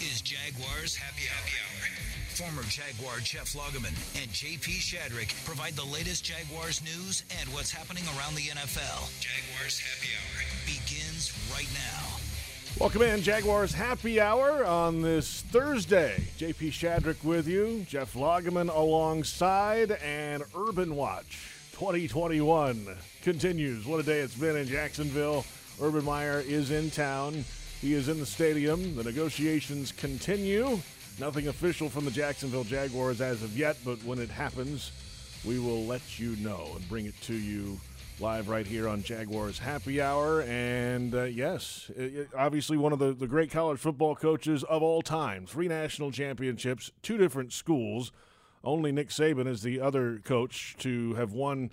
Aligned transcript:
is 0.00 0.22
Jaguars 0.22 0.96
Happy 0.96 1.24
Hour. 1.28 2.46
Former 2.46 2.62
Jaguar 2.70 3.18
Jeff 3.18 3.52
Lageman 3.52 3.92
and 4.20 4.30
JP 4.30 4.80
Shadrick 4.80 5.44
provide 5.44 5.74
the 5.74 5.84
latest 5.84 6.24
Jaguars 6.24 6.82
news 6.82 7.24
and 7.38 7.52
what's 7.52 7.70
happening 7.70 8.04
around 8.16 8.34
the 8.34 8.48
NFL. 8.48 9.10
Jaguars 9.20 9.78
Happy 9.78 10.08
Hour 10.16 10.44
begins 10.64 11.36
right 11.52 11.68
now. 11.74 12.16
Welcome 12.78 13.02
in, 13.02 13.20
Jaguars 13.20 13.74
Happy 13.74 14.20
Hour 14.20 14.64
on 14.64 15.02
this 15.02 15.42
Thursday. 15.42 16.22
JP 16.38 16.70
Shadrick 16.70 17.22
with 17.22 17.46
you, 17.46 17.84
Jeff 17.86 18.14
Lageman 18.14 18.74
alongside, 18.74 19.92
and 20.02 20.42
Urban 20.56 20.96
Watch 20.96 21.50
2021 21.72 22.96
continues. 23.20 23.84
What 23.84 24.00
a 24.00 24.02
day 24.02 24.20
it's 24.20 24.34
been 24.34 24.56
in 24.56 24.66
Jacksonville. 24.66 25.44
Urban 25.82 26.04
Meyer 26.04 26.40
is 26.40 26.70
in 26.70 26.90
town. 26.90 27.44
He 27.80 27.94
is 27.94 28.08
in 28.10 28.20
the 28.20 28.26
stadium. 28.26 28.94
The 28.94 29.04
negotiations 29.04 29.90
continue. 29.90 30.78
Nothing 31.18 31.48
official 31.48 31.88
from 31.88 32.04
the 32.04 32.10
Jacksonville 32.10 32.64
Jaguars 32.64 33.22
as 33.22 33.42
of 33.42 33.56
yet, 33.56 33.78
but 33.84 34.02
when 34.04 34.18
it 34.18 34.28
happens, 34.28 34.92
we 35.46 35.58
will 35.58 35.84
let 35.86 36.18
you 36.18 36.36
know 36.36 36.72
and 36.76 36.86
bring 36.90 37.06
it 37.06 37.18
to 37.22 37.34
you 37.34 37.80
live 38.18 38.50
right 38.50 38.66
here 38.66 38.86
on 38.86 39.02
Jaguars 39.02 39.58
Happy 39.58 39.98
Hour. 39.98 40.42
And 40.42 41.14
uh, 41.14 41.22
yes, 41.22 41.90
it, 41.96 42.28
obviously 42.36 42.76
one 42.76 42.92
of 42.92 42.98
the, 42.98 43.14
the 43.14 43.26
great 43.26 43.50
college 43.50 43.80
football 43.80 44.14
coaches 44.14 44.62
of 44.64 44.82
all 44.82 45.00
time. 45.00 45.46
Three 45.46 45.68
national 45.68 46.10
championships, 46.10 46.92
two 47.00 47.16
different 47.16 47.50
schools. 47.54 48.12
Only 48.62 48.92
Nick 48.92 49.08
Saban 49.08 49.46
is 49.46 49.62
the 49.62 49.80
other 49.80 50.20
coach 50.22 50.76
to 50.80 51.14
have 51.14 51.32
won 51.32 51.70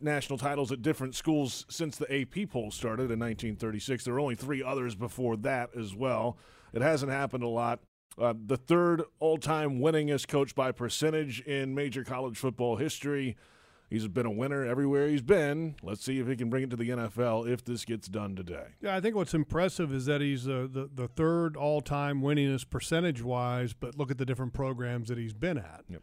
national 0.00 0.38
titles 0.38 0.72
at 0.72 0.82
different 0.82 1.14
schools 1.14 1.64
since 1.68 1.96
the 1.96 2.22
AP 2.22 2.50
poll 2.50 2.70
started 2.70 3.10
in 3.10 3.18
1936. 3.18 4.04
There 4.04 4.14
were 4.14 4.20
only 4.20 4.34
three 4.34 4.62
others 4.62 4.94
before 4.94 5.36
that 5.38 5.70
as 5.76 5.94
well. 5.94 6.36
It 6.72 6.82
hasn't 6.82 7.12
happened 7.12 7.44
a 7.44 7.48
lot. 7.48 7.80
Uh, 8.20 8.34
the 8.46 8.56
third 8.56 9.02
all 9.20 9.38
time 9.38 9.78
winningest 9.78 10.28
coach 10.28 10.54
by 10.54 10.72
percentage 10.72 11.40
in 11.42 11.74
major 11.74 12.04
college 12.04 12.36
football 12.36 12.76
history. 12.76 13.36
He's 13.90 14.06
been 14.06 14.26
a 14.26 14.30
winner 14.30 14.66
everywhere 14.66 15.08
he's 15.08 15.22
been. 15.22 15.76
Let's 15.82 16.04
see 16.04 16.18
if 16.18 16.28
he 16.28 16.36
can 16.36 16.50
bring 16.50 16.64
it 16.64 16.70
to 16.70 16.76
the 16.76 16.90
NFL 16.90 17.50
if 17.50 17.64
this 17.64 17.86
gets 17.86 18.06
done 18.06 18.36
today. 18.36 18.74
Yeah, 18.82 18.94
I 18.94 19.00
think 19.00 19.14
what's 19.14 19.32
impressive 19.32 19.94
is 19.94 20.04
that 20.06 20.20
he's 20.20 20.46
uh, 20.46 20.66
the 20.70 20.90
the 20.92 21.08
third 21.08 21.56
all 21.56 21.80
time 21.80 22.20
winningest 22.20 22.68
percentage 22.68 23.22
wise, 23.22 23.72
but 23.72 23.96
look 23.96 24.10
at 24.10 24.18
the 24.18 24.26
different 24.26 24.52
programs 24.52 25.08
that 25.08 25.16
he's 25.16 25.32
been 25.32 25.56
at. 25.56 25.84
Yep. 25.88 26.02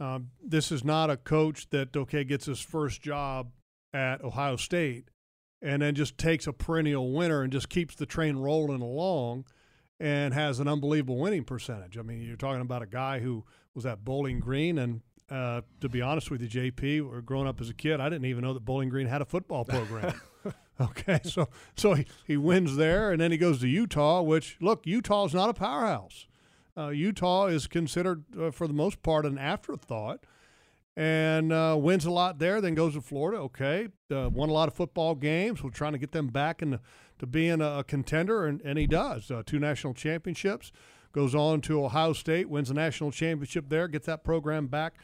Um, 0.00 0.30
this 0.42 0.72
is 0.72 0.84
not 0.84 1.10
a 1.10 1.16
coach 1.16 1.70
that 1.70 1.96
okay 1.96 2.24
gets 2.24 2.46
his 2.46 2.60
first 2.60 3.00
job 3.00 3.52
at 3.92 4.22
Ohio 4.24 4.56
State 4.56 5.08
and 5.62 5.82
then 5.82 5.94
just 5.94 6.18
takes 6.18 6.46
a 6.46 6.52
perennial 6.52 7.12
winner 7.12 7.42
and 7.42 7.52
just 7.52 7.68
keeps 7.68 7.94
the 7.94 8.06
train 8.06 8.36
rolling 8.36 8.82
along 8.82 9.44
and 10.00 10.34
has 10.34 10.58
an 10.58 10.68
unbelievable 10.68 11.18
winning 11.18 11.44
percentage. 11.44 11.96
I 11.96 12.02
mean, 12.02 12.20
you're 12.20 12.36
talking 12.36 12.60
about 12.60 12.82
a 12.82 12.86
guy 12.86 13.20
who 13.20 13.44
was 13.74 13.86
at 13.86 14.04
Bowling 14.04 14.40
Green 14.40 14.78
and 14.78 15.00
uh, 15.30 15.62
to 15.80 15.88
be 15.88 16.02
honest 16.02 16.30
with 16.30 16.42
you, 16.42 16.48
JP, 16.48 17.10
or 17.10 17.22
growing 17.22 17.46
up 17.46 17.60
as 17.60 17.70
a 17.70 17.74
kid, 17.74 18.00
I 18.00 18.08
didn't 18.08 18.26
even 18.26 18.44
know 18.44 18.52
that 18.52 18.64
Bowling 18.64 18.88
Green 18.88 19.06
had 19.06 19.22
a 19.22 19.24
football 19.24 19.64
program. 19.64 20.20
okay, 20.80 21.20
so 21.24 21.48
so 21.76 21.94
he, 21.94 22.06
he 22.26 22.36
wins 22.36 22.76
there, 22.76 23.10
and 23.10 23.20
then 23.20 23.30
he 23.30 23.38
goes 23.38 23.60
to 23.60 23.68
Utah, 23.68 24.20
which 24.22 24.56
look, 24.60 24.86
Utah's 24.86 25.32
not 25.32 25.48
a 25.48 25.54
powerhouse. 25.54 26.26
Uh, 26.76 26.88
Utah 26.88 27.46
is 27.46 27.66
considered, 27.66 28.24
uh, 28.38 28.50
for 28.50 28.66
the 28.66 28.74
most 28.74 29.02
part, 29.02 29.24
an 29.24 29.38
afterthought, 29.38 30.20
and 30.96 31.52
uh, 31.52 31.76
wins 31.78 32.04
a 32.04 32.10
lot 32.10 32.38
there. 32.38 32.60
Then 32.60 32.74
goes 32.74 32.94
to 32.94 33.00
Florida. 33.00 33.38
Okay, 33.42 33.88
uh, 34.10 34.28
won 34.30 34.48
a 34.48 34.52
lot 34.52 34.68
of 34.68 34.74
football 34.74 35.14
games. 35.14 35.62
We're 35.62 35.70
trying 35.70 35.92
to 35.92 35.98
get 35.98 36.12
them 36.12 36.28
back 36.28 36.62
into 36.62 36.80
to 37.18 37.26
being 37.26 37.60
a, 37.60 37.84
contender, 37.86 38.46
and, 38.46 38.60
and 38.62 38.78
he 38.78 38.86
does. 38.86 39.30
Uh, 39.30 39.42
two 39.44 39.58
national 39.58 39.94
championships. 39.94 40.72
Goes 41.12 41.32
on 41.32 41.60
to 41.62 41.84
Ohio 41.84 42.12
State, 42.12 42.48
wins 42.48 42.70
a 42.70 42.74
national 42.74 43.12
championship 43.12 43.68
there, 43.68 43.86
gets 43.86 44.06
that 44.06 44.24
program 44.24 44.66
back 44.66 44.94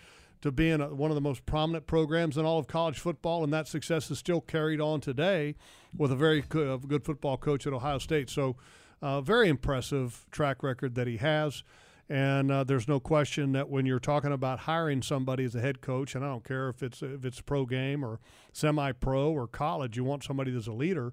to 0.43 0.51
being 0.51 0.81
a, 0.81 0.93
one 0.93 1.13
of 1.13 1.15
the 1.15 1.21
most 1.21 1.47
prominent 1.47 1.87
programs 1.87 2.37
in 2.37 2.45
all 2.45 2.59
of 2.59 2.67
college 2.67 2.99
football, 2.99 3.45
and 3.45 3.53
that 3.53 3.69
success 3.69 4.11
is 4.11 4.19
still 4.19 4.41
carried 4.41 4.81
on 4.81 5.01
today 5.01 5.55
with 5.97 6.11
a 6.11 6.17
very 6.17 6.41
good, 6.41 6.89
good 6.89 7.05
football 7.05 7.37
coach 7.37 7.65
at 7.65 7.73
Ohio 7.73 7.99
State. 7.99 8.29
So 8.29 8.57
uh, 9.03 9.21
very 9.21 9.49
impressive 9.49 10.27
track 10.31 10.63
record 10.63 10.95
that 10.95 11.07
he 11.07 11.17
has. 11.19 11.63
And 12.09 12.51
uh, 12.51 12.65
there's 12.65 12.89
no 12.89 12.99
question 12.99 13.53
that 13.53 13.71
when 13.71 13.87
you're 13.87 14.01
talking 14.01 14.33
about 14.33 14.61
hiring 14.61 15.01
somebody 15.01 15.45
as 15.45 15.55
a 15.55 15.61
head 15.61 15.81
coach, 15.81 16.17
and 16.17 16.25
I 16.25 16.29
don't 16.29 16.45
care 16.45 16.69
if 16.69 16.83
it's 16.83 17.03
if 17.03 17.25
it's 17.25 17.41
pro 17.41 17.65
game 17.65 18.05
or 18.05 18.19
semi-pro 18.53 19.31
or 19.31 19.47
college, 19.47 19.97
you 19.97 20.03
want 20.03 20.25
somebody 20.25 20.51
that's 20.51 20.67
a 20.67 20.73
leader. 20.73 21.13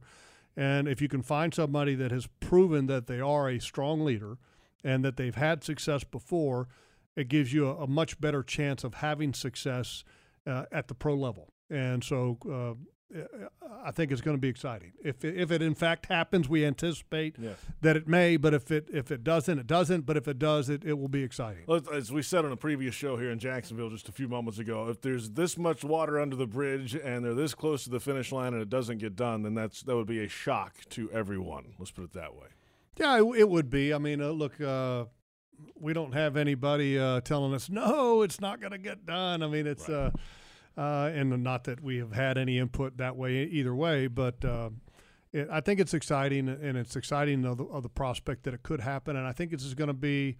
And 0.56 0.88
if 0.88 1.00
you 1.00 1.08
can 1.08 1.22
find 1.22 1.53
somebody 1.53 1.94
that 1.94 2.09
has 2.09 2.28
proven 2.40 2.88
that 2.88 3.06
they 3.06 3.20
are 3.20 3.47
a 3.47 3.59
strong 3.59 4.03
leader 4.03 4.40
and 4.84 5.06
that 5.06 5.18
they've 5.18 5.36
had 5.36 5.64
success 5.64 6.03
before, 6.03 6.68
it 7.16 7.28
gives 7.28 7.53
you 7.53 7.68
a, 7.68 7.84
a 7.84 7.88
much 7.88 8.20
better 8.20 8.42
chance 8.42 8.84
of 8.84 8.96
having 8.96 9.36
success 9.36 10.03
uh, 10.47 10.66
at 10.72 10.88
the 10.88 10.96
pro 10.96 11.14
level. 11.14 11.53
And 11.70 12.03
so 12.03 12.40
uh, 12.52 12.74
I 13.85 13.91
think 13.91 14.12
it's 14.12 14.19
going 14.22 14.35
to 14.35 14.41
be 14.41 14.50
exciting. 14.50 14.91
If 15.01 15.23
it, 15.23 15.38
if 15.38 15.50
it 15.50 15.62
in 15.62 15.75
fact 15.75 16.07
happens, 16.07 16.50
we 16.50 16.66
anticipate 16.66 17.35
Yes. 17.40 17.56
that 17.81 17.95
it 17.95 18.07
may. 18.07 18.35
But 18.35 18.53
if 18.53 18.69
it 18.69 18.90
if 18.91 19.12
it 19.12 19.23
doesn't, 19.23 19.59
it 19.59 19.66
doesn't. 19.68 20.06
But 20.06 20.18
if 20.18 20.28
it 20.28 20.38
does, 20.38 20.69
it, 20.69 20.84
it 20.84 20.94
will 21.00 21.07
be 21.07 21.23
exciting. 21.23 21.63
As 21.94 22.12
we 22.12 22.22
said 22.22 22.44
on 22.44 22.51
a 22.51 22.57
previous 22.57 22.94
show 22.94 23.16
here 23.16 23.31
in 23.31 23.40
Jacksonville 23.40 23.90
just 23.90 24.09
a 24.09 24.12
few 24.12 24.28
moments 24.28 24.59
ago, 24.59 24.90
if 24.90 25.00
there's 25.01 25.31
this 25.31 25.57
much 25.57 25.84
water 25.85 26.19
under 26.19 26.35
the 26.35 26.47
bridge 26.47 26.96
and 26.96 27.23
they're 27.23 27.34
this 27.34 27.56
close 27.56 27.85
to 27.85 27.90
the 27.90 28.00
finish 28.01 28.31
line 28.34 28.53
and 28.53 28.62
it 28.62 28.69
doesn't 28.69 28.97
get 28.97 29.16
done, 29.16 29.44
then 29.44 29.53
that's 29.53 29.84
that 29.84 29.96
would 29.96 30.07
be 30.07 30.22
a 30.23 30.28
shock 30.28 30.75
to 30.90 31.09
everyone. 31.12 31.73
Let's 31.79 31.91
put 31.91 32.03
it 32.03 32.13
that 32.13 32.35
way. 32.35 32.47
Yeah, 33.00 33.19
it, 33.22 33.40
it 33.40 33.50
would 33.50 33.69
be. 33.69 33.94
I 33.94 34.00
mean, 34.00 34.22
uh, 34.22 34.29
look, 34.31 34.59
uh, 34.59 35.06
we 35.79 35.94
don't 35.94 36.13
have 36.13 36.35
anybody 36.35 37.00
uh, 37.00 37.22
telling 37.22 37.53
us 37.53 37.69
no, 37.69 38.22
it's 38.22 38.41
not 38.41 38.59
going 38.59 38.72
to 38.73 38.78
get 38.78 39.06
done. 39.06 39.41
I 39.44 39.47
mean, 39.47 39.66
it's 39.66 39.88
uh, 39.88 40.12
uh, 40.78 41.10
and 41.14 41.44
not 41.44 41.64
that 41.64 41.82
we 41.82 41.98
have 41.98 42.14
had 42.14 42.38
any 42.38 42.60
input 42.60 42.98
that 42.98 43.16
way 43.16 43.44
either 43.44 43.74
way, 43.74 44.08
but 44.08 44.44
uh, 44.46 44.70
it, 45.34 45.48
I 45.52 45.60
think 45.60 45.80
it's 45.80 45.94
exciting, 45.94 46.48
and 46.48 46.78
it's 46.78 46.96
exciting 46.96 47.46
of 47.46 47.58
the, 47.58 47.66
of 47.66 47.84
the 47.84 47.90
prospect 47.90 48.44
that 48.44 48.54
it 48.54 48.64
could 48.64 48.82
happen. 48.82 49.16
And 49.16 49.26
I 49.26 49.32
think 49.32 49.52
this 49.52 49.64
is 49.64 49.74
going 49.74 49.88
to 49.88 49.94
be 49.94 50.38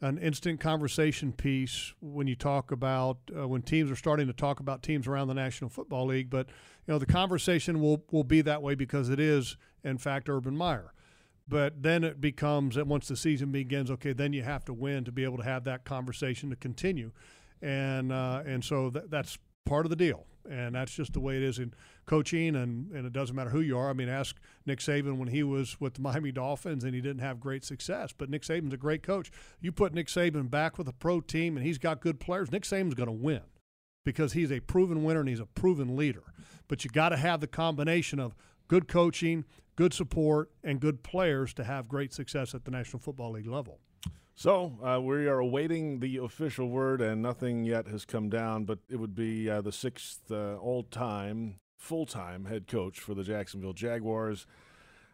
an 0.00 0.18
instant 0.18 0.60
conversation 0.60 1.32
piece 1.32 1.92
when 2.00 2.26
you 2.26 2.36
talk 2.36 2.70
about 2.70 3.18
uh, 3.36 3.48
when 3.48 3.62
teams 3.62 3.90
are 3.90 3.96
starting 3.96 4.28
to 4.28 4.32
talk 4.32 4.60
about 4.60 4.82
teams 4.82 5.08
around 5.08 5.28
the 5.28 5.34
National 5.34 5.70
Football 5.70 6.06
League. 6.06 6.30
But 6.30 6.48
you 6.86 6.92
know, 6.92 6.98
the 6.98 7.06
conversation 7.06 7.80
will 7.80 8.04
will 8.12 8.24
be 8.24 8.40
that 8.42 8.62
way 8.62 8.74
because 8.74 9.08
it 9.08 9.18
is, 9.18 9.56
in 9.82 9.98
fact, 9.98 10.28
Urban 10.28 10.56
Meyer. 10.56 10.92
But 11.48 11.82
then 11.82 12.04
it 12.04 12.20
becomes 12.20 12.74
that 12.74 12.86
once 12.86 13.08
the 13.08 13.16
season 13.16 13.50
begins, 13.50 13.90
okay, 13.90 14.12
then 14.12 14.34
you 14.34 14.42
have 14.42 14.66
to 14.66 14.74
win 14.74 15.04
to 15.04 15.12
be 15.12 15.24
able 15.24 15.38
to 15.38 15.44
have 15.44 15.64
that 15.64 15.84
conversation 15.84 16.50
to 16.50 16.56
continue, 16.56 17.10
and 17.62 18.12
uh, 18.12 18.42
and 18.46 18.62
so 18.62 18.90
that, 18.90 19.10
that's 19.10 19.38
part 19.68 19.86
of 19.86 19.90
the 19.90 19.96
deal, 19.96 20.26
and 20.48 20.74
that's 20.74 20.92
just 20.92 21.12
the 21.12 21.20
way 21.20 21.36
it 21.36 21.42
is 21.42 21.58
in 21.58 21.74
coaching, 22.06 22.56
and 22.56 22.90
and 22.92 23.06
it 23.06 23.12
doesn't 23.12 23.36
matter 23.36 23.50
who 23.50 23.60
you 23.60 23.76
are. 23.78 23.90
I 23.90 23.92
mean, 23.92 24.08
ask 24.08 24.36
Nick 24.66 24.78
Saban 24.78 25.18
when 25.18 25.28
he 25.28 25.42
was 25.42 25.80
with 25.80 25.94
the 25.94 26.00
Miami 26.00 26.32
Dolphins 26.32 26.84
and 26.84 26.94
he 26.94 27.00
didn't 27.00 27.20
have 27.20 27.38
great 27.38 27.64
success, 27.64 28.12
but 28.16 28.30
Nick 28.30 28.42
Saban's 28.42 28.74
a 28.74 28.78
great 28.78 29.02
coach. 29.02 29.30
You 29.60 29.72
put 29.72 29.92
Nick 29.92 30.06
Saban 30.06 30.50
back 30.50 30.78
with 30.78 30.88
a 30.88 30.92
pro 30.92 31.20
team, 31.20 31.56
and 31.56 31.64
he's 31.66 31.78
got 31.78 32.00
good 32.00 32.18
players. 32.18 32.50
Nick 32.50 32.62
Saban's 32.62 32.94
going 32.94 33.08
to 33.08 33.12
win 33.12 33.42
because 34.04 34.32
he's 34.32 34.50
a 34.50 34.60
proven 34.60 35.04
winner 35.04 35.20
and 35.20 35.28
he's 35.28 35.40
a 35.40 35.46
proven 35.46 35.96
leader. 35.96 36.24
But 36.66 36.82
you 36.84 36.90
got 36.90 37.10
to 37.10 37.16
have 37.16 37.40
the 37.40 37.46
combination 37.46 38.18
of 38.18 38.34
good 38.66 38.88
coaching, 38.88 39.44
good 39.76 39.92
support, 39.92 40.50
and 40.64 40.80
good 40.80 41.02
players 41.02 41.52
to 41.54 41.64
have 41.64 41.88
great 41.88 42.14
success 42.14 42.54
at 42.54 42.64
the 42.64 42.70
National 42.70 43.00
Football 43.00 43.32
League 43.32 43.46
level. 43.46 43.80
So 44.38 44.78
uh, 44.84 45.00
we 45.00 45.26
are 45.26 45.40
awaiting 45.40 45.98
the 45.98 46.18
official 46.18 46.68
word, 46.68 47.00
and 47.00 47.20
nothing 47.20 47.64
yet 47.64 47.88
has 47.88 48.04
come 48.04 48.28
down. 48.28 48.66
But 48.66 48.78
it 48.88 48.94
would 48.94 49.12
be 49.12 49.50
uh, 49.50 49.62
the 49.62 49.72
sixth 49.72 50.30
uh, 50.30 50.54
all-time, 50.58 51.56
full-time 51.76 52.44
head 52.44 52.68
coach 52.68 53.00
for 53.00 53.14
the 53.14 53.24
Jacksonville 53.24 53.72
Jaguars, 53.72 54.46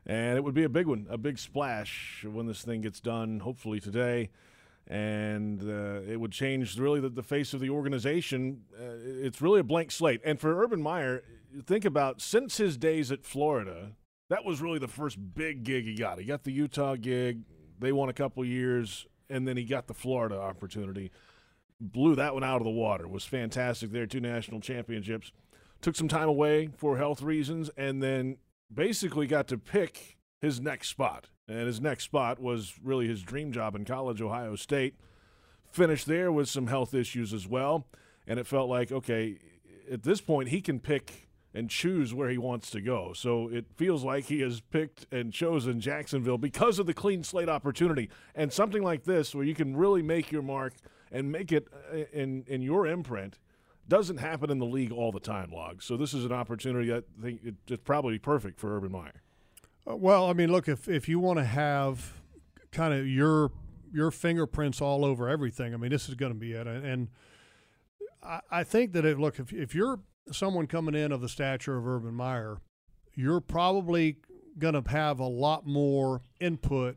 and 0.05 0.37
it 0.37 0.45
would 0.45 0.53
be 0.53 0.65
a 0.65 0.69
big 0.69 0.87
one, 0.87 1.06
a 1.09 1.17
big 1.17 1.38
splash 1.38 2.23
when 2.31 2.44
this 2.44 2.61
thing 2.61 2.82
gets 2.82 3.00
done. 3.00 3.41
Hopefully 3.41 3.81
today, 3.81 4.29
and 4.87 5.62
uh, 5.62 6.03
it 6.06 6.20
would 6.20 6.32
change 6.32 6.79
really 6.79 7.00
the, 7.00 7.09
the 7.09 7.23
face 7.23 7.55
of 7.55 7.61
the 7.61 7.70
organization. 7.70 8.65
Uh, 8.79 8.97
it's 9.06 9.41
really 9.41 9.61
a 9.61 9.65
blank 9.65 9.91
slate. 9.91 10.20
And 10.23 10.38
for 10.38 10.62
Urban 10.62 10.82
Meyer, 10.82 11.23
think 11.65 11.87
about 11.87 12.20
since 12.20 12.59
his 12.59 12.77
days 12.77 13.11
at 13.11 13.25
Florida, 13.25 13.93
that 14.29 14.44
was 14.44 14.61
really 14.61 14.79
the 14.79 14.87
first 14.87 15.17
big 15.35 15.65
gig 15.65 15.85
he 15.85 15.94
got. 15.94 16.19
He 16.19 16.27
got 16.27 16.44
the 16.44 16.53
Utah 16.53 16.97
gig. 16.97 17.44
They 17.79 17.91
won 17.91 18.11
a 18.11 18.12
couple 18.12 18.44
years, 18.44 19.06
and 19.29 19.47
then 19.47 19.56
he 19.56 19.65
got 19.65 19.87
the 19.87 19.94
Florida 19.94 20.38
opportunity. 20.41 21.11
Blew 21.81 22.15
that 22.15 22.35
one 22.35 22.44
out 22.44 22.61
of 22.61 22.65
the 22.65 22.71
water. 22.71 23.09
Was 23.09 23.25
fantastic 23.25 23.91
there. 23.91 24.06
Two 24.06 24.21
national 24.21 24.61
championships. 24.61 25.32
Took 25.81 25.97
some 25.97 26.09
time 26.09 26.29
away 26.29 26.71
for 26.76 26.97
health 26.97 27.21
reasons, 27.23 27.71
and 27.76 28.03
then 28.03 28.38
basically 28.73 29.26
got 29.26 29.49
to 29.49 29.59
pick 29.59 30.17
his 30.41 30.61
next 30.61 30.88
spot. 30.88 31.29
And 31.49 31.67
his 31.67 31.81
next 31.81 32.05
spot 32.05 32.41
was 32.41 32.75
really 32.82 33.06
his 33.06 33.23
dream 33.23 33.53
job 33.53 33.75
in 33.75 33.85
college, 33.85 34.23
Ohio 34.23 34.56
State. 34.56 34.94
Finished 35.70 36.06
there 36.06 36.32
with 36.32 36.49
some 36.49 36.69
health 36.69 36.94
issues 36.94 37.35
as 37.35 37.47
well. 37.47 37.87
And 38.27 38.38
it 38.38 38.47
felt 38.47 38.70
like, 38.70 38.91
okay, 38.91 39.38
at 39.91 40.05
this 40.05 40.20
point, 40.20 40.49
he 40.49 40.62
can 40.62 40.81
pick 40.81 41.29
and 41.55 41.71
choose 41.71 42.12
where 42.12 42.29
he 42.29 42.37
wants 42.37 42.69
to 42.71 42.81
go. 42.81 43.12
So 43.12 43.49
it 43.49 43.67
feels 43.77 44.03
like 44.03 44.25
he 44.25 44.41
has 44.41 44.61
picked 44.61 45.06
and 45.12 45.33
chosen 45.33 45.81
Jacksonville 45.81 46.37
because 46.37 46.81
of 46.81 46.87
the 46.87 46.95
clean 46.95 47.23
slate 47.23 47.49
opportunity 47.49 48.11
and 48.35 48.53
something 48.53 48.83
like 48.83 49.05
this 49.05 49.35
where 49.35 49.45
you 49.45 49.55
can 49.55 49.77
really 49.77 50.03
make 50.03 50.33
your 50.33 50.43
mark 50.43 50.75
and 51.12 51.31
make 51.31 51.53
it 51.53 51.69
uh, 51.93 51.99
in 52.12 52.45
in 52.49 52.61
your 52.61 52.87
imprint 52.87 53.39
doesn't 53.87 54.17
happen 54.17 54.51
in 54.51 54.59
the 54.59 54.67
league 54.67 54.91
all 54.91 55.12
the 55.12 55.21
time, 55.21 55.51
Log. 55.53 55.83
So 55.83 55.97
this 55.97 56.12
is 56.12 56.25
an 56.25 56.33
opportunity 56.33 56.93
I 56.93 57.03
think 57.23 57.41
it's 57.69 57.83
probably 57.85 58.19
perfect 58.19 58.59
for 58.59 58.77
Urban 58.77 58.93
Meyer. 58.93 59.23
Uh, 59.89 59.97
well, 59.97 60.29
I 60.29 60.33
mean, 60.33 60.51
look, 60.51 60.69
if 60.69 60.89
if 60.89 61.09
you 61.09 61.21
want 61.21 61.39
to 61.39 61.45
have 61.45 62.15
kind 62.73 62.93
of 62.93 63.06
your 63.06 63.53
your 63.93 64.11
fingerprints 64.11 64.81
all 64.81 65.05
over 65.05 65.29
everything, 65.29 65.73
I 65.73 65.77
mean, 65.77 65.91
this 65.91 66.09
is 66.09 66.17
going 66.17 66.33
to 66.33 66.39
be 66.39 66.53
it. 66.53 66.67
And 66.67 67.11
I, 68.23 68.41
I 68.51 68.65
think 68.65 68.93
that 68.95 69.05
it, 69.05 69.21
look, 69.21 69.39
if 69.39 69.53
if 69.53 69.75
you're 69.75 70.01
someone 70.32 70.67
coming 70.67 70.94
in 70.94 71.12
of 71.12 71.21
the 71.21 71.29
stature 71.29 71.76
of 71.76 71.87
Urban 71.87 72.15
Meyer, 72.15 72.59
you're 73.15 73.41
probably 73.41 74.19
going 74.59 74.81
to 74.81 74.91
have 74.91 75.19
a 75.19 75.26
lot 75.26 75.67
more 75.67 76.23
input. 76.41 76.97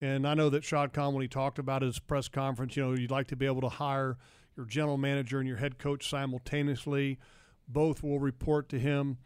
And 0.00 0.26
I 0.26 0.34
know 0.34 0.50
that 0.50 0.64
Shad 0.64 0.92
Khan, 0.92 1.14
when 1.14 1.22
he 1.22 1.28
talked 1.28 1.58
about 1.58 1.82
his 1.82 1.98
press 1.98 2.28
conference, 2.28 2.76
you 2.76 2.84
know, 2.84 2.92
you'd 2.92 3.10
like 3.10 3.28
to 3.28 3.36
be 3.36 3.46
able 3.46 3.62
to 3.62 3.68
hire 3.68 4.18
your 4.56 4.66
general 4.66 4.98
manager 4.98 5.38
and 5.38 5.48
your 5.48 5.58
head 5.58 5.78
coach 5.78 6.08
simultaneously. 6.08 7.18
Both 7.66 8.02
will 8.02 8.18
report 8.18 8.68
to 8.70 8.78
him. 8.78 9.18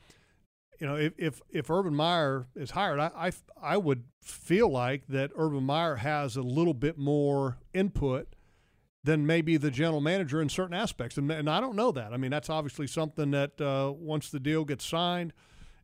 You 0.81 0.87
know, 0.87 0.94
if 0.94 1.12
if, 1.19 1.41
if 1.50 1.70
Urban 1.70 1.94
Meyer 1.94 2.46
is 2.55 2.70
hired, 2.70 3.00
I, 3.00 3.11
I, 3.17 3.32
I 3.61 3.76
would 3.76 4.05
feel 4.23 4.70
like 4.70 5.08
that 5.08 5.32
Urban 5.34 5.64
Meyer 5.64 5.96
has 5.96 6.37
a 6.37 6.43
little 6.43 6.75
bit 6.75 6.96
more 6.96 7.58
input 7.75 8.37
than 9.04 9.26
maybe 9.26 9.56
the 9.56 9.70
general 9.70 10.00
manager 10.00 10.42
in 10.42 10.48
certain 10.48 10.74
aspects. 10.74 11.16
And, 11.16 11.30
and 11.30 11.48
I 11.48 11.60
don't 11.60 11.76
know 11.76 11.92
that. 11.92 12.12
I 12.12 12.16
mean, 12.16 12.30
that's 12.30 12.50
obviously 12.50 12.86
something 12.86 13.30
that 13.30 13.60
uh, 13.60 13.92
once 13.96 14.30
the 14.30 14.40
deal 14.40 14.64
gets 14.64 14.84
signed 14.84 15.32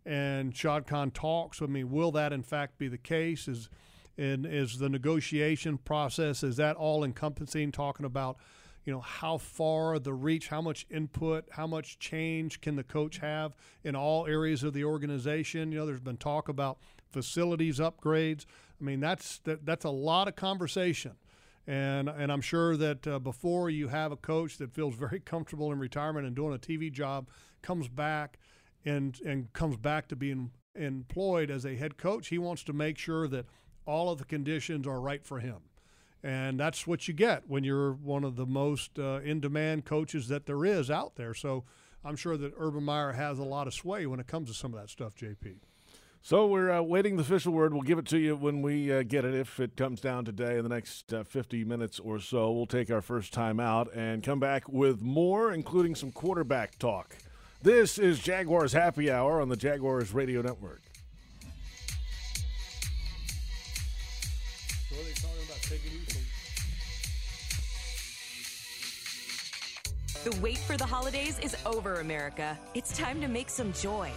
and 0.05 0.55
Shad 0.55 0.87
Khan 0.87 1.11
talks, 1.11 1.63
I 1.63 1.67
mean, 1.67 1.91
will 1.91 2.13
that 2.13 2.33
in 2.33 2.43
fact 2.43 2.79
be 2.79 2.89
the 2.89 2.99
case? 2.99 3.49
Is 3.49 3.69
and 4.17 4.47
is 4.47 4.79
the 4.79 4.89
negotiation 4.89 5.77
process 5.77 6.45
is 6.45 6.57
that 6.57 6.77
all 6.77 7.03
encompassing? 7.03 7.73
Talking 7.73 8.07
about 8.07 8.37
you 8.85 8.93
know 8.93 9.01
how 9.01 9.39
far 9.39 9.99
the 9.99 10.13
reach, 10.13 10.49
how 10.49 10.61
much 10.61 10.87
input, 10.91 11.47
how 11.51 11.67
much 11.67 11.99
change 11.99 12.61
can 12.61 12.77
the 12.77 12.85
coach 12.85 13.19
have 13.19 13.57
in 13.83 13.97
all 13.97 14.27
areas 14.27 14.63
of 14.63 14.73
the 14.73 14.85
organization? 14.85 15.73
You 15.73 15.79
know, 15.79 15.87
there's 15.87 16.01
been 16.01 16.17
talk 16.17 16.49
about 16.49 16.79
facilities 17.11 17.79
upgrades. 17.79 18.45
I 18.81 18.85
mean, 18.85 19.01
that's 19.01 19.39
that, 19.41 19.65
that's 19.65 19.85
a 19.85 19.91
lot 19.91 20.29
of 20.29 20.37
conversation 20.37 21.13
and 21.67 22.09
and 22.09 22.31
I'm 22.31 22.41
sure 22.41 22.77
that 22.77 23.07
uh, 23.07 23.19
before 23.19 23.71
you 23.71 23.89
have 23.89 24.13
a 24.13 24.17
coach 24.17 24.59
that 24.59 24.73
feels 24.73 24.95
very 24.95 25.21
comfortable 25.25 25.73
in 25.73 25.79
retirement 25.79 26.27
and 26.27 26.35
doing 26.37 26.55
a 26.55 26.59
TV 26.59 26.93
job, 26.93 27.29
comes 27.63 27.89
back 27.89 28.39
and 28.85 29.19
and 29.25 29.53
comes 29.53 29.77
back 29.77 30.09
to 30.09 30.17
being 30.17 30.51
employed 30.75 31.51
as 31.51 31.65
a 31.65 31.77
head 31.77 31.97
coach, 31.97 32.29
he 32.29 32.39
wants 32.39 32.65
to 32.65 32.73
make 32.73 32.99
sure 32.99 33.29
that 33.29 33.47
all 33.87 34.11
of 34.11 34.19
the 34.19 34.25
conditions 34.25 34.87
are 34.87 35.01
right 35.01 35.25
for 35.25 35.41
him. 35.41 35.59
And 36.23 36.59
that's 36.59 36.87
what 36.87 37.07
you 37.07 37.15
get 37.15 37.49
when 37.49 37.65
you're 37.65 37.93
one 37.93 38.25
of 38.25 38.37
the 38.37 38.47
most 38.47 38.99
uh, 38.99 39.21
in 39.23 39.41
demand 39.41 39.85
coaches 39.85 40.29
that 40.29 40.47
there 40.47 40.65
is 40.65 40.91
out 40.91 41.17
there. 41.17 41.35
So 41.35 41.65
I'm 42.03 42.17
sure 42.17 42.37
that 42.37 42.55
Urban 42.57 42.83
Meyer 42.83 43.13
has 43.13 43.39
a 43.39 43.45
lot 43.45 43.67
of 43.67 43.75
sway 43.75 44.07
when 44.07 44.21
it 44.21 44.27
comes 44.27 44.49
to 44.49 44.55
some 44.55 44.73
of 44.73 44.81
that 44.81 44.89
stuff, 44.89 45.15
JP. 45.15 45.57
So 46.27 46.47
we're 46.47 46.73
uh, 46.73 46.81
waiting 46.81 47.17
the 47.17 47.23
official 47.23 47.53
word. 47.53 47.75
We'll 47.75 47.83
give 47.83 47.99
it 47.99 48.07
to 48.07 48.17
you 48.17 48.35
when 48.35 48.63
we 48.63 48.91
uh, 48.91 49.03
get 49.03 49.27
it. 49.27 49.35
If 49.35 49.61
it 49.61 49.77
comes 49.77 50.01
down 50.01 50.25
today 50.25 50.57
in 50.57 50.63
the 50.63 50.71
next 50.71 51.13
uh, 51.13 51.23
50 51.23 51.65
minutes 51.65 52.01
or 52.01 52.19
so, 52.19 52.51
we'll 52.51 52.65
take 52.65 52.91
our 52.91 53.03
first 53.03 53.35
time 53.35 53.61
out 53.61 53.93
and 53.93 54.23
come 54.23 54.41
back 54.41 54.67
with 54.67 55.03
more, 55.03 55.53
including 55.53 55.95
some 55.95 56.11
quarterback 56.11 56.79
talk. 56.79 57.15
This 57.61 57.99
is 57.99 58.21
Jaguars 58.21 58.73
Happy 58.73 59.11
Hour 59.11 59.43
on 59.43 59.51
the 59.51 59.57
Jaguars 59.57 60.15
Radio 60.15 60.41
Network. 60.41 60.81
So 64.89 64.97
are 64.97 65.05
they 65.05 65.13
talking 65.13 65.45
about 65.45 65.61
taking 65.61 65.93
you 65.93 66.05
The 70.25 70.41
wait 70.41 70.57
for 70.57 70.79
the 70.79 70.87
holidays 70.87 71.39
is 71.41 71.55
over, 71.67 71.97
America. 71.97 72.59
It's 72.73 72.97
time 72.97 73.21
to 73.21 73.29
make 73.29 73.51
some 73.51 73.75
joy. 73.75 74.11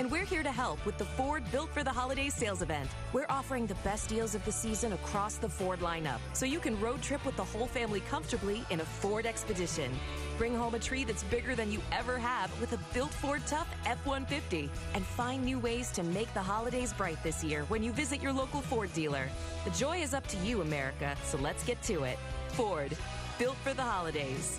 And 0.00 0.10
we're 0.10 0.24
here 0.24 0.42
to 0.42 0.50
help 0.50 0.86
with 0.86 0.96
the 0.96 1.04
Ford 1.04 1.44
Built 1.52 1.68
for 1.74 1.84
the 1.84 1.92
Holidays 1.92 2.32
sales 2.32 2.62
event. 2.62 2.88
We're 3.12 3.26
offering 3.28 3.66
the 3.66 3.74
best 3.84 4.08
deals 4.08 4.34
of 4.34 4.42
the 4.46 4.50
season 4.50 4.94
across 4.94 5.34
the 5.34 5.46
Ford 5.46 5.80
lineup, 5.80 6.20
so 6.32 6.46
you 6.46 6.58
can 6.58 6.80
road 6.80 7.02
trip 7.02 7.22
with 7.26 7.36
the 7.36 7.44
whole 7.44 7.66
family 7.66 8.00
comfortably 8.08 8.64
in 8.70 8.80
a 8.80 8.84
Ford 8.86 9.26
Expedition. 9.26 9.92
Bring 10.38 10.56
home 10.56 10.74
a 10.74 10.78
tree 10.78 11.04
that's 11.04 11.22
bigger 11.24 11.54
than 11.54 11.70
you 11.70 11.82
ever 11.92 12.16
have 12.16 12.50
with 12.62 12.72
a 12.72 12.78
built 12.94 13.10
Ford 13.10 13.42
Tough 13.46 13.68
F 13.84 13.98
150. 14.06 14.70
And 14.94 15.04
find 15.04 15.44
new 15.44 15.58
ways 15.58 15.90
to 15.90 16.02
make 16.02 16.32
the 16.32 16.40
holidays 16.40 16.94
bright 16.94 17.22
this 17.22 17.44
year 17.44 17.64
when 17.64 17.82
you 17.82 17.92
visit 17.92 18.22
your 18.22 18.32
local 18.32 18.62
Ford 18.62 18.90
dealer. 18.94 19.28
The 19.66 19.70
joy 19.72 19.98
is 19.98 20.14
up 20.14 20.26
to 20.28 20.38
you, 20.38 20.62
America, 20.62 21.14
so 21.24 21.36
let's 21.36 21.62
get 21.62 21.82
to 21.82 22.04
it. 22.04 22.18
Ford, 22.52 22.96
built 23.38 23.56
for 23.56 23.74
the 23.74 23.82
holidays. 23.82 24.58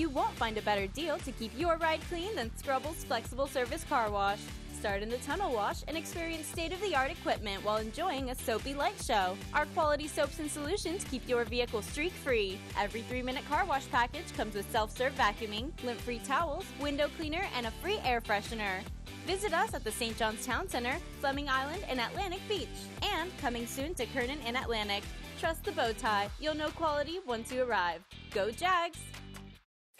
You 0.00 0.08
won't 0.08 0.34
find 0.36 0.56
a 0.56 0.62
better 0.62 0.86
deal 0.86 1.18
to 1.18 1.32
keep 1.32 1.52
your 1.58 1.76
ride 1.76 2.00
clean 2.08 2.34
than 2.34 2.50
Scrubble's 2.56 3.04
flexible 3.04 3.46
service 3.46 3.84
car 3.84 4.10
wash. 4.10 4.38
Start 4.78 5.02
in 5.02 5.10
the 5.10 5.18
tunnel 5.18 5.52
wash 5.52 5.82
and 5.88 5.94
experience 5.94 6.46
state 6.46 6.72
of 6.72 6.80
the 6.80 6.94
art 6.94 7.10
equipment 7.10 7.62
while 7.62 7.76
enjoying 7.76 8.30
a 8.30 8.34
soapy 8.34 8.72
light 8.72 8.94
show. 9.04 9.36
Our 9.52 9.66
quality 9.66 10.08
soaps 10.08 10.38
and 10.38 10.50
solutions 10.50 11.04
keep 11.10 11.28
your 11.28 11.44
vehicle 11.44 11.82
streak 11.82 12.12
free. 12.12 12.58
Every 12.78 13.02
three 13.02 13.20
minute 13.20 13.46
car 13.46 13.66
wash 13.66 13.90
package 13.90 14.34
comes 14.38 14.54
with 14.54 14.70
self 14.70 14.96
serve 14.96 15.14
vacuuming, 15.16 15.70
lint 15.84 16.00
free 16.00 16.20
towels, 16.20 16.64
window 16.80 17.10
cleaner, 17.18 17.44
and 17.54 17.66
a 17.66 17.70
free 17.82 17.98
air 18.02 18.22
freshener. 18.22 18.80
Visit 19.26 19.52
us 19.52 19.74
at 19.74 19.84
the 19.84 19.92
St. 19.92 20.16
John's 20.16 20.46
Town 20.46 20.66
Center, 20.66 20.96
Fleming 21.20 21.50
Island, 21.50 21.84
and 21.90 22.00
Atlantic 22.00 22.40
Beach. 22.48 22.68
And 23.02 23.30
coming 23.36 23.66
soon 23.66 23.94
to 23.96 24.06
Kernan 24.06 24.38
and 24.46 24.56
Atlantic. 24.56 25.04
Trust 25.38 25.64
the 25.64 25.72
bow 25.72 25.92
tie. 25.92 26.30
You'll 26.40 26.56
know 26.56 26.70
quality 26.70 27.18
once 27.26 27.52
you 27.52 27.64
arrive. 27.64 28.00
Go 28.30 28.50
Jags! 28.50 28.98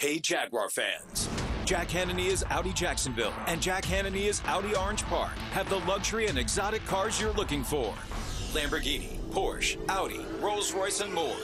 Hey, 0.01 0.19
Jaguar 0.19 0.71
fans. 0.71 1.29
Jack 1.67 1.89
Hanania 1.89 2.29
is 2.29 2.43
Audi 2.49 2.73
Jacksonville, 2.73 3.35
and 3.47 3.61
Jack 3.61 3.85
Hanania 3.85 4.29
is 4.29 4.41
Audi 4.47 4.75
Orange 4.75 5.05
Park. 5.05 5.37
Have 5.53 5.69
the 5.69 5.77
luxury 5.81 6.27
and 6.27 6.39
exotic 6.39 6.83
cars 6.87 7.21
you're 7.21 7.35
looking 7.35 7.63
for 7.63 7.93
Lamborghini, 8.55 9.19
Porsche, 9.31 9.77
Audi, 9.91 10.25
Rolls 10.41 10.73
Royce, 10.73 11.03
and 11.03 11.13
more. 11.13 11.37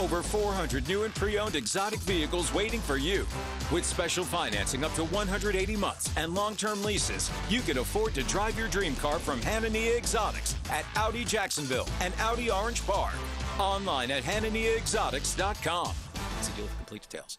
Over 0.00 0.20
400 0.20 0.88
new 0.88 1.04
and 1.04 1.14
pre 1.14 1.38
owned 1.38 1.54
exotic 1.54 2.00
vehicles 2.00 2.52
waiting 2.52 2.80
for 2.80 2.96
you. 2.96 3.24
With 3.70 3.84
special 3.84 4.24
financing 4.24 4.82
up 4.82 4.92
to 4.94 5.04
180 5.04 5.76
months 5.76 6.10
and 6.16 6.34
long 6.34 6.56
term 6.56 6.82
leases, 6.82 7.30
you 7.48 7.60
can 7.60 7.78
afford 7.78 8.14
to 8.14 8.24
drive 8.24 8.58
your 8.58 8.66
dream 8.66 8.96
car 8.96 9.20
from 9.20 9.40
Hanania 9.42 9.96
Exotics 9.96 10.56
at 10.72 10.84
Audi 10.96 11.24
Jacksonville 11.24 11.86
and 12.00 12.12
Audi 12.18 12.50
Orange 12.50 12.84
Park. 12.84 13.14
Online 13.60 14.10
at 14.10 14.24
hananiaexotics.com. 14.24 15.94
See 16.40 16.52
deal 16.54 16.64
with 16.64 16.76
complete 16.76 17.02
details. 17.02 17.38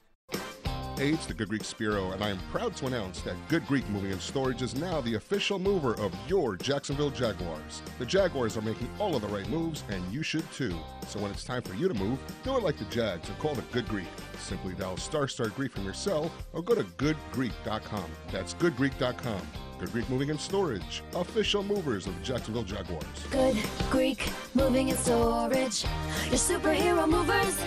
Hey, 1.02 1.14
it's 1.14 1.26
the 1.26 1.34
Good 1.34 1.50
Greek 1.50 1.64
Spiro, 1.64 2.12
and 2.12 2.24
I 2.24 2.30
am 2.30 2.38
proud 2.52 2.76
to 2.76 2.86
announce 2.86 3.22
that 3.22 3.36
Good 3.50 3.66
Greek 3.66 3.90
Moving 3.90 4.12
and 4.12 4.22
Storage 4.22 4.62
is 4.62 4.76
now 4.76 5.02
the 5.02 5.16
official 5.16 5.58
mover 5.58 5.96
of 5.96 6.14
your 6.28 6.56
Jacksonville 6.58 7.10
Jaguars. 7.10 7.82
The 7.98 8.06
Jaguars 8.06 8.56
are 8.56 8.62
making 8.62 8.88
all 9.00 9.16
of 9.16 9.24
the 9.24 9.28
right 9.28 9.50
moves, 9.50 9.84
and 9.90 10.04
you 10.14 10.22
should 10.22 10.44
too. 10.52 10.78
So 11.08 11.20
when 11.20 11.32
it's 11.32 11.44
time 11.44 11.64
for 11.64 11.74
you 11.74 11.88
to 11.88 11.96
move, 11.96 12.20
do 12.44 12.56
it 12.56 12.62
like 12.62 12.78
the 12.78 12.86
Jags 12.86 13.28
and 13.30 13.40
call 13.40 13.56
the 13.56 13.64
Good 13.72 13.88
Greek. 13.88 14.06
Simply 14.38 14.76
dial 14.76 14.96
star 14.96 15.28
star 15.28 15.48
Greek 15.48 15.72
from 15.72 15.86
your 15.86 15.96
cell 15.96 16.32
or 16.54 16.62
go 16.62 16.76
to 16.76 16.84
goodgreek.com. 16.84 18.06
That's 18.32 18.54
goodgreek.com. 18.54 19.42
Good 19.80 19.92
Greek 19.94 20.08
Moving 20.08 20.30
and 20.30 20.40
Storage, 20.40 21.02
official 21.16 21.64
movers 21.64 22.06
of 22.06 22.22
Jacksonville 22.22 22.62
Jaguars. 22.62 23.08
Good 23.32 23.58
Greek 23.90 24.32
Moving 24.54 24.92
and 24.92 25.00
Storage, 25.00 25.84
your 26.26 26.36
superhero 26.36 27.10
movers. 27.10 27.60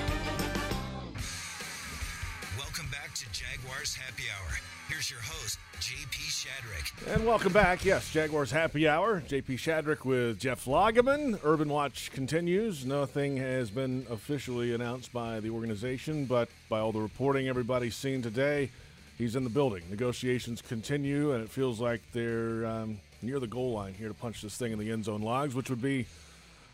Shadrick. 6.45 7.15
And 7.15 7.25
welcome 7.25 7.55
back. 7.55 7.87
Yes, 7.87 8.13
Jaguars 8.13 8.51
Happy 8.51 8.87
Hour. 8.87 9.23
JP 9.23 9.47
Shadrick 9.55 10.05
with 10.05 10.39
Jeff 10.39 10.67
Lageman. 10.67 11.41
Urban 11.43 11.71
Watch 11.71 12.11
continues. 12.13 12.85
Nothing 12.85 13.39
has 13.39 13.71
been 13.71 14.07
officially 14.11 14.75
announced 14.75 15.11
by 15.11 15.41
the 15.41 15.49
organization, 15.49 16.27
but 16.27 16.51
by 16.69 16.81
all 16.81 16.93
the 16.93 17.01
reporting 17.01 17.49
everybody's 17.49 17.97
seen 17.97 18.21
today, 18.21 18.69
he's 19.17 19.37
in 19.37 19.45
the 19.45 19.49
building. 19.49 19.85
Negotiations 19.89 20.61
continue, 20.61 21.33
and 21.33 21.43
it 21.43 21.49
feels 21.49 21.81
like 21.81 22.03
they're 22.13 22.67
um, 22.67 22.99
near 23.23 23.41
the 23.41 23.47
goal 23.47 23.73
line 23.73 23.95
here 23.95 24.09
to 24.09 24.15
punch 24.15 24.43
this 24.43 24.59
thing 24.59 24.71
in 24.71 24.79
the 24.79 24.91
end 24.91 25.07
zone 25.07 25.23
logs, 25.23 25.55
which 25.55 25.71
would 25.71 25.81
be 25.81 26.05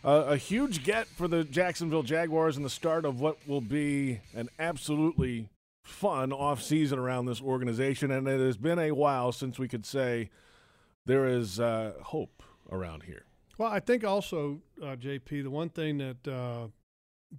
a, 0.03 0.11
a 0.11 0.37
huge 0.37 0.83
get 0.83 1.07
for 1.07 1.29
the 1.29 1.45
Jacksonville 1.45 2.03
Jaguars 2.03 2.57
and 2.57 2.65
the 2.65 2.71
start 2.71 3.05
of 3.05 3.21
what 3.21 3.37
will 3.47 3.61
be 3.61 4.19
an 4.35 4.49
absolutely 4.59 5.47
fun 5.91 6.33
off 6.33 6.63
season 6.63 6.99
around 6.99 7.27
this 7.27 7.43
organization. 7.43 8.11
And 8.11 8.27
it 8.27 8.41
has 8.41 8.57
been 8.57 8.79
a 8.79 8.93
while 8.93 9.33
since 9.33 9.59
we 9.59 9.69
could 9.69 9.85
say 9.85 10.31
there 11.07 11.27
is 11.27 11.61
uh, 11.61 11.95
hope 12.03 12.43
around 12.71 13.03
here. 13.05 13.25
Well, 13.59 13.71
I 13.71 13.81
think 13.81 14.05
also, 14.05 14.61
uh, 14.83 14.97
JP, 14.97 15.43
the 15.43 15.51
one 15.51 15.69
thing 15.69 15.99
that 15.99 16.27
uh, 16.27 16.69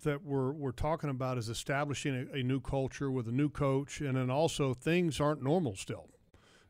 that 0.03 0.23
we're 0.23 0.51
we're 0.51 0.71
talking 0.71 1.09
about 1.09 1.37
is 1.37 1.49
establishing 1.49 2.29
a, 2.31 2.37
a, 2.37 2.43
new 2.43 2.61
culture 2.61 3.09
with 3.09 3.27
a 3.27 3.31
new 3.31 3.49
coach, 3.49 4.01
and 4.01 4.15
then 4.15 4.29
also 4.29 4.73
things 4.73 5.19
aren't 5.19 5.41
normal 5.41 5.75
still. 5.75 6.09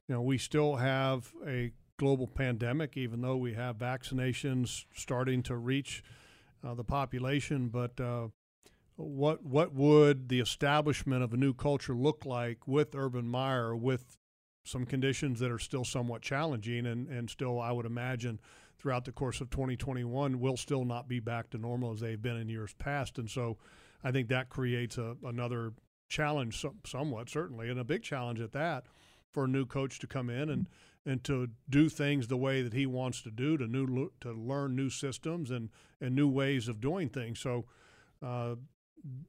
You 0.08 0.16
know, 0.16 0.22
we 0.22 0.38
still 0.38 0.78
have 0.78 1.34
a 1.46 1.72
global 1.98 2.28
pandemic, 2.28 2.98
even 2.98 3.22
though 3.22 3.38
we 3.38 3.54
have 3.54 3.78
vaccinations 3.78 4.86
starting 4.94 5.44
to 5.44 5.56
reach 5.56 6.04
uh, 6.64 6.74
the 6.74 6.84
population. 6.84 7.68
But 7.68 8.00
uh, 8.00 8.30
what 9.04 9.44
what 9.44 9.74
would 9.74 10.30
the 10.30 10.40
establishment 10.40 11.24
of 11.24 11.34
a 11.34 11.38
new 11.38 11.54
culture 11.54 11.96
look 11.96 12.26
like 12.26 12.68
with 12.68 12.96
Urban 12.96 13.28
Meyer, 13.28 13.76
with 13.76 14.18
some 14.64 14.86
conditions 14.86 15.40
that 15.40 15.52
are 15.52 15.60
still 15.60 15.84
somewhat 15.84 16.22
challenging, 16.22 16.86
and 16.86 17.08
and 17.08 17.30
still, 17.30 17.60
I 17.60 17.72
would 17.72 17.86
imagine, 17.86 18.40
throughout 18.80 19.06
the 19.06 19.12
course 19.12 19.42
of 19.42 19.50
2021, 19.50 20.40
will 20.40 20.58
still 20.58 20.86
not 20.86 21.08
be 21.08 21.20
back 21.20 21.50
to 21.52 21.58
normal 21.58 21.92
as 21.92 22.00
they've 22.00 22.22
been 22.22 22.38
in 22.38 22.50
years 22.50 22.74
past. 22.78 23.18
And 23.18 23.30
so, 23.30 23.58
I 24.04 24.12
think 24.12 24.30
that 24.30 24.50
creates 24.50 24.98
a, 24.98 25.16
another 25.24 25.74
challenge, 26.10 26.64
somewhat 26.86 27.30
certainly, 27.30 27.70
and 27.70 27.80
a 27.80 27.84
big 27.84 28.04
challenge 28.04 28.40
at 28.40 28.52
that, 28.54 28.86
for 29.32 29.46
a 29.46 29.48
new 29.48 29.66
coach 29.66 30.00
to 30.00 30.08
come 30.08 30.30
in 30.30 30.50
and 30.50 30.68
and 31.04 31.24
to 31.24 31.50
do 31.68 31.90
things 31.90 32.28
the 32.28 32.38
way 32.38 32.62
that 32.62 32.74
he 32.74 32.86
wants 32.86 33.24
to 33.24 33.32
do, 33.32 33.58
to 33.58 33.66
new 33.66 34.12
to 34.22 34.32
learn 34.32 34.76
new 34.76 34.90
systems 34.90 35.50
and 35.50 35.70
and 36.00 36.16
new 36.16 36.28
ways 36.28 36.68
of 36.68 36.80
doing 36.82 37.10
things. 37.10 37.40
So. 37.40 37.66
Uh, 38.24 38.56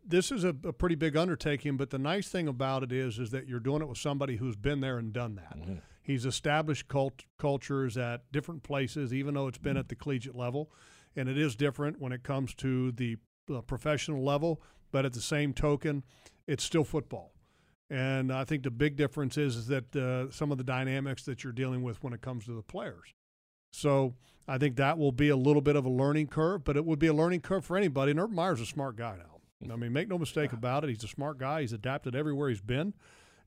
this 0.07 0.31
is 0.31 0.45
a, 0.45 0.55
a, 0.65 0.73
pretty 0.73 0.95
big 0.95 1.17
undertaking, 1.17 1.77
but 1.77 1.91
the 1.91 1.99
nice 1.99 2.29
thing 2.29 2.49
about 2.49 2.83
it 2.83 2.93
is 2.93 3.19
is 3.19 3.31
that 3.31 3.49
you're 3.49 3.61
doing 3.61 3.83
it 3.83 3.89
with 3.89 3.99
somebody 3.99 4.37
who's 4.37 4.57
been 4.57 4.81
there 4.81 4.99
and 4.99 5.13
done 5.13 5.37
that. 5.37 5.59
Mm-hmm. 5.59 5.75
He's 6.03 6.27
established 6.27 6.89
cult, 6.89 7.25
cultures 7.39 7.97
at 7.97 8.31
different 8.33 8.63
places, 8.63 9.15
even 9.15 9.35
though 9.35 9.47
it's 9.47 9.59
been 9.59 9.77
at 9.77 9.89
the 9.89 9.95
collegiate 9.95 10.35
level, 10.35 10.71
and 11.17 11.29
it 11.29 11.39
is 11.39 11.55
different 11.55 12.01
when 12.01 12.13
it 12.13 12.23
comes 12.23 12.55
to 12.57 12.93
the 12.93 13.17
uh, 13.53 13.61
professional 13.61 14.23
level. 14.23 14.61
But 14.91 15.07
at 15.07 15.15
the 15.15 15.23
same 15.23 15.55
token, 15.55 16.03
it's 16.47 16.65
still 16.65 16.85
football. 16.85 17.33
And 17.89 18.33
I 18.33 18.45
think 18.45 18.63
the 18.63 18.71
big 18.71 18.97
difference 18.97 19.39
is, 19.39 19.57
is 19.57 19.67
that 19.69 19.95
uh, 19.97 20.31
some 20.31 20.51
of 20.51 20.59
the 20.59 20.65
dynamics 20.65 21.25
that 21.25 21.45
you're 21.45 21.53
dealing 21.53 21.83
with 21.83 22.03
when 22.03 22.13
it 22.13 22.21
comes 22.21 22.45
to 22.47 22.55
the 22.55 22.63
players. 22.63 23.15
So 23.71 24.15
I 24.47 24.59
think 24.59 24.77
that 24.77 24.99
will 24.99 25.13
be 25.13 25.29
a 25.29 25.37
little 25.37 25.63
bit 25.63 25.77
of 25.77 25.85
a 25.85 25.91
learning 25.91 26.29
curve, 26.29 26.65
but 26.65 26.77
it 26.77 26.85
would 26.85 26.99
be 26.99 27.07
a 27.07 27.15
learning 27.15 27.41
curve 27.41 27.65
for 27.65 27.77
anybody. 27.77 28.11
And 28.11 28.21
Urban 28.21 28.37
Meyer's 28.37 28.61
a 28.61 28.67
smart 28.67 28.97
guy 28.97 29.17
now. 29.17 29.32
I 29.71 29.77
mean, 29.77 29.93
make 29.93 30.09
no 30.09 30.19
mistake 30.19 30.53
about 30.53 30.85
it. 30.85 30.91
He's 30.91 31.05
a 31.05 31.09
smart 31.09 31.39
guy. 31.39 31.61
He's 31.61 31.73
adapted 31.73 32.15
everywhere 32.17 32.49
he's 32.49 32.61
been, 32.61 32.95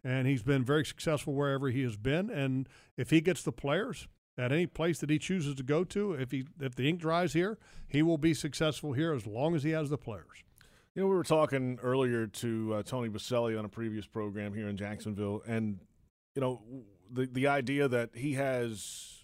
and 0.04 0.28
he's 0.28 0.44
been 0.44 0.64
very 0.64 0.86
successful 0.86 1.34
wherever 1.34 1.70
he 1.70 1.84
has 1.84 1.98
been. 1.98 2.30
And 2.30 2.70
if 2.98 3.10
he 3.10 3.22
gets 3.22 3.44
the 3.44 3.52
players 3.52 4.08
at 4.38 4.52
any 4.52 4.68
place 4.68 5.00
that 5.00 5.10
he 5.10 5.18
chooses 5.18 5.56
to 5.56 5.64
go 5.64 5.84
to, 5.86 6.14
if 6.14 6.32
he 6.32 6.46
if 6.60 6.76
the 6.76 6.88
ink 6.88 7.00
dries 7.00 7.34
here, 7.34 7.58
he 7.88 8.02
will 8.02 8.18
be 8.18 8.34
successful 8.34 8.94
here 8.94 9.14
as 9.14 9.26
long 9.26 9.56
as 9.56 9.64
he 9.64 9.72
has 9.72 9.90
the 9.90 9.98
players. 9.98 10.44
You 10.94 11.02
know, 11.02 11.08
we 11.10 11.16
were 11.16 11.24
talking 11.24 11.78
earlier 11.82 12.28
to 12.28 12.76
uh, 12.76 12.84
Tony 12.84 13.10
Boselli 13.10 13.58
on 13.60 13.66
a 13.66 13.70
previous 13.70 14.08
program 14.08 14.54
here 14.54 14.70
in 14.70 14.78
Jacksonville, 14.78 15.42
and 15.46 15.80
you 16.36 16.42
know, 16.42 16.62
the 17.12 17.26
the 17.26 17.48
idea 17.48 17.88
that 17.88 18.12
he 18.16 18.34
has 18.34 19.15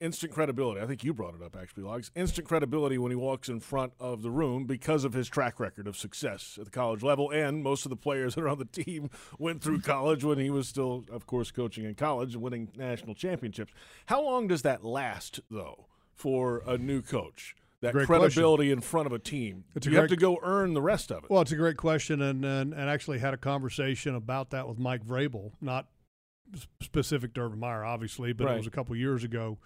instant 0.00 0.32
credibility. 0.32 0.80
I 0.80 0.86
think 0.86 1.04
you 1.04 1.12
brought 1.12 1.34
it 1.34 1.42
up 1.42 1.56
actually, 1.56 1.82
Logs. 1.84 2.10
Instant 2.14 2.46
credibility 2.46 2.98
when 2.98 3.10
he 3.10 3.16
walks 3.16 3.48
in 3.48 3.60
front 3.60 3.92
of 4.00 4.22
the 4.22 4.30
room 4.30 4.64
because 4.64 5.04
of 5.04 5.12
his 5.12 5.28
track 5.28 5.58
record 5.60 5.86
of 5.86 5.96
success 5.96 6.56
at 6.58 6.66
the 6.66 6.70
college 6.70 7.02
level, 7.02 7.30
and 7.30 7.62
most 7.62 7.84
of 7.84 7.90
the 7.90 7.96
players 7.96 8.34
that 8.36 8.42
are 8.42 8.48
on 8.48 8.58
the 8.58 8.64
team 8.64 9.10
went 9.38 9.62
through 9.62 9.80
college 9.80 10.24
when 10.24 10.38
he 10.38 10.50
was 10.50 10.68
still, 10.68 11.04
of 11.10 11.26
course, 11.26 11.50
coaching 11.50 11.84
in 11.84 11.94
college 11.94 12.34
and 12.34 12.42
winning 12.42 12.68
national 12.76 13.14
championships. 13.14 13.72
How 14.06 14.22
long 14.22 14.48
does 14.48 14.62
that 14.62 14.84
last, 14.84 15.40
though, 15.50 15.86
for 16.14 16.62
a 16.66 16.78
new 16.78 17.02
coach? 17.02 17.54
that 17.80 17.92
great 17.92 18.06
credibility 18.06 18.64
question. 18.64 18.78
in 18.78 18.80
front 18.80 19.06
of 19.06 19.12
a 19.12 19.20
team. 19.20 19.62
It's 19.76 19.86
you 19.86 19.96
a 19.96 20.00
have 20.00 20.10
to 20.10 20.16
go 20.16 20.38
earn 20.42 20.74
the 20.74 20.82
rest 20.82 21.12
of 21.12 21.22
it. 21.22 21.30
Well, 21.30 21.42
it's 21.42 21.52
a 21.52 21.56
great 21.56 21.76
question, 21.76 22.20
and, 22.20 22.44
and 22.44 22.74
and 22.74 22.90
actually 22.90 23.20
had 23.20 23.34
a 23.34 23.36
conversation 23.36 24.16
about 24.16 24.50
that 24.50 24.68
with 24.68 24.80
Mike 24.80 25.06
Vrabel, 25.06 25.52
not 25.60 25.86
specific 26.82 27.34
to 27.34 27.42
Urban 27.42 27.60
Meyer, 27.60 27.84
obviously, 27.84 28.32
but 28.32 28.46
right. 28.46 28.54
it 28.54 28.58
was 28.58 28.66
a 28.66 28.70
couple 28.70 28.96
years 28.96 29.24
ago, 29.24 29.58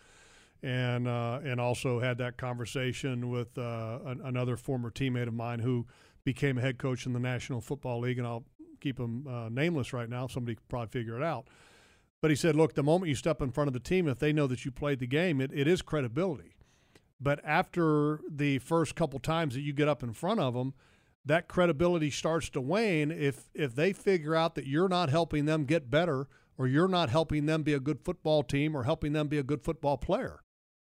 and 0.63 1.09
uh, 1.09 1.41
and 1.45 1.61
also 1.61 1.99
had 1.99 2.19
that 2.19 2.37
conversation 2.37 3.31
with 3.31 3.57
uh, 3.59 3.99
an, 4.07 4.21
another 4.25 4.57
former 4.57 4.91
teammate 4.91 5.29
of 5.29 5.35
mine 5.35 5.59
who 5.59 5.87
became 6.25 6.59
a 6.59 6.61
head 6.61 6.79
coach 6.79 7.07
in 7.07 7.13
the 7.13 7.21
National 7.21 7.61
Football 7.61 8.01
League, 8.01 8.19
and 8.19 8.27
I'll 8.27 8.45
keep 8.81 8.99
him 8.99 9.27
uh, 9.27 9.49
nameless 9.49 9.93
right 9.93 10.09
now. 10.09 10.27
Somebody 10.27 10.57
could 10.57 10.69
probably 10.69 10.89
figure 10.89 11.17
it 11.17 11.23
out. 11.23 11.49
But 12.21 12.31
he 12.31 12.37
said, 12.37 12.55
look, 12.55 12.75
the 12.75 12.85
moment 12.85 13.09
you 13.09 13.17
step 13.17 13.43
in 13.43 13.51
front 13.51 13.67
of 13.67 13.75
the 13.75 13.81
team, 13.81 14.07
if 14.07 14.21
they 14.21 14.33
know 14.33 14.47
that 14.47 14.65
you 14.65 14.71
played 14.71 15.01
the 15.01 15.09
game, 15.09 15.41
it, 15.41 15.51
it 15.53 15.67
is 15.67 15.83
credibility. 15.83 16.55
But 17.21 17.41
after 17.45 18.21
the 18.31 18.59
first 18.61 18.95
couple 18.95 19.19
times 19.19 19.55
that 19.55 19.63
you 19.63 19.73
get 19.73 19.89
up 19.89 20.05
in 20.05 20.13
front 20.13 20.39
of 20.39 20.55
them, 20.55 20.75
that 21.25 21.49
credibility 21.49 22.11
starts 22.11 22.51
to 22.51 22.61
wane 22.61 23.13
if 23.13 23.49
if 23.55 23.75
they 23.75 23.93
figure 23.93 24.35
out 24.35 24.57
that 24.57 24.67
you're 24.67 24.89
not 24.89 25.09
helping 25.09 25.45
them 25.45 25.65
get 25.65 25.91
better 25.91 26.27
or 26.59 26.67
you're 26.67 26.89
not 26.89 27.11
helping 27.11 27.47
them 27.47 27.63
be 27.63 27.73
a 27.73 27.81
good 27.81 28.01
football 28.01 28.43
team 28.43 28.77
or 28.77 28.83
helping 28.85 29.13
them 29.13 29.29
be 29.29 29.39
a 29.39 29.43
good 29.43 29.63
football 29.63 29.97
player. 29.97 30.42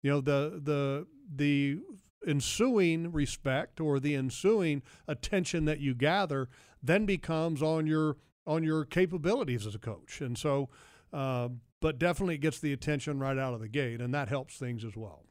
You 0.02 0.12
know, 0.12 0.22
the 0.22 0.62
the 0.64 1.08
the 1.34 1.80
ensuing 2.28 3.12
respect 3.12 3.80
or 3.80 4.00
the 4.00 4.16
ensuing 4.16 4.82
attention 5.08 5.66
that 5.66 5.80
you 5.80 5.96
gather 5.96 6.50
then 6.84 7.06
becomes 7.06 7.62
on 7.62 7.88
your 7.88 8.18
on 8.46 8.64
your 8.64 8.86
capabilities 8.86 9.66
as 9.66 9.76
a 9.76 9.80
coach. 9.80 10.22
And 10.22 10.38
so 10.38 10.70
uh, 11.14 11.50
but 11.82 11.98
definitely 11.98 12.38
gets 12.38 12.60
the 12.60 12.74
attention 12.74 13.20
right 13.20 13.38
out 13.38 13.54
of 13.54 13.62
the 13.62 13.70
gate 13.70 14.02
and 14.02 14.14
that 14.14 14.28
helps 14.28 14.58
things 14.58 14.84
as 14.84 14.96
well 14.96 15.24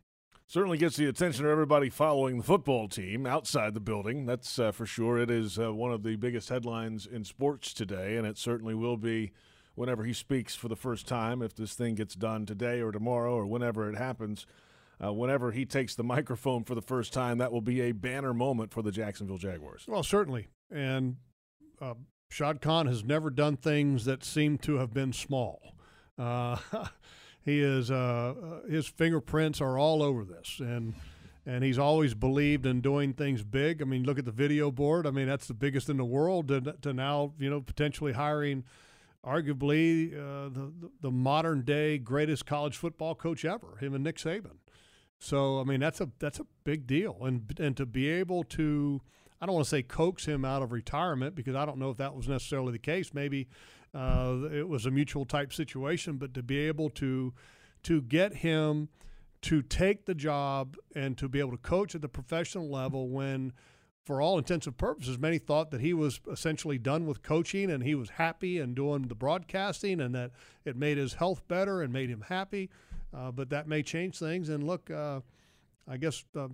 certainly 0.49 0.79
gets 0.79 0.97
the 0.97 1.07
attention 1.07 1.45
of 1.45 1.51
everybody 1.51 1.91
following 1.91 2.39
the 2.39 2.43
football 2.43 2.89
team 2.89 3.27
outside 3.27 3.75
the 3.75 3.81
building. 3.81 4.25
That's 4.25 4.59
uh, 4.59 4.73
for 4.73 4.87
sure. 4.87 5.19
It 5.19 5.31
is 5.31 5.59
uh, 5.59 5.75
one 5.75 5.93
of 5.93 6.03
the 6.03 6.17
biggest 6.17 6.49
headlines 6.49 7.07
in 7.07 7.23
sports 7.25 7.75
today, 7.75 8.17
and 8.17 8.27
it 8.27 8.39
certainly 8.39 8.75
will 8.75 8.97
be 8.97 9.33
whenever 9.79 10.05
he 10.05 10.13
speaks 10.13 10.57
for 10.57 10.69
the 10.69 10.77
first 10.77 11.07
time, 11.07 11.41
if 11.41 11.55
this 11.55 11.75
thing 11.75 11.95
gets 11.95 12.15
done 12.15 12.45
today 12.45 12.81
or 12.81 12.91
tomorrow 12.91 13.35
or 13.35 13.47
whenever 13.47 13.89
it 13.89 13.97
happens. 13.97 14.47
Uh, 15.03 15.13
whenever 15.13 15.53
he 15.53 15.65
takes 15.65 15.95
the 15.95 16.03
microphone 16.17 16.65
for 16.65 16.75
the 16.75 16.83
first 16.83 17.13
time, 17.13 17.39
that 17.39 17.53
will 17.53 17.61
be 17.61 17.81
a 17.83 17.93
banner 17.93 18.35
moment 18.35 18.73
for 18.73 18.83
the 18.83 18.91
Jacksonville 18.91 19.39
Jaguars. 19.39 19.85
Well, 19.87 20.03
certainly. 20.03 20.49
And 20.73 21.17
uh, 21.81 21.95
Shad 22.29 22.61
Khan 22.61 22.87
has 22.87 23.05
never 23.05 23.31
done 23.31 23.57
things 23.57 24.05
that 24.07 24.25
seem 24.25 24.59
to 24.59 24.77
have 24.77 24.93
been 24.93 25.13
small. 25.13 25.75
Uh, 26.19 26.57
he 27.45 27.61
is 27.61 27.93
uh, 27.93 28.35
uh, 28.43 28.69
his 28.69 28.89
fingerprints 28.89 29.61
are 29.61 29.79
all 29.79 30.03
over 30.03 30.25
this, 30.25 30.59
and 30.59 30.95
and 31.47 31.63
he's 31.63 31.79
always 31.79 32.15
believed 32.15 32.67
in 32.67 32.81
doing 32.81 33.13
things 33.13 33.45
big. 33.45 33.81
I 33.81 33.85
mean, 33.85 34.03
look 34.03 34.19
at 34.19 34.25
the 34.25 34.33
video 34.33 34.73
board. 34.73 35.07
I 35.07 35.13
mean, 35.13 35.29
that's 35.29 35.47
the 35.47 35.55
biggest 35.55 35.89
in 35.89 35.97
the 35.97 36.05
world. 36.05 36.49
To, 36.49 36.61
to 36.61 36.93
now, 36.93 37.33
you 37.39 37.49
know, 37.49 37.61
potentially 37.61 38.13
hiring, 38.13 38.65
arguably 39.29 40.15
uh, 40.15 40.49
the 40.49 40.73
the 41.01 41.11
modern 41.11 41.63
day 41.63 41.99
greatest 41.99 42.47
college 42.47 42.77
football 42.77 43.15
coach 43.15 43.45
ever, 43.45 43.77
him 43.81 43.95
and 43.95 44.03
Nick 44.05 44.17
Saban. 44.17 44.59
So, 45.19 45.61
I 45.61 45.65
mean, 45.65 45.81
that's 45.81 46.01
a 46.01 46.09
that's 46.19 46.41
a 46.41 46.47
big 46.65 46.87
deal, 46.87 47.17
and 47.23 47.53
and 47.59 47.77
to 47.77 47.87
be 47.87 48.09
able 48.09 48.45
to. 48.45 49.01
I 49.41 49.47
don't 49.47 49.55
want 49.55 49.67
to 49.67 49.71
say 49.71 49.83
coax 49.85 50.25
him 50.25 50.45
out 50.45 50.63
of 50.63 50.73
retirement 50.73 51.37
because 51.37 51.55
I 51.55 51.65
don't 51.65 51.79
know 51.79 51.91
if 51.91 51.97
that 51.99 52.13
was 52.13 52.27
necessarily 52.27 52.73
the 52.73 52.81
case. 52.81 53.15
Maybe 53.15 53.47
uh, 53.95 54.37
it 54.53 54.69
was 54.69 54.85
a 54.85 54.91
mutual 54.91 55.25
type 55.25 55.53
situation, 55.53 56.17
but 56.17 56.35
to 56.35 56.43
be 56.43 56.59
able 56.59 56.91
to 56.91 57.33
to 57.85 58.03
get 58.03 58.35
him 58.35 58.89
to 59.43 59.63
take 59.63 60.07
the 60.07 60.15
job 60.15 60.77
and 60.97 61.17
to 61.19 61.29
be 61.29 61.39
able 61.39 61.53
to 61.53 61.59
coach 61.59 61.95
at 61.95 62.03
the 62.03 62.09
professional 62.09 62.69
level 62.69 63.09
when 63.09 63.53
for 64.09 64.23
all 64.23 64.39
intents 64.39 64.67
and 64.67 64.75
purposes, 64.75 65.19
many 65.19 65.37
thought 65.37 65.71
that 65.71 65.83
he 65.83 65.93
was 65.93 66.19
essentially 66.33 66.79
done 66.79 67.05
with 67.05 67.23
coaching 67.23 67.71
and 67.71 67.83
he 67.83 67.95
was 67.95 68.09
happy 68.09 68.59
and 68.59 68.75
doing 68.75 69.03
the 69.03 69.15
broadcasting 69.15 70.01
and 70.01 70.15
that 70.15 70.31
it 70.65 70.77
made 70.77 70.97
his 70.97 71.13
health 71.13 71.47
better 71.47 71.83
and 71.83 71.93
made 71.93 72.09
him 72.09 72.25
happy. 72.27 72.71
Uh, 73.15 73.31
but 73.31 73.51
that 73.51 73.69
may 73.69 73.83
change 73.83 74.19
things. 74.19 74.49
And 74.49 74.67
look, 74.67 74.91
uh, 74.91 75.21
I 75.87 75.99
guess 75.99 76.25
uh, 76.35 76.49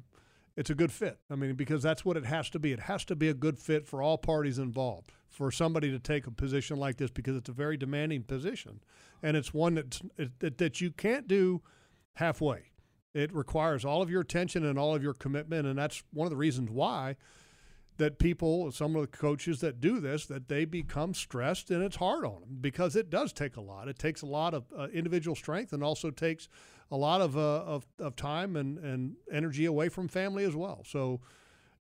it's 0.57 0.71
a 0.71 0.75
good 0.75 0.91
fit. 0.91 1.21
I 1.31 1.37
mean, 1.37 1.55
because 1.55 1.81
that's 1.81 2.05
what 2.05 2.17
it 2.17 2.25
has 2.25 2.51
to 2.51 2.59
be. 2.59 2.73
It 2.73 2.81
has 2.81 3.05
to 3.05 3.15
be 3.15 3.29
a 3.29 3.35
good 3.35 3.57
fit 3.57 3.87
for 3.87 4.03
all 4.03 4.19
parties 4.19 4.59
involved. 4.59 5.13
For 5.29 5.53
somebody 5.53 5.93
to 5.93 6.01
take 6.01 6.27
a 6.27 6.33
position 6.33 6.77
like 6.77 6.97
this, 6.97 7.13
because 7.13 7.37
it's 7.37 7.49
a 7.49 7.53
very 7.53 7.77
demanding 7.77 8.25
position, 8.25 8.81
and 9.21 9.37
it's 9.37 9.53
one 9.53 9.75
that 9.75 10.01
that 10.39 10.81
you 10.81 10.93
can't 10.93 11.27
do 11.27 11.61
halfway. 12.15 12.71
It 13.15 13.33
requires 13.33 13.85
all 13.85 14.01
of 14.01 14.09
your 14.09 14.21
attention 14.21 14.65
and 14.65 14.79
all 14.79 14.95
of 14.95 15.03
your 15.03 15.15
commitment, 15.15 15.67
and 15.67 15.77
that's 15.77 16.05
one 16.13 16.27
of 16.27 16.31
the 16.31 16.37
reasons 16.37 16.71
why 16.71 17.17
that 17.97 18.19
people, 18.19 18.71
some 18.73 18.97
of 18.97 19.03
the 19.03 19.09
coaches 19.09 19.61
that 19.61 19.81
do 19.81 20.01
this, 20.01 20.27
that 20.27 20.49
they 20.49 20.65
become 20.65 21.15
stressed 21.15 21.71
and 21.71 21.83
it's 21.83 21.97
hard 21.97 22.25
on 22.25 22.41
them 22.41 22.59
because 22.61 22.97
it 22.97 23.09
does 23.09 23.33
take 23.33 23.57
a 23.57 23.61
lot. 23.61 23.89
It 23.89 23.99
takes 23.99 24.23
a 24.23 24.27
lot 24.27 24.55
of 24.55 24.65
uh, 24.77 24.89
individual 24.93 25.37
strength 25.37 25.73
and 25.73 25.83
also 25.83 26.11
takes 26.11 26.49
a 26.91 26.97
lot 26.97 27.21
of, 27.21 27.37
uh, 27.37 27.63
of, 27.63 27.87
of 27.99 28.17
time 28.17 28.57
and, 28.57 28.79
and 28.79 29.15
energy 29.31 29.65
away 29.65 29.89
from 29.89 30.09
family 30.09 30.45
as 30.45 30.57
well. 30.57 30.83
So 30.87 31.21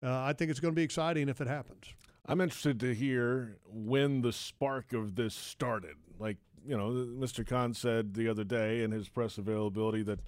uh, 0.02 0.22
I 0.22 0.32
think 0.32 0.50
it's 0.50 0.60
going 0.60 0.72
to 0.72 0.76
be 0.76 0.82
exciting 0.82 1.28
if 1.28 1.40
it 1.40 1.46
happens. 1.46 1.86
I'm 2.26 2.40
interested 2.40 2.80
to 2.80 2.94
hear 2.94 3.56
when 3.66 4.22
the 4.22 4.32
spark 4.32 4.92
of 4.92 5.16
this 5.16 5.34
started. 5.34 5.96
Like, 6.18 6.36
you 6.66 6.76
know, 6.76 6.90
Mr. 6.90 7.46
Khan 7.46 7.74
said 7.74 8.14
the 8.14 8.28
other 8.28 8.44
day 8.44 8.82
in 8.82 8.90
his 8.90 9.08
press 9.08 9.38
availability 9.38 10.02
that, 10.02 10.20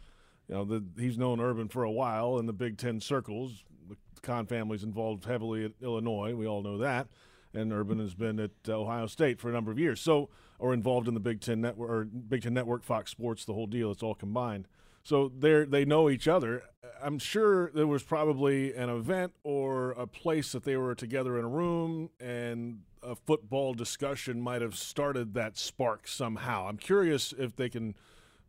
you 0.48 0.54
know, 0.54 0.64
the, 0.64 0.84
he's 0.98 1.18
known 1.18 1.40
Urban 1.40 1.68
for 1.68 1.84
a 1.84 1.90
while 1.90 2.38
in 2.38 2.46
the 2.46 2.52
Big 2.52 2.78
Ten 2.78 3.00
circles. 3.00 3.64
The 3.88 3.96
Khan 4.22 4.46
family's 4.46 4.82
involved 4.84 5.24
heavily 5.24 5.64
at 5.64 5.72
Illinois. 5.82 6.34
We 6.34 6.46
all 6.46 6.62
know 6.62 6.78
that. 6.78 7.08
And 7.54 7.72
Urban 7.72 7.98
has 7.98 8.14
been 8.14 8.40
at 8.40 8.52
Ohio 8.68 9.06
State 9.06 9.38
for 9.38 9.50
a 9.50 9.52
number 9.52 9.70
of 9.70 9.78
years. 9.78 10.00
So, 10.00 10.30
or 10.58 10.72
involved 10.72 11.08
in 11.08 11.14
the 11.14 11.20
Big 11.20 11.40
Ten 11.40 11.60
network 11.60 11.90
or 11.90 12.04
Big 12.04 12.42
Ten 12.42 12.54
Network, 12.54 12.82
Fox 12.82 13.10
Sports, 13.10 13.44
the 13.44 13.52
whole 13.52 13.66
deal. 13.66 13.90
It's 13.90 14.02
all 14.02 14.14
combined. 14.14 14.68
So 15.02 15.28
they 15.36 15.84
know 15.84 16.08
each 16.08 16.28
other. 16.28 16.62
I'm 17.02 17.18
sure 17.18 17.72
there 17.74 17.88
was 17.88 18.04
probably 18.04 18.72
an 18.72 18.88
event 18.88 19.32
or 19.42 19.90
a 19.92 20.06
place 20.06 20.52
that 20.52 20.62
they 20.62 20.76
were 20.76 20.94
together 20.94 21.36
in 21.38 21.44
a 21.44 21.48
room, 21.48 22.10
and 22.20 22.82
a 23.02 23.16
football 23.16 23.74
discussion 23.74 24.40
might 24.40 24.62
have 24.62 24.76
started 24.76 25.34
that 25.34 25.58
spark 25.58 26.06
somehow. 26.06 26.68
I'm 26.68 26.76
curious 26.76 27.34
if 27.36 27.56
they 27.56 27.68
can 27.68 27.96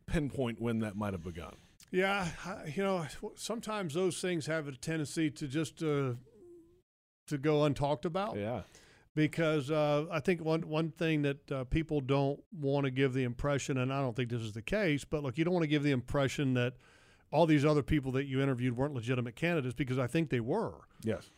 pinpoint 0.05 0.61
when 0.61 0.79
that 0.79 0.95
might 0.95 1.13
have 1.13 1.23
begun. 1.23 1.55
Yeah, 1.93 2.27
you 2.75 2.83
know, 2.83 3.05
sometimes 3.35 3.93
those 3.93 4.19
things 4.19 4.47
have 4.47 4.67
a 4.67 4.71
tendency 4.71 5.29
to 5.31 5.47
just 5.47 5.81
uh, 5.81 6.13
to 7.27 7.37
go 7.37 7.59
untalked 7.59 8.05
about. 8.05 8.35
Yeah 8.37 8.63
because 9.15 9.69
uh, 9.69 10.05
I 10.11 10.19
think 10.19 10.43
one 10.43 10.67
one 10.67 10.91
thing 10.91 11.21
that 11.23 11.51
uh, 11.51 11.63
people 11.65 12.01
don't 12.01 12.39
want 12.51 12.85
to 12.85 12.91
give 12.91 13.13
the 13.13 13.23
impression, 13.23 13.77
and 13.77 13.93
I 13.93 14.01
don't 14.01 14.15
think 14.15 14.29
this 14.29 14.41
is 14.41 14.53
the 14.53 14.61
case, 14.61 15.05
but 15.05 15.23
look, 15.23 15.37
you 15.37 15.43
don't 15.43 15.53
want 15.53 15.63
to 15.63 15.69
give 15.69 15.83
the 15.83 15.91
impression 15.91 16.53
that 16.55 16.73
all 17.31 17.45
these 17.45 17.65
other 17.65 17.83
people 17.83 18.11
that 18.13 18.25
you 18.25 18.41
interviewed 18.41 18.77
weren't 18.77 18.93
legitimate 18.93 19.35
candidates 19.35 19.73
because 19.73 19.97
I 19.97 20.07
think 20.07 20.29
they 20.29 20.39
were. 20.39 20.75
Yes. 21.03 21.29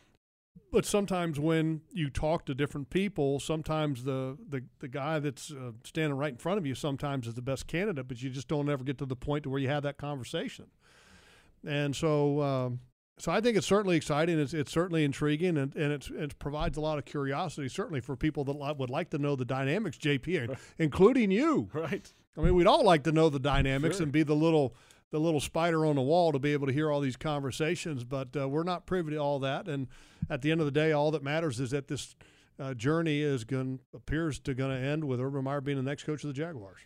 But 0.72 0.84
sometimes 0.84 1.38
when 1.40 1.82
you 1.92 2.10
talk 2.10 2.44
to 2.46 2.54
different 2.54 2.90
people, 2.90 3.40
sometimes 3.40 4.04
the 4.04 4.36
the, 4.48 4.64
the 4.80 4.88
guy 4.88 5.18
that's 5.18 5.50
uh, 5.50 5.72
standing 5.84 6.16
right 6.16 6.32
in 6.32 6.38
front 6.38 6.58
of 6.58 6.66
you 6.66 6.74
sometimes 6.74 7.26
is 7.26 7.34
the 7.34 7.42
best 7.42 7.66
candidate, 7.66 8.08
but 8.08 8.22
you 8.22 8.30
just 8.30 8.48
don't 8.48 8.68
ever 8.68 8.84
get 8.84 8.98
to 8.98 9.06
the 9.06 9.16
point 9.16 9.44
to 9.44 9.50
where 9.50 9.60
you 9.60 9.68
have 9.68 9.82
that 9.84 9.96
conversation. 9.96 10.66
And 11.64 11.96
so 11.96 12.42
um, 12.42 12.80
so 13.18 13.32
I 13.32 13.40
think 13.40 13.56
it's 13.56 13.66
certainly 13.66 13.96
exciting. 13.96 14.38
It's, 14.38 14.52
it's 14.52 14.70
certainly 14.70 15.02
intriguing, 15.02 15.56
and, 15.56 15.74
and 15.74 15.92
it's, 15.92 16.10
it 16.10 16.38
provides 16.38 16.76
a 16.76 16.82
lot 16.82 16.98
of 16.98 17.06
curiosity, 17.06 17.68
certainly 17.68 18.00
for 18.00 18.14
people 18.14 18.44
that 18.44 18.76
would 18.78 18.90
like 18.90 19.10
to 19.10 19.18
know 19.18 19.36
the 19.36 19.44
dynamics, 19.44 19.96
JP, 19.96 20.48
right. 20.48 20.58
including 20.78 21.30
you. 21.30 21.70
Right. 21.72 22.12
I 22.36 22.42
mean, 22.42 22.54
we'd 22.54 22.66
all 22.66 22.84
like 22.84 23.04
to 23.04 23.12
know 23.12 23.30
the 23.30 23.38
dynamics 23.38 23.96
sure. 23.96 24.04
and 24.04 24.12
be 24.12 24.22
the 24.22 24.34
little 24.34 24.74
the 25.16 25.20
little 25.20 25.40
spider 25.40 25.86
on 25.86 25.96
the 25.96 26.02
wall 26.02 26.30
to 26.30 26.38
be 26.38 26.52
able 26.52 26.66
to 26.66 26.72
hear 26.74 26.90
all 26.92 27.00
these 27.00 27.16
conversations, 27.16 28.04
but 28.04 28.36
uh, 28.36 28.46
we're 28.46 28.62
not 28.64 28.84
privy 28.84 29.12
to 29.12 29.16
all 29.16 29.38
that. 29.38 29.66
And 29.66 29.88
at 30.28 30.42
the 30.42 30.50
end 30.50 30.60
of 30.60 30.66
the 30.66 30.70
day, 30.70 30.92
all 30.92 31.10
that 31.12 31.22
matters 31.22 31.58
is 31.58 31.70
that 31.70 31.88
this 31.88 32.14
uh, 32.60 32.74
journey 32.74 33.22
is 33.22 33.44
going 33.44 33.80
appears 33.94 34.38
to 34.40 34.52
going 34.52 34.78
to 34.78 34.86
end 34.86 35.04
with 35.04 35.18
Urban 35.18 35.44
Meyer 35.44 35.62
being 35.62 35.78
the 35.78 35.82
next 35.82 36.04
coach 36.04 36.22
of 36.22 36.28
the 36.28 36.34
Jaguars. 36.34 36.80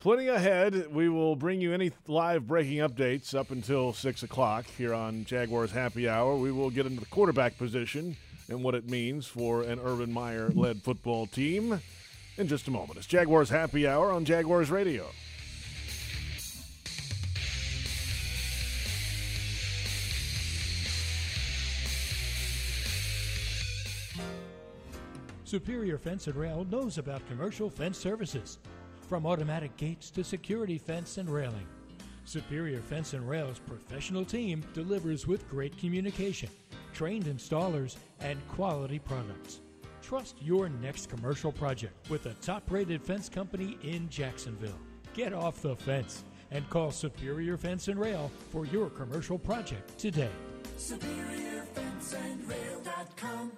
Plenty 0.00 0.26
ahead. 0.26 0.92
We 0.92 1.08
will 1.08 1.36
bring 1.36 1.60
you 1.60 1.72
any 1.72 1.92
live 2.08 2.48
breaking 2.48 2.78
updates 2.78 3.36
up 3.36 3.52
until 3.52 3.92
6 3.92 4.22
o'clock 4.24 4.66
here 4.76 4.92
on 4.92 5.24
Jaguars 5.24 5.70
Happy 5.70 6.08
Hour. 6.08 6.34
We 6.34 6.50
will 6.50 6.70
get 6.70 6.86
into 6.86 6.98
the 6.98 7.06
quarterback 7.06 7.56
position 7.56 8.16
and 8.48 8.64
what 8.64 8.74
it 8.74 8.90
means 8.90 9.28
for 9.28 9.62
an 9.62 9.78
Urban 9.78 10.12
Meyer 10.12 10.48
led 10.48 10.82
football 10.82 11.28
team 11.28 11.80
in 12.36 12.48
just 12.48 12.66
a 12.66 12.72
moment. 12.72 12.98
It's 12.98 13.06
Jaguars 13.06 13.50
Happy 13.50 13.86
Hour 13.86 14.10
on 14.10 14.24
Jaguars 14.24 14.70
Radio. 14.72 15.06
Superior 25.56 25.96
Fence 25.96 26.26
and 26.26 26.36
Rail 26.36 26.66
knows 26.70 26.98
about 26.98 27.26
commercial 27.30 27.70
fence 27.70 27.96
services 27.96 28.58
from 29.08 29.24
automatic 29.24 29.74
gates 29.78 30.10
to 30.10 30.22
security 30.22 30.76
fence 30.76 31.16
and 31.16 31.30
railing. 31.30 31.66
Superior 32.26 32.82
Fence 32.82 33.14
and 33.14 33.26
Rail's 33.26 33.58
professional 33.60 34.22
team 34.22 34.62
delivers 34.74 35.26
with 35.26 35.48
great 35.48 35.74
communication, 35.78 36.50
trained 36.92 37.24
installers, 37.24 37.96
and 38.20 38.38
quality 38.48 38.98
products. 38.98 39.60
Trust 40.02 40.36
your 40.42 40.68
next 40.68 41.08
commercial 41.08 41.52
project 41.52 42.10
with 42.10 42.26
a 42.26 42.34
top 42.42 42.70
rated 42.70 43.02
fence 43.02 43.30
company 43.30 43.78
in 43.82 44.10
Jacksonville. 44.10 44.78
Get 45.14 45.32
off 45.32 45.62
the 45.62 45.74
fence 45.74 46.22
and 46.50 46.68
call 46.68 46.90
Superior 46.90 47.56
Fence 47.56 47.88
and 47.88 47.98
Rail 47.98 48.30
for 48.52 48.66
your 48.66 48.90
commercial 48.90 49.38
project 49.38 49.96
today. 49.96 50.28
SuperiorFenceandRail.com 50.76 53.52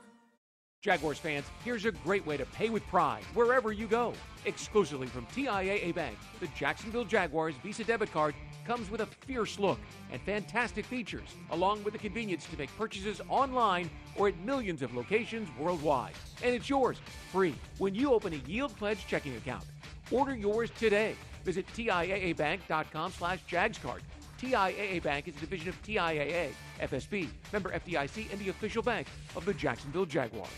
Jaguars 0.81 1.19
fans, 1.19 1.45
here's 1.64 1.87
a 1.87 1.91
great 1.91 2.25
way 2.25 2.37
to 2.37 2.47
pay 2.47 2.69
with 2.71 2.87
pride 2.87 3.25
wherever 3.35 3.73
you 3.73 3.88
go. 3.88 4.12
Exclusively 4.45 5.09
from 5.09 5.27
TIAA 5.27 5.93
Bank, 5.93 6.17
the 6.38 6.47
Jacksonville 6.57 7.05
Jaguars 7.05 7.57
Visa 7.64 7.83
debit 7.83 8.12
card 8.12 8.33
comes 8.64 8.88
with 8.88 9.01
a 9.01 9.07
fierce 9.07 9.59
look 9.59 9.81
and 10.12 10.23
fantastic 10.23 10.85
features, 10.85 11.35
along 11.51 11.83
with 11.83 11.95
the 11.95 11.99
convenience 11.99 12.47
to 12.47 12.57
make 12.57 12.71
purchases 12.79 13.21
online 13.29 13.91
or 14.14 14.29
at 14.29 14.38
millions 14.45 14.81
of 14.83 14.95
locations 14.95 15.49
worldwide. 15.59 16.14
And 16.45 16.55
it's 16.55 16.69
yours, 16.69 16.99
free, 17.33 17.57
when 17.79 17.97
you 17.97 18.12
open 18.12 18.33
a 18.33 18.49
Yield 18.49 18.77
Pledge 18.77 19.05
checking 19.09 19.37
account. 19.37 19.64
Order 20.12 20.37
yours 20.37 20.71
today. 20.79 21.17
Visit 21.45 21.67
TIAABank.com 21.75 23.12
slash 23.12 23.41
JagsCard. 23.51 24.01
TIAA 24.38 25.03
Bank 25.03 25.27
is 25.27 25.37
a 25.37 25.40
division 25.40 25.68
of 25.68 25.83
TIAA, 25.83 26.51
FSB, 26.81 27.29
member 27.53 27.70
FDIC, 27.70 28.31
and 28.31 28.40
the 28.40 28.51
official 28.51 28.83
bank 28.83 29.09
of 29.35 29.44
the 29.44 29.53
Jacksonville 29.53 30.07
Jaguars. 30.07 30.48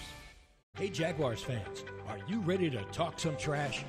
Hey, 0.76 0.90
Jaguars 0.90 1.42
fans, 1.42 1.84
are 2.06 2.18
you 2.28 2.40
ready 2.40 2.68
to 2.70 2.82
talk 2.92 3.18
some 3.18 3.36
trash? 3.38 3.84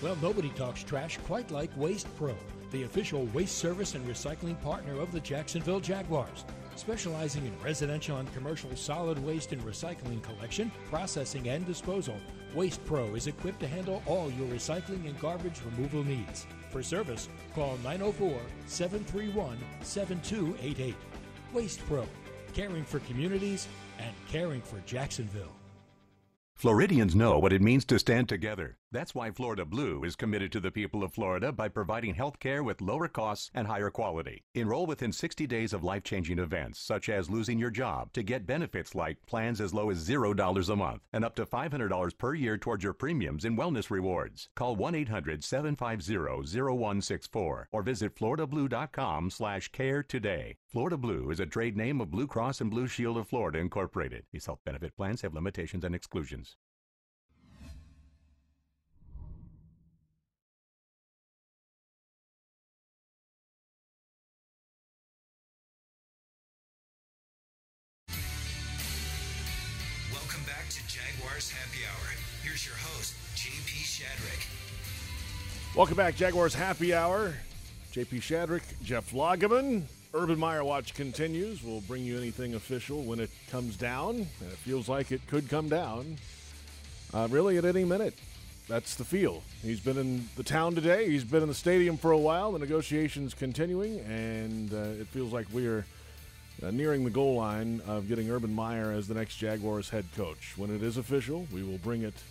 Well, 0.00 0.16
nobody 0.22 0.50
talks 0.50 0.84
trash 0.84 1.18
quite 1.26 1.50
like 1.50 1.76
Waste 1.76 2.06
Pro, 2.16 2.36
the 2.70 2.84
official 2.84 3.26
waste 3.34 3.58
service 3.58 3.96
and 3.96 4.06
recycling 4.06 4.60
partner 4.62 4.98
of 5.00 5.10
the 5.10 5.20
Jacksonville 5.20 5.80
Jaguars. 5.80 6.44
Specializing 6.76 7.44
in 7.44 7.52
residential 7.64 8.18
and 8.18 8.32
commercial 8.34 8.74
solid 8.76 9.18
waste 9.24 9.52
and 9.52 9.62
recycling 9.62 10.22
collection, 10.22 10.70
processing, 10.88 11.48
and 11.48 11.66
disposal, 11.66 12.16
Waste 12.54 12.84
Pro 12.84 13.14
is 13.14 13.26
equipped 13.26 13.60
to 13.60 13.68
handle 13.68 14.02
all 14.06 14.30
your 14.30 14.48
recycling 14.48 15.06
and 15.06 15.18
garbage 15.18 15.60
removal 15.64 16.04
needs. 16.04 16.46
For 16.72 16.82
service, 16.82 17.28
call 17.54 17.76
904 17.84 18.40
731 18.64 19.58
7288. 19.82 20.94
Waste 21.52 21.86
Pro, 21.86 22.06
caring 22.54 22.82
for 22.82 22.98
communities 23.00 23.68
and 23.98 24.14
caring 24.30 24.62
for 24.62 24.78
Jacksonville. 24.86 25.52
Floridians 26.54 27.14
know 27.14 27.38
what 27.38 27.52
it 27.52 27.60
means 27.60 27.84
to 27.84 27.98
stand 27.98 28.26
together. 28.26 28.78
That's 28.92 29.14
why 29.14 29.30
Florida 29.30 29.64
Blue 29.64 30.04
is 30.04 30.16
committed 30.16 30.52
to 30.52 30.60
the 30.60 30.70
people 30.70 31.02
of 31.02 31.14
Florida 31.14 31.50
by 31.50 31.68
providing 31.68 32.14
health 32.14 32.38
care 32.38 32.62
with 32.62 32.82
lower 32.82 33.08
costs 33.08 33.50
and 33.54 33.66
higher 33.66 33.88
quality. 33.88 34.44
Enroll 34.54 34.84
within 34.84 35.12
60 35.12 35.46
days 35.46 35.72
of 35.72 35.82
life 35.82 36.04
changing 36.04 36.38
events, 36.38 36.78
such 36.78 37.08
as 37.08 37.30
losing 37.30 37.58
your 37.58 37.70
job, 37.70 38.12
to 38.12 38.22
get 38.22 38.46
benefits 38.46 38.94
like 38.94 39.24
plans 39.24 39.62
as 39.62 39.72
low 39.72 39.88
as 39.88 40.06
$0 40.06 40.68
a 40.68 40.76
month 40.76 41.00
and 41.10 41.24
up 41.24 41.34
to 41.36 41.46
$500 41.46 42.18
per 42.18 42.34
year 42.34 42.58
towards 42.58 42.84
your 42.84 42.92
premiums 42.92 43.46
in 43.46 43.56
wellness 43.56 43.88
rewards. 43.88 44.50
Call 44.54 44.76
1 44.76 44.94
800 44.94 45.42
750 45.42 46.18
0164 46.54 47.68
or 47.72 47.82
visit 47.82 48.14
FloridaBlue.com 48.14 49.30
slash 49.30 49.68
care 49.68 50.02
today. 50.02 50.56
Florida 50.70 50.98
Blue 50.98 51.30
is 51.30 51.40
a 51.40 51.46
trade 51.46 51.78
name 51.78 52.02
of 52.02 52.10
Blue 52.10 52.26
Cross 52.26 52.60
and 52.60 52.70
Blue 52.70 52.86
Shield 52.86 53.16
of 53.16 53.26
Florida 53.26 53.58
Incorporated. 53.58 54.24
These 54.32 54.44
health 54.44 54.60
benefit 54.66 54.94
plans 54.98 55.22
have 55.22 55.32
limitations 55.32 55.82
and 55.82 55.94
exclusions. 55.94 56.58
Welcome 75.74 75.96
back, 75.96 76.16
Jaguars 76.16 76.52
Happy 76.52 76.92
Hour. 76.92 77.32
JP 77.94 78.20
Shadrick, 78.20 78.62
Jeff 78.82 79.12
Lageman. 79.12 79.84
Urban 80.12 80.38
Meyer 80.38 80.62
Watch 80.62 80.92
continues. 80.92 81.62
We'll 81.62 81.80
bring 81.80 82.04
you 82.04 82.18
anything 82.18 82.54
official 82.54 83.02
when 83.04 83.18
it 83.18 83.30
comes 83.50 83.78
down. 83.78 84.16
And 84.16 84.52
it 84.52 84.58
feels 84.58 84.86
like 84.86 85.12
it 85.12 85.26
could 85.28 85.48
come 85.48 85.70
down 85.70 86.18
uh, 87.14 87.26
really 87.30 87.56
at 87.56 87.64
any 87.64 87.86
minute. 87.86 88.12
That's 88.68 88.96
the 88.96 89.04
feel. 89.04 89.42
He's 89.62 89.80
been 89.80 89.96
in 89.96 90.28
the 90.36 90.42
town 90.42 90.74
today. 90.74 91.08
He's 91.08 91.24
been 91.24 91.40
in 91.40 91.48
the 91.48 91.54
stadium 91.54 91.96
for 91.96 92.10
a 92.10 92.18
while. 92.18 92.52
The 92.52 92.58
negotiations 92.58 93.32
continuing, 93.32 93.98
and 94.00 94.74
uh, 94.74 95.00
it 95.00 95.06
feels 95.06 95.32
like 95.32 95.46
we 95.54 95.66
are 95.68 95.86
uh, 96.62 96.70
nearing 96.70 97.02
the 97.02 97.10
goal 97.10 97.36
line 97.36 97.80
of 97.86 98.08
getting 98.08 98.30
Urban 98.30 98.54
Meyer 98.54 98.92
as 98.92 99.08
the 99.08 99.14
next 99.14 99.36
Jaguars 99.36 99.88
head 99.88 100.04
coach. 100.16 100.52
When 100.58 100.74
it 100.74 100.82
is 100.82 100.98
official, 100.98 101.46
we 101.50 101.62
will 101.62 101.78
bring 101.78 102.02
it 102.02 102.22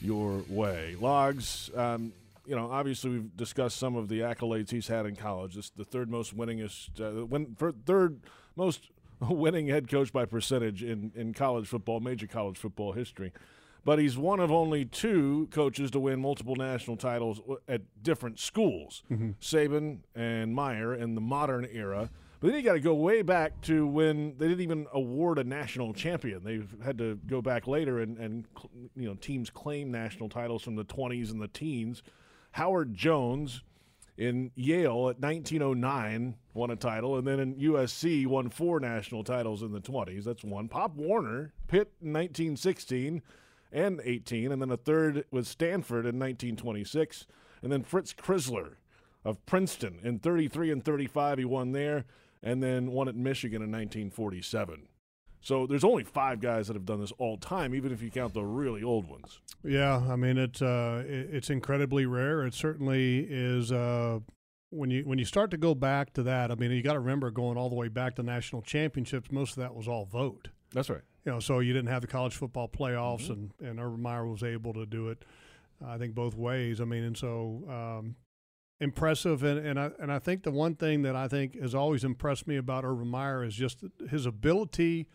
your 0.00 0.44
way. 0.48 0.94
Logs, 1.00 1.68
um, 1.74 2.12
you 2.46 2.56
know, 2.56 2.70
obviously 2.70 3.10
we've 3.10 3.36
discussed 3.36 3.76
some 3.76 3.96
of 3.96 4.08
the 4.08 4.20
accolades 4.20 4.70
he's 4.70 4.88
had 4.88 5.06
in 5.06 5.16
college. 5.16 5.54
This 5.54 5.70
the 5.70 5.84
third 5.84 6.10
most 6.10 6.36
winningest, 6.36 7.00
uh, 7.00 7.26
win, 7.26 7.56
third 7.84 8.20
most 8.54 8.90
winning 9.20 9.66
head 9.68 9.88
coach 9.88 10.12
by 10.12 10.24
percentage 10.24 10.82
in, 10.82 11.12
in 11.14 11.32
college 11.32 11.66
football, 11.66 12.00
major 12.00 12.26
college 12.26 12.58
football 12.58 12.92
history. 12.92 13.32
But 13.84 14.00
he's 14.00 14.18
one 14.18 14.40
of 14.40 14.50
only 14.50 14.84
two 14.84 15.48
coaches 15.52 15.92
to 15.92 16.00
win 16.00 16.20
multiple 16.20 16.56
national 16.56 16.96
titles 16.96 17.40
at 17.68 17.82
different 18.02 18.40
schools, 18.40 19.04
mm-hmm. 19.10 19.30
Saban 19.40 19.98
and 20.14 20.52
Meyer 20.52 20.92
in 20.92 21.14
the 21.14 21.20
modern 21.20 21.68
era. 21.70 22.10
But 22.40 22.48
then 22.48 22.56
you 22.56 22.62
got 22.62 22.74
to 22.74 22.80
go 22.80 22.94
way 22.94 23.22
back 23.22 23.60
to 23.62 23.86
when 23.86 24.36
they 24.38 24.48
didn't 24.48 24.60
even 24.60 24.86
award 24.92 25.38
a 25.38 25.44
national 25.44 25.94
champion. 25.94 26.42
They've 26.42 26.74
had 26.84 26.98
to 26.98 27.14
go 27.26 27.40
back 27.40 27.66
later 27.66 28.00
and, 28.00 28.18
and 28.18 28.44
you 28.96 29.08
know 29.08 29.14
teams 29.14 29.50
claim 29.50 29.90
national 29.90 30.28
titles 30.28 30.62
from 30.62 30.74
the 30.74 30.84
20s 30.84 31.30
and 31.30 31.40
the 31.40 31.48
teens. 31.48 32.02
Howard 32.56 32.94
Jones 32.94 33.62
in 34.16 34.50
Yale 34.54 35.10
at 35.10 35.20
1909 35.20 36.36
won 36.54 36.70
a 36.70 36.76
title, 36.76 37.18
and 37.18 37.26
then 37.26 37.38
in 37.38 37.54
USC 37.56 38.26
won 38.26 38.48
four 38.48 38.80
national 38.80 39.24
titles 39.24 39.62
in 39.62 39.72
the 39.72 39.80
20s. 39.80 40.24
That's 40.24 40.42
one. 40.42 40.66
Pop 40.66 40.96
Warner, 40.96 41.52
Pitt 41.68 41.92
in 42.00 42.14
1916 42.14 43.20
and 43.72 44.00
18, 44.02 44.52
and 44.52 44.62
then 44.62 44.70
a 44.70 44.78
third 44.78 45.26
with 45.30 45.46
Stanford 45.46 46.06
in 46.06 46.18
1926, 46.18 47.26
and 47.60 47.70
then 47.70 47.82
Fritz 47.82 48.14
Crisler 48.14 48.76
of 49.22 49.44
Princeton 49.44 49.98
in 50.02 50.18
33 50.18 50.70
and 50.70 50.82
35. 50.82 51.36
He 51.36 51.44
won 51.44 51.72
there 51.72 52.06
and 52.42 52.62
then 52.62 52.92
one 52.92 53.08
at 53.08 53.16
Michigan 53.16 53.60
in 53.60 53.70
1947. 53.70 54.88
So 55.46 55.64
there's 55.64 55.84
only 55.84 56.02
five 56.02 56.40
guys 56.40 56.66
that 56.66 56.74
have 56.74 56.84
done 56.84 57.00
this 57.00 57.12
all 57.18 57.36
time, 57.36 57.72
even 57.72 57.92
if 57.92 58.02
you 58.02 58.10
count 58.10 58.34
the 58.34 58.42
really 58.42 58.82
old 58.82 59.08
ones. 59.08 59.38
Yeah, 59.62 60.02
I 60.10 60.16
mean 60.16 60.38
it's 60.38 60.60
uh, 60.60 61.04
it's 61.06 61.50
incredibly 61.50 62.04
rare. 62.04 62.44
It 62.44 62.52
certainly 62.52 63.24
is. 63.30 63.70
Uh, 63.70 64.18
when 64.70 64.90
you 64.90 65.04
when 65.04 65.20
you 65.20 65.24
start 65.24 65.52
to 65.52 65.56
go 65.56 65.72
back 65.72 66.12
to 66.14 66.24
that, 66.24 66.50
I 66.50 66.56
mean 66.56 66.72
you 66.72 66.82
got 66.82 66.94
to 66.94 66.98
remember 66.98 67.30
going 67.30 67.56
all 67.56 67.68
the 67.68 67.76
way 67.76 67.86
back 67.86 68.16
to 68.16 68.24
national 68.24 68.62
championships. 68.62 69.30
Most 69.30 69.52
of 69.52 69.58
that 69.58 69.72
was 69.72 69.86
all 69.86 70.04
vote. 70.04 70.48
That's 70.72 70.90
right. 70.90 71.02
You 71.24 71.30
know, 71.30 71.38
so 71.38 71.60
you 71.60 71.72
didn't 71.72 71.90
have 71.90 72.00
the 72.00 72.08
college 72.08 72.34
football 72.34 72.68
playoffs, 72.68 73.30
mm-hmm. 73.30 73.60
and 73.60 73.68
and 73.70 73.78
Urban 73.78 74.02
Meyer 74.02 74.26
was 74.26 74.42
able 74.42 74.74
to 74.74 74.84
do 74.84 75.10
it. 75.10 75.24
I 75.86 75.96
think 75.96 76.16
both 76.16 76.34
ways. 76.34 76.80
I 76.80 76.86
mean, 76.86 77.04
and 77.04 77.16
so 77.16 77.62
um, 77.70 78.16
impressive. 78.80 79.44
And, 79.44 79.64
and 79.64 79.78
I 79.78 79.90
and 80.00 80.12
I 80.12 80.18
think 80.18 80.42
the 80.42 80.50
one 80.50 80.74
thing 80.74 81.02
that 81.02 81.14
I 81.14 81.28
think 81.28 81.56
has 81.60 81.72
always 81.72 82.02
impressed 82.02 82.48
me 82.48 82.56
about 82.56 82.84
Urban 82.84 83.06
Meyer 83.06 83.44
is 83.44 83.54
just 83.54 83.84
his 84.10 84.26
ability 84.26 85.06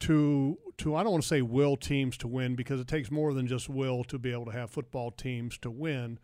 to 0.00 0.58
to 0.78 0.94
I 0.94 1.02
don't 1.02 1.12
want 1.12 1.22
to 1.22 1.28
say 1.28 1.42
will 1.42 1.76
teams 1.76 2.16
to 2.18 2.28
win 2.28 2.54
because 2.54 2.80
it 2.80 2.88
takes 2.88 3.10
more 3.10 3.32
than 3.32 3.46
just 3.46 3.68
will 3.68 4.04
to 4.04 4.18
be 4.18 4.32
able 4.32 4.46
to 4.46 4.52
have 4.52 4.70
football 4.70 5.10
teams 5.10 5.58
to 5.58 5.70
win. 5.70 6.18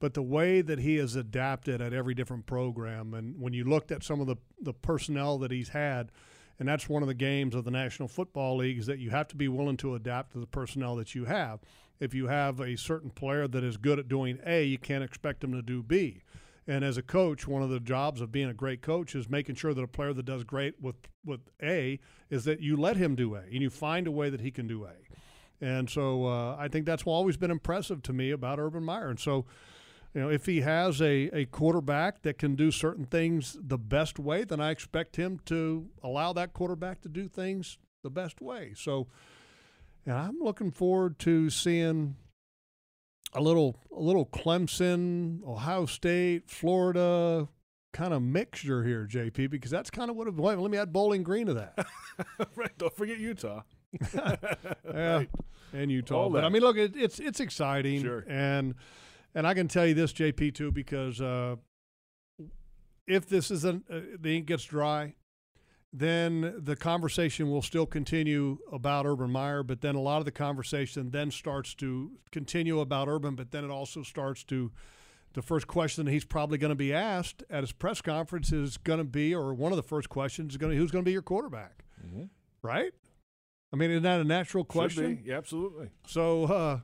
But 0.00 0.14
the 0.14 0.22
way 0.22 0.60
that 0.60 0.78
he 0.78 0.96
has 0.96 1.16
adapted 1.16 1.80
at 1.80 1.92
every 1.92 2.14
different 2.14 2.46
program, 2.46 3.14
and 3.14 3.40
when 3.40 3.52
you 3.52 3.64
looked 3.64 3.90
at 3.90 4.04
some 4.04 4.20
of 4.20 4.28
the, 4.28 4.36
the 4.60 4.72
personnel 4.72 5.38
that 5.38 5.50
he's 5.50 5.70
had, 5.70 6.12
and 6.60 6.68
that's 6.68 6.88
one 6.88 7.02
of 7.02 7.08
the 7.08 7.14
games 7.14 7.56
of 7.56 7.64
the 7.64 7.72
National 7.72 8.06
Football 8.06 8.58
League 8.58 8.78
is 8.78 8.86
that 8.86 9.00
you 9.00 9.10
have 9.10 9.26
to 9.28 9.36
be 9.36 9.48
willing 9.48 9.76
to 9.78 9.96
adapt 9.96 10.32
to 10.32 10.38
the 10.38 10.46
personnel 10.46 10.94
that 10.96 11.16
you 11.16 11.24
have 11.24 11.58
if 12.00 12.14
you 12.14 12.28
have 12.28 12.60
a 12.60 12.76
certain 12.76 13.10
player 13.10 13.48
that 13.48 13.64
is 13.64 13.76
good 13.76 13.98
at 13.98 14.08
doing 14.08 14.38
A, 14.46 14.64
you 14.64 14.78
can't 14.78 15.04
expect 15.04 15.42
him 15.42 15.52
to 15.52 15.62
do 15.62 15.82
B. 15.82 16.22
And 16.68 16.84
as 16.84 16.98
a 16.98 17.02
coach, 17.02 17.48
one 17.48 17.62
of 17.62 17.70
the 17.70 17.80
jobs 17.80 18.20
of 18.20 18.30
being 18.30 18.48
a 18.48 18.54
great 18.54 18.82
coach 18.82 19.14
is 19.14 19.28
making 19.28 19.54
sure 19.54 19.72
that 19.72 19.82
a 19.82 19.88
player 19.88 20.12
that 20.12 20.26
does 20.26 20.44
great 20.44 20.80
with 20.80 20.96
with 21.24 21.40
A 21.62 21.98
is 22.28 22.44
that 22.44 22.60
you 22.60 22.76
let 22.76 22.96
him 22.96 23.14
do 23.14 23.34
A 23.34 23.40
and 23.40 23.62
you 23.62 23.70
find 23.70 24.06
a 24.06 24.10
way 24.10 24.28
that 24.28 24.42
he 24.42 24.50
can 24.50 24.66
do 24.66 24.84
A. 24.84 24.92
And 25.64 25.88
so 25.88 26.26
uh, 26.26 26.56
I 26.56 26.68
think 26.68 26.84
that's 26.84 27.02
always 27.04 27.36
been 27.36 27.50
impressive 27.50 28.02
to 28.02 28.12
me 28.12 28.30
about 28.30 28.60
Urban 28.60 28.84
Meyer. 28.84 29.08
And 29.08 29.18
so, 29.18 29.46
you 30.14 30.20
know, 30.20 30.28
if 30.28 30.46
he 30.46 30.60
has 30.60 31.00
a, 31.00 31.30
a 31.32 31.46
quarterback 31.46 32.22
that 32.22 32.38
can 32.38 32.54
do 32.54 32.70
certain 32.70 33.06
things 33.06 33.56
the 33.60 33.78
best 33.78 34.18
way, 34.18 34.44
then 34.44 34.60
I 34.60 34.70
expect 34.70 35.16
him 35.16 35.40
to 35.46 35.88
allow 36.02 36.32
that 36.34 36.52
quarterback 36.52 37.00
to 37.00 37.08
do 37.08 37.28
things 37.28 37.78
the 38.02 38.10
best 38.10 38.40
way. 38.40 38.74
So 38.76 39.08
and 40.08 40.16
I'm 40.16 40.38
looking 40.40 40.70
forward 40.70 41.18
to 41.20 41.50
seeing 41.50 42.16
a 43.34 43.40
little 43.40 43.80
a 43.94 44.00
little 44.00 44.26
Clemson, 44.26 45.42
Ohio 45.44 45.86
State, 45.86 46.50
Florida 46.50 47.48
kind 47.92 48.12
of 48.12 48.22
mixture 48.22 48.84
here, 48.84 49.08
JP, 49.10 49.50
because 49.50 49.70
that's 49.70 49.90
kind 49.90 50.10
of 50.10 50.16
what. 50.16 50.28
It, 50.28 50.38
let 50.38 50.70
me 50.70 50.78
add 50.78 50.92
Bowling 50.92 51.22
Green 51.22 51.46
to 51.46 51.54
that. 51.54 51.86
right. 52.56 52.76
Don't 52.78 52.96
forget 52.96 53.18
Utah. 53.18 53.62
yeah, 54.14 54.36
right. 54.84 55.30
and 55.72 55.90
Utah. 55.90 56.28
but 56.28 56.44
I 56.44 56.48
mean, 56.48 56.62
look, 56.62 56.76
it, 56.76 56.96
it's 56.96 57.18
it's 57.18 57.40
exciting, 57.40 58.02
sure. 58.02 58.24
and 58.28 58.74
and 59.34 59.46
I 59.46 59.54
can 59.54 59.68
tell 59.68 59.86
you 59.86 59.94
this, 59.94 60.12
JP, 60.12 60.54
too, 60.54 60.72
because 60.72 61.20
uh, 61.20 61.56
if 63.06 63.28
this 63.28 63.50
isn't 63.50 63.84
uh, 63.90 64.00
the 64.20 64.36
ink 64.36 64.46
gets 64.46 64.64
dry, 64.64 65.14
then 65.92 66.54
the 66.58 66.76
conversation 66.76 67.50
will 67.50 67.62
still 67.62 67.86
continue 67.86 68.58
about 68.70 69.06
Urban 69.06 69.30
Meyer, 69.30 69.62
but 69.62 69.80
then 69.80 69.94
a 69.94 70.00
lot 70.00 70.18
of 70.18 70.26
the 70.26 70.30
conversation 70.30 71.10
then 71.10 71.30
starts 71.30 71.74
to 71.76 72.12
continue 72.30 72.80
about 72.80 73.08
Urban, 73.08 73.34
but 73.34 73.50
then 73.52 73.64
it 73.64 73.70
also 73.70 74.02
starts 74.02 74.44
to 74.44 74.70
the 75.34 75.42
first 75.42 75.66
question 75.66 76.06
he's 76.06 76.24
probably 76.24 76.58
going 76.58 76.70
to 76.70 76.76
be 76.76 76.92
asked 76.92 77.42
at 77.48 77.62
his 77.62 77.72
press 77.72 78.00
conference 78.00 78.52
is 78.52 78.76
going 78.76 78.98
to 78.98 79.04
be, 79.04 79.34
or 79.34 79.54
one 79.54 79.72
of 79.72 79.76
the 79.76 79.82
first 79.82 80.08
questions 80.08 80.54
is 80.54 80.56
going 80.56 80.70
to 80.70 80.74
be, 80.74 80.78
who's 80.78 80.90
going 80.90 81.04
to 81.04 81.08
be 81.08 81.12
your 81.12 81.22
quarterback, 81.22 81.84
mm-hmm. 82.04 82.24
right? 82.62 82.92
I 83.72 83.76
mean, 83.76 83.90
isn't 83.90 84.02
that 84.02 84.20
a 84.20 84.24
natural 84.24 84.64
question? 84.64 85.22
Yeah, 85.24 85.36
absolutely. 85.36 85.90
So 86.06 86.44
uh, 86.44 86.80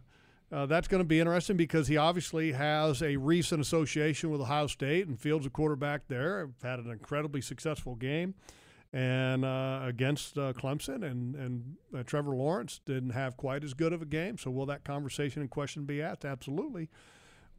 uh, 0.53 0.67
that's 0.67 0.89
going 0.89 1.01
to 1.01 1.09
be 1.09 1.21
interesting 1.21 1.57
because 1.57 1.89
he 1.89 1.97
obviously 1.97 2.53
has 2.53 3.03
a 3.03 3.17
recent 3.17 3.61
association 3.61 4.31
with 4.31 4.41
Ohio 4.41 4.67
State 4.67 5.09
and 5.09 5.19
Fields 5.19 5.47
a 5.47 5.51
quarterback 5.51 6.07
there. 6.09 6.51
Had 6.63 6.79
an 6.79 6.91
incredibly 6.91 7.41
successful 7.41 7.95
game 7.95 8.35
and 8.95 9.45
uh, 9.45 9.81
against 9.83 10.39
uh, 10.39 10.53
Clemson, 10.53 11.03
and 11.03 11.35
and 11.35 11.77
uh, 11.95 12.05
Trevor 12.05 12.37
Lawrence 12.37 12.81
didn't 12.87 13.11
have 13.11 13.37
quite 13.37 13.65
as 13.65 13.75
good 13.75 13.93
of 13.93 14.01
a 14.01 14.07
game. 14.07 14.39
So 14.39 14.53
will 14.53 14.67
that 14.67 14.85
conversation 14.85 15.43
and 15.43 15.51
question 15.51 15.85
be 15.85 16.01
asked? 16.01 16.25
Absolutely, 16.25 16.89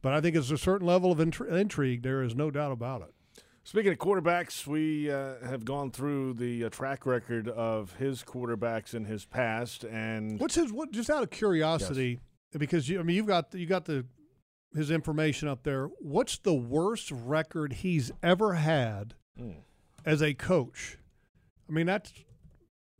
but 0.00 0.14
I 0.14 0.22
think 0.22 0.34
it's 0.34 0.50
a 0.50 0.56
certain 0.56 0.86
level 0.86 1.12
of 1.12 1.18
intri- 1.18 1.52
intrigue. 1.52 2.02
There 2.02 2.22
is 2.22 2.34
no 2.34 2.50
doubt 2.50 2.72
about 2.72 3.02
it. 3.02 3.42
Speaking 3.64 3.92
of 3.92 3.98
quarterbacks, 3.98 4.66
we 4.66 5.10
uh, 5.10 5.34
have 5.44 5.64
gone 5.64 5.90
through 5.90 6.34
the 6.34 6.64
uh, 6.64 6.68
track 6.70 7.04
record 7.04 7.48
of 7.48 7.94
his 7.96 8.22
quarterbacks 8.22 8.94
in 8.94 9.04
his 9.04 9.26
past, 9.26 9.84
and 9.84 10.40
what's 10.40 10.54
his? 10.54 10.72
What 10.72 10.90
just 10.90 11.10
out 11.10 11.22
of 11.22 11.28
curiosity, 11.28 12.18
yes. 12.52 12.58
because 12.58 12.88
you, 12.88 12.98
I 12.98 13.02
mean 13.02 13.14
you've 13.14 13.26
got 13.26 13.54
you 13.54 13.66
got 13.66 13.84
the 13.84 14.06
his 14.74 14.90
information 14.90 15.48
up 15.48 15.64
there. 15.64 15.88
What's 15.98 16.38
the 16.38 16.54
worst 16.54 17.10
record 17.10 17.74
he's 17.74 18.10
ever 18.22 18.54
had 18.54 19.14
mm. 19.38 19.56
as 20.06 20.22
a 20.22 20.32
coach? 20.32 20.96
I 21.68 21.72
mean, 21.72 21.86
that's 21.86 22.12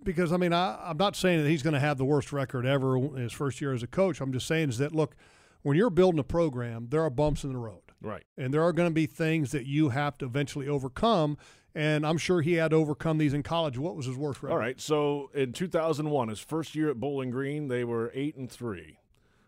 because 0.02 0.32
I 0.32 0.36
mean 0.36 0.52
I, 0.52 0.90
am 0.90 0.96
not 0.96 1.16
saying 1.16 1.42
that 1.42 1.48
he's 1.48 1.62
going 1.62 1.74
to 1.74 1.80
have 1.80 1.98
the 1.98 2.04
worst 2.04 2.32
record 2.32 2.66
ever 2.66 2.96
in 2.96 3.16
his 3.16 3.32
first 3.32 3.60
year 3.60 3.72
as 3.72 3.82
a 3.82 3.86
coach. 3.86 4.20
I'm 4.20 4.32
just 4.32 4.46
saying 4.46 4.70
is 4.70 4.78
that 4.78 4.94
look, 4.94 5.16
when 5.62 5.76
you're 5.76 5.90
building 5.90 6.18
a 6.18 6.24
program, 6.24 6.88
there 6.90 7.02
are 7.02 7.10
bumps 7.10 7.44
in 7.44 7.52
the 7.52 7.58
road, 7.58 7.82
right? 8.00 8.24
And 8.36 8.52
there 8.52 8.62
are 8.62 8.72
going 8.72 8.88
to 8.88 8.94
be 8.94 9.06
things 9.06 9.52
that 9.52 9.66
you 9.66 9.90
have 9.90 10.18
to 10.18 10.26
eventually 10.26 10.68
overcome. 10.68 11.38
And 11.74 12.06
I'm 12.06 12.16
sure 12.16 12.40
he 12.40 12.54
had 12.54 12.70
to 12.70 12.76
overcome 12.76 13.18
these 13.18 13.34
in 13.34 13.42
college. 13.42 13.76
What 13.76 13.96
was 13.96 14.06
his 14.06 14.16
worst 14.16 14.42
record? 14.42 14.54
All 14.54 14.58
right. 14.58 14.80
So 14.80 15.30
in 15.34 15.52
2001, 15.52 16.28
his 16.28 16.40
first 16.40 16.74
year 16.74 16.88
at 16.88 16.98
Bowling 16.98 17.30
Green, 17.30 17.68
they 17.68 17.84
were 17.84 18.10
eight 18.14 18.34
and 18.36 18.50
three. 18.50 18.98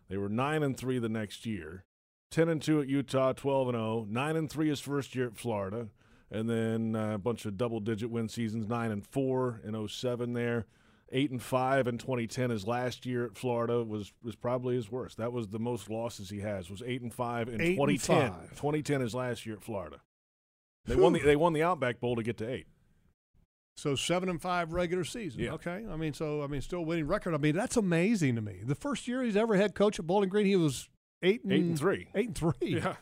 They 0.09 0.17
were 0.17 0.29
nine 0.29 0.61
and 0.61 0.77
three 0.77 0.99
the 0.99 1.09
next 1.09 1.47
year. 1.47 1.85
10 2.31 2.47
and 2.47 2.61
2 2.61 2.81
at 2.81 2.87
Utah, 2.87 3.33
12 3.33 3.69
and 3.69 3.75
0, 3.75 4.05
9 4.07 4.35
and 4.35 4.49
3 4.49 4.69
his 4.69 4.79
first 4.79 5.15
year 5.15 5.25
at 5.27 5.37
Florida, 5.37 5.87
and 6.31 6.49
then 6.49 6.95
uh, 6.95 7.15
a 7.15 7.17
bunch 7.17 7.45
of 7.45 7.57
double-digit 7.57 8.09
win 8.09 8.29
seasons, 8.29 8.67
nine 8.67 8.91
and 8.91 9.05
four 9.05 9.61
in 9.63 9.87
07 9.87 10.33
there, 10.33 10.65
eight 11.11 11.31
and 11.31 11.41
five 11.41 11.87
in 11.87 11.97
2010. 11.97 12.49
His 12.49 12.67
last 12.67 13.05
year 13.05 13.25
at 13.25 13.37
Florida 13.37 13.83
was 13.83 14.13
was 14.23 14.35
probably 14.35 14.75
his 14.75 14.91
worst. 14.91 15.17
That 15.17 15.33
was 15.33 15.47
the 15.47 15.59
most 15.59 15.89
losses 15.89 16.29
he 16.29 16.39
has. 16.39 16.69
Was 16.69 16.83
eight 16.85 17.01
and 17.01 17.13
five 17.13 17.49
in 17.49 17.61
eight 17.61 17.75
2010. 17.75 18.31
2010 18.55 19.01
is 19.01 19.15
last 19.15 19.45
year 19.45 19.55
at 19.55 19.63
Florida. 19.63 19.97
They 20.85 20.95
won 20.95 21.13
the 21.13 21.19
they 21.19 21.35
won 21.35 21.53
the 21.53 21.63
Outback 21.63 21.99
Bowl 21.99 22.15
to 22.15 22.23
get 22.23 22.37
to 22.37 22.49
eight. 22.49 22.67
So 23.77 23.95
seven 23.95 24.27
and 24.27 24.41
five 24.41 24.73
regular 24.73 25.05
season. 25.05 25.41
Yeah. 25.41 25.51
Okay. 25.53 25.85
I 25.89 25.95
mean, 25.95 26.13
so 26.13 26.43
I 26.43 26.47
mean, 26.47 26.61
still 26.61 26.83
winning 26.83 27.07
record. 27.07 27.33
I 27.33 27.37
mean, 27.37 27.55
that's 27.55 27.77
amazing 27.77 28.35
to 28.35 28.41
me. 28.41 28.59
The 28.63 28.75
first 28.75 29.07
year 29.07 29.23
he's 29.23 29.37
ever 29.37 29.55
head 29.55 29.73
coach 29.73 29.99
at 29.99 30.05
Bowling 30.07 30.29
Green, 30.29 30.45
he 30.45 30.55
was 30.55 30.89
eight 31.23 31.43
and 31.43 31.53
eight 31.53 31.63
and 31.63 31.79
three. 31.79 32.07
Eight 32.13 32.27
and 32.27 32.37
three. 32.37 32.53
Yeah. 32.61 32.95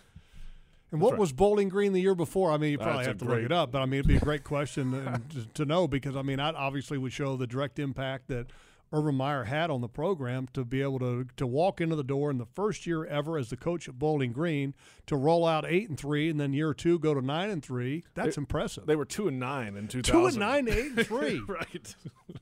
And 0.92 1.02
what 1.02 1.12
right. 1.12 1.20
was 1.20 1.34
Bowling 1.34 1.68
Green 1.70 1.92
the 1.94 2.00
year 2.02 2.16
before? 2.16 2.52
I 2.52 2.58
mean, 2.58 2.72
you 2.72 2.78
probably 2.78 3.06
That's 3.06 3.08
have 3.08 3.18
to 3.18 3.26
look 3.26 3.44
it 3.44 3.52
up, 3.52 3.72
but 3.72 3.82
I 3.82 3.86
mean, 3.86 4.00
it'd 4.00 4.08
be 4.08 4.16
a 4.16 4.20
great 4.22 4.44
question 4.46 4.92
to, 4.92 5.48
to 5.56 5.66
know 5.66 5.88
because 5.88 6.16
I 6.16 6.22
mean, 6.22 6.38
that 6.38 6.56
obviously 6.56 6.98
would 6.98 7.12
show 7.12 7.36
the 7.36 7.46
direct 7.48 7.78
impact 7.78 8.30
that 8.30 8.48
Urban 8.94 9.16
Meyer 9.16 9.44
had 9.44 9.70
on 9.70 9.82
the 9.82 9.90
program 9.90 10.48
to 10.54 10.64
be 10.64 10.82
able 10.82 11.00
to 11.00 11.28
to 11.36 11.46
walk 11.46 11.82
into 11.82 11.98
the 11.98 12.06
door 12.06 12.32
in 12.32 12.38
the 12.38 12.46
first 12.46 12.88
year 12.88 13.06
ever 13.06 13.38
as 13.38 13.50
the 13.50 13.58
coach 13.58 13.90
at 13.90 14.00
Bowling 14.00 14.32
Green 14.32 14.74
to 15.08 15.18
roll 15.18 15.46
out 15.46 15.66
eight 15.68 15.90
and 15.90 16.00
three, 16.00 16.30
and 16.30 16.40
then 16.40 16.54
year 16.54 16.74
two 16.74 16.98
go 16.98 17.14
to 17.14 17.22
nine 17.22 17.50
and 17.50 17.62
three. 17.62 18.06
That's 18.16 18.38
They- 18.38 18.40
impressive. 18.40 18.86
They 18.86 18.96
were 18.96 19.04
two 19.04 19.28
and 19.28 19.42
nine 19.42 19.76
in 19.76 19.90
two 19.90 20.02
thousand. 20.02 20.22
two 20.22 20.26
and 20.28 20.38
nine, 20.68 20.70
eight 20.70 20.92
and 20.98 21.06
three. 21.08 21.42
right. 21.50 21.96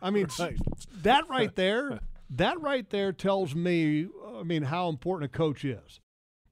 I 0.03 0.11
mean, 0.11 0.27
Right. 0.37 0.55
that 1.01 1.27
right 1.29 1.55
there, 1.55 1.99
that 2.29 2.61
right 2.61 2.87
there 2.91 3.11
tells 3.11 3.55
me, 3.55 4.07
I 4.37 4.43
mean, 4.43 4.61
how 4.61 4.89
important 4.89 5.33
a 5.33 5.35
coach 5.35 5.65
is. 5.65 5.99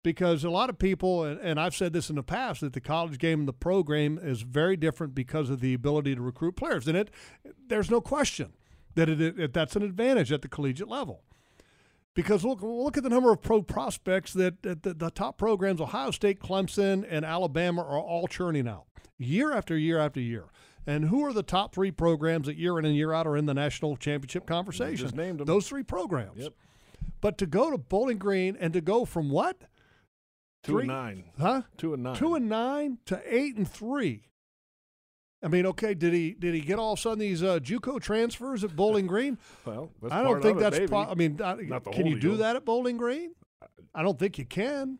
Because 0.03 0.43
a 0.43 0.49
lot 0.49 0.69
of 0.69 0.77
people, 0.77 1.23
and, 1.23 1.39
and 1.39 1.59
I've 1.59 1.73
said 1.73 1.93
this 1.93 2.09
in 2.09 2.17
the 2.17 2.23
past, 2.23 2.59
that 2.61 2.73
the 2.73 2.81
college 2.81 3.17
game 3.17 3.39
and 3.39 3.47
the 3.47 3.53
pro 3.53 3.83
game 3.83 4.19
is 4.21 4.41
very 4.41 4.75
different 4.75 5.15
because 5.15 5.49
of 5.49 5.61
the 5.61 5.73
ability 5.73 6.15
to 6.15 6.21
recruit 6.21 6.57
players. 6.57 6.87
And 6.87 6.97
it, 6.97 7.09
there's 7.67 7.89
no 7.89 8.01
question 8.01 8.53
that 8.95 9.07
it, 9.09 9.21
it 9.21 9.53
that's 9.53 9.75
an 9.75 9.81
advantage 9.81 10.31
at 10.31 10.41
the 10.41 10.49
collegiate 10.49 10.89
level. 10.89 11.23
Because 12.13 12.43
look, 12.45 12.61
look 12.61 12.97
at 12.97 13.03
the 13.03 13.09
number 13.09 13.31
of 13.31 13.41
pro 13.41 13.63
prospects 13.63 14.33
that, 14.33 14.61
that 14.61 14.83
the, 14.83 14.93
the 14.93 15.09
top 15.09 15.37
programs, 15.37 15.81
Ohio 15.81 16.11
State, 16.11 16.39
Clemson, 16.39 17.05
and 17.09 17.25
Alabama, 17.25 17.81
are 17.81 17.99
all 17.99 18.27
churning 18.27 18.67
out 18.67 18.85
year 19.17 19.53
after 19.53 19.77
year 19.77 19.99
after 19.99 20.19
year. 20.19 20.45
And 20.85 21.05
who 21.05 21.25
are 21.25 21.33
the 21.33 21.43
top 21.43 21.73
three 21.73 21.91
programs 21.91 22.47
that 22.47 22.57
year 22.57 22.77
in 22.77 22.85
and 22.85 22.95
year 22.95 23.13
out 23.13 23.25
are 23.25 23.37
in 23.37 23.45
the 23.45 23.53
national 23.53 23.95
championship 23.95 24.45
conversation? 24.45 24.97
just 24.97 25.15
named 25.15 25.39
'em. 25.39 25.45
Those 25.45 25.67
three 25.67 25.83
programs. 25.83 26.43
Yep. 26.43 26.53
But 27.21 27.37
to 27.37 27.45
go 27.45 27.71
to 27.71 27.77
Bowling 27.77 28.17
Green 28.17 28.57
and 28.59 28.73
to 28.73 28.81
go 28.81 29.05
from 29.05 29.29
what? 29.29 29.63
Two 30.63 30.71
Three- 30.73 30.81
and 30.83 30.87
nine. 30.87 31.23
Huh? 31.39 31.61
Two 31.77 31.93
and 31.93 32.03
nine. 32.03 32.15
Two 32.15 32.35
and 32.35 32.49
nine 32.49 32.97
to 33.05 33.21
eight 33.25 33.55
and 33.57 33.69
three. 33.69 34.29
I 35.43 35.49
mean, 35.49 35.65
okay, 35.65 35.93
did 35.93 36.13
he 36.13 36.33
did 36.33 36.53
he 36.53 36.61
get 36.61 36.79
all 36.79 36.93
of 36.93 36.99
a 36.99 37.01
sudden 37.01 37.19
these 37.19 37.43
uh, 37.43 37.59
JUCO 37.59 37.99
transfers 38.01 38.63
at 38.63 38.75
Bowling 38.75 39.07
Green? 39.07 39.37
Well, 39.65 39.91
that's 40.01 40.13
I 40.13 40.23
don't 40.23 40.41
think 40.41 40.57
it, 40.57 40.61
that's. 40.61 40.89
Po- 40.89 41.09
I 41.09 41.15
mean, 41.15 41.41
I, 41.43 41.55
Not 41.55 41.83
can 41.91 42.05
you 42.05 42.15
do 42.19 42.29
deal. 42.29 42.37
that 42.37 42.55
at 42.55 42.63
Bowling 42.65 42.95
Green? 42.97 43.33
I 43.93 44.03
don't 44.03 44.17
think 44.17 44.37
you 44.37 44.45
can. 44.45 44.99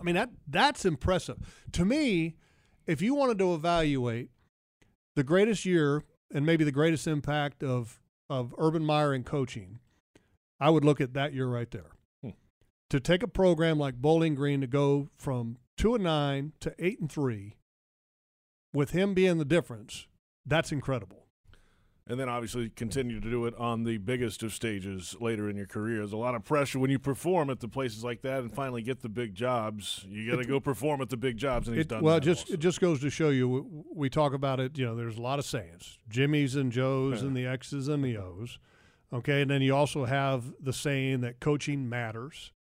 I 0.00 0.02
mean 0.04 0.16
that 0.16 0.30
that's 0.46 0.84
impressive 0.84 1.38
to 1.72 1.84
me. 1.84 2.36
If 2.86 3.00
you 3.00 3.14
wanted 3.14 3.38
to 3.38 3.54
evaluate 3.54 4.30
the 5.16 5.22
greatest 5.24 5.64
year 5.64 6.02
and 6.34 6.44
maybe 6.44 6.64
the 6.64 6.72
greatest 6.72 7.06
impact 7.06 7.62
of 7.62 8.00
of 8.28 8.54
Urban 8.58 8.84
Meyer 8.84 9.14
in 9.14 9.24
coaching, 9.24 9.78
I 10.60 10.68
would 10.68 10.84
look 10.84 11.00
at 11.00 11.14
that 11.14 11.32
year 11.32 11.46
right 11.46 11.70
there. 11.70 11.92
To 12.90 13.00
take 13.00 13.22
a 13.22 13.28
program 13.28 13.78
like 13.78 13.96
Bowling 13.96 14.34
Green 14.34 14.60
to 14.60 14.66
go 14.66 15.08
from 15.16 15.56
two 15.76 15.94
and 15.94 16.04
nine 16.04 16.52
to 16.60 16.74
eight 16.78 17.00
and 17.00 17.10
three, 17.10 17.56
with 18.72 18.90
him 18.90 19.14
being 19.14 19.38
the 19.38 19.44
difference, 19.44 20.06
that's 20.46 20.70
incredible. 20.70 21.20
and 22.06 22.20
then 22.20 22.28
obviously 22.28 22.68
continue 22.68 23.18
to 23.18 23.30
do 23.30 23.46
it 23.46 23.54
on 23.56 23.84
the 23.84 23.96
biggest 23.96 24.42
of 24.42 24.52
stages 24.52 25.16
later 25.20 25.48
in 25.48 25.56
your 25.56 25.66
career. 25.66 25.96
There's 26.00 26.12
a 26.12 26.18
lot 26.18 26.34
of 26.34 26.44
pressure 26.44 26.78
when 26.78 26.90
you 26.90 26.98
perform 26.98 27.48
at 27.48 27.60
the 27.60 27.68
places 27.68 28.04
like 28.04 28.20
that 28.22 28.40
and 28.40 28.52
finally 28.54 28.82
get 28.82 29.00
the 29.00 29.08
big 29.08 29.34
jobs. 29.34 30.04
You 30.06 30.30
got 30.30 30.36
to 30.36 30.44
go 30.46 30.60
perform 30.60 31.00
at 31.00 31.08
the 31.08 31.16
big 31.16 31.38
jobs, 31.38 31.66
and 31.66 31.76
he's 31.78 31.86
It- 31.86 31.88
done. 31.88 32.02
well, 32.02 32.20
just 32.20 32.42
also. 32.42 32.54
it 32.54 32.60
just 32.60 32.78
goes 32.82 33.00
to 33.00 33.08
show 33.08 33.30
you. 33.30 33.48
We, 33.48 33.62
we 33.94 34.10
talk 34.10 34.34
about 34.34 34.60
it. 34.60 34.76
You 34.76 34.84
know, 34.84 34.94
there's 34.94 35.16
a 35.16 35.22
lot 35.22 35.38
of 35.38 35.46
sayings: 35.46 35.98
Jimmys 36.10 36.54
and 36.56 36.70
Joes, 36.70 37.22
and 37.22 37.34
the 37.34 37.46
X's 37.46 37.88
and 37.88 38.04
the 38.04 38.18
O's. 38.18 38.58
Okay, 39.10 39.40
and 39.40 39.50
then 39.50 39.62
you 39.62 39.74
also 39.74 40.04
have 40.04 40.52
the 40.60 40.74
saying 40.74 41.22
that 41.22 41.40
coaching 41.40 41.88
matters. 41.88 42.52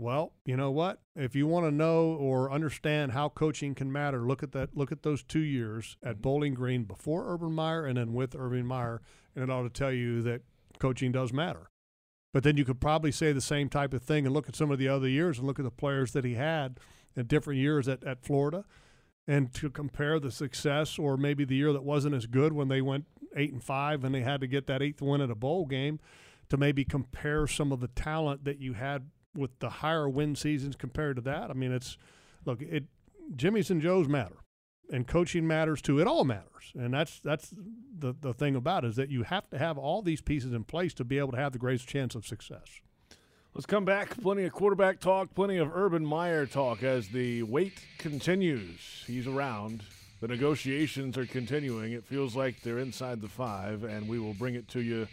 Well, 0.00 0.32
you 0.44 0.56
know 0.56 0.70
what? 0.70 1.00
If 1.16 1.34
you 1.34 1.48
want 1.48 1.66
to 1.66 1.72
know 1.72 2.12
or 2.12 2.52
understand 2.52 3.12
how 3.12 3.28
coaching 3.28 3.74
can 3.74 3.90
matter, 3.90 4.20
look 4.20 4.44
at 4.44 4.52
that. 4.52 4.76
Look 4.76 4.92
at 4.92 5.02
those 5.02 5.24
two 5.24 5.40
years 5.40 5.96
at 6.04 6.14
mm-hmm. 6.14 6.22
Bowling 6.22 6.54
Green 6.54 6.84
before 6.84 7.32
Urban 7.32 7.52
Meyer 7.52 7.84
and 7.84 7.98
then 7.98 8.14
with 8.14 8.36
Urban 8.36 8.64
Meyer, 8.64 9.02
and 9.34 9.42
it 9.42 9.50
ought 9.50 9.64
to 9.64 9.70
tell 9.70 9.92
you 9.92 10.22
that 10.22 10.42
coaching 10.78 11.10
does 11.10 11.32
matter. 11.32 11.70
But 12.32 12.44
then 12.44 12.56
you 12.56 12.64
could 12.64 12.80
probably 12.80 13.10
say 13.10 13.32
the 13.32 13.40
same 13.40 13.68
type 13.68 13.92
of 13.92 14.02
thing 14.02 14.24
and 14.24 14.34
look 14.34 14.48
at 14.48 14.54
some 14.54 14.70
of 14.70 14.78
the 14.78 14.86
other 14.86 15.08
years 15.08 15.38
and 15.38 15.46
look 15.46 15.58
at 15.58 15.64
the 15.64 15.70
players 15.70 16.12
that 16.12 16.24
he 16.24 16.34
had 16.34 16.78
in 17.16 17.26
different 17.26 17.58
years 17.58 17.88
at, 17.88 18.04
at 18.04 18.22
Florida 18.22 18.64
and 19.26 19.52
to 19.54 19.70
compare 19.70 20.20
the 20.20 20.30
success 20.30 20.98
or 20.98 21.16
maybe 21.16 21.44
the 21.44 21.56
year 21.56 21.72
that 21.72 21.82
wasn't 21.82 22.14
as 22.14 22.26
good 22.26 22.52
when 22.52 22.68
they 22.68 22.80
went 22.80 23.06
eight 23.34 23.52
and 23.52 23.64
five 23.64 24.04
and 24.04 24.14
they 24.14 24.20
had 24.20 24.40
to 24.40 24.46
get 24.46 24.66
that 24.66 24.82
eighth 24.82 25.02
win 25.02 25.20
at 25.20 25.30
a 25.30 25.34
bowl 25.34 25.66
game 25.66 25.98
to 26.48 26.56
maybe 26.56 26.84
compare 26.84 27.46
some 27.46 27.72
of 27.72 27.80
the 27.80 27.88
talent 27.88 28.44
that 28.44 28.60
you 28.60 28.74
had 28.74 29.10
with 29.38 29.58
the 29.60 29.70
higher 29.70 30.08
win 30.08 30.34
seasons 30.34 30.76
compared 30.76 31.16
to 31.16 31.22
that. 31.22 31.50
I 31.50 31.54
mean, 31.54 31.72
it's 31.72 31.96
look, 32.44 32.60
it 32.60 32.84
Jimmy's 33.34 33.70
and 33.70 33.80
Joe's 33.80 34.08
matter. 34.08 34.36
And 34.90 35.06
coaching 35.06 35.46
matters 35.46 35.82
too. 35.82 36.00
It 36.00 36.06
all 36.06 36.24
matters. 36.24 36.72
And 36.74 36.92
that's 36.92 37.20
that's 37.20 37.54
the, 37.98 38.14
the 38.18 38.32
thing 38.32 38.56
about 38.56 38.84
it 38.84 38.88
is 38.88 38.96
that 38.96 39.10
you 39.10 39.22
have 39.22 39.48
to 39.50 39.58
have 39.58 39.78
all 39.78 40.02
these 40.02 40.20
pieces 40.20 40.52
in 40.52 40.64
place 40.64 40.94
to 40.94 41.04
be 41.04 41.18
able 41.18 41.32
to 41.32 41.38
have 41.38 41.52
the 41.52 41.58
greatest 41.58 41.88
chance 41.88 42.14
of 42.14 42.26
success. 42.26 42.80
Let's 43.54 43.66
come 43.66 43.84
back. 43.84 44.20
Plenty 44.20 44.44
of 44.44 44.52
quarterback 44.52 45.00
talk, 45.00 45.34
plenty 45.34 45.56
of 45.56 45.74
Urban 45.74 46.04
Meyer 46.04 46.46
talk 46.46 46.82
as 46.82 47.08
the 47.08 47.42
wait 47.42 47.74
continues. 47.98 49.04
He's 49.06 49.26
around. 49.26 49.82
The 50.20 50.28
negotiations 50.28 51.16
are 51.16 51.26
continuing. 51.26 51.92
It 51.92 52.04
feels 52.04 52.34
like 52.34 52.62
they're 52.62 52.78
inside 52.78 53.20
the 53.20 53.28
five, 53.28 53.84
and 53.84 54.08
we 54.08 54.18
will 54.18 54.34
bring 54.34 54.54
it 54.54 54.68
to 54.68 54.80
you 54.80 55.06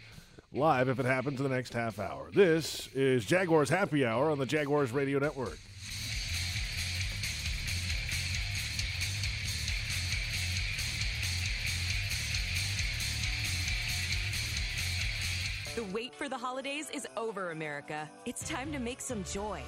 live 0.52 0.88
if 0.88 0.98
it 0.98 1.06
happens 1.06 1.40
in 1.40 1.48
the 1.48 1.54
next 1.54 1.72
half 1.72 1.98
hour. 1.98 2.30
This 2.32 2.88
is 2.94 3.24
Jaguars 3.24 3.68
Happy 3.68 4.04
Hour 4.04 4.30
on 4.30 4.38
the 4.38 4.46
Jaguars 4.46 4.92
Radio 4.92 5.18
Network. 5.18 5.58
For 16.26 16.30
the 16.30 16.36
holidays 16.36 16.90
is 16.92 17.06
over, 17.16 17.52
America. 17.52 18.10
It's 18.24 18.48
time 18.48 18.72
to 18.72 18.80
make 18.80 19.00
some 19.00 19.22
joy. 19.22 19.62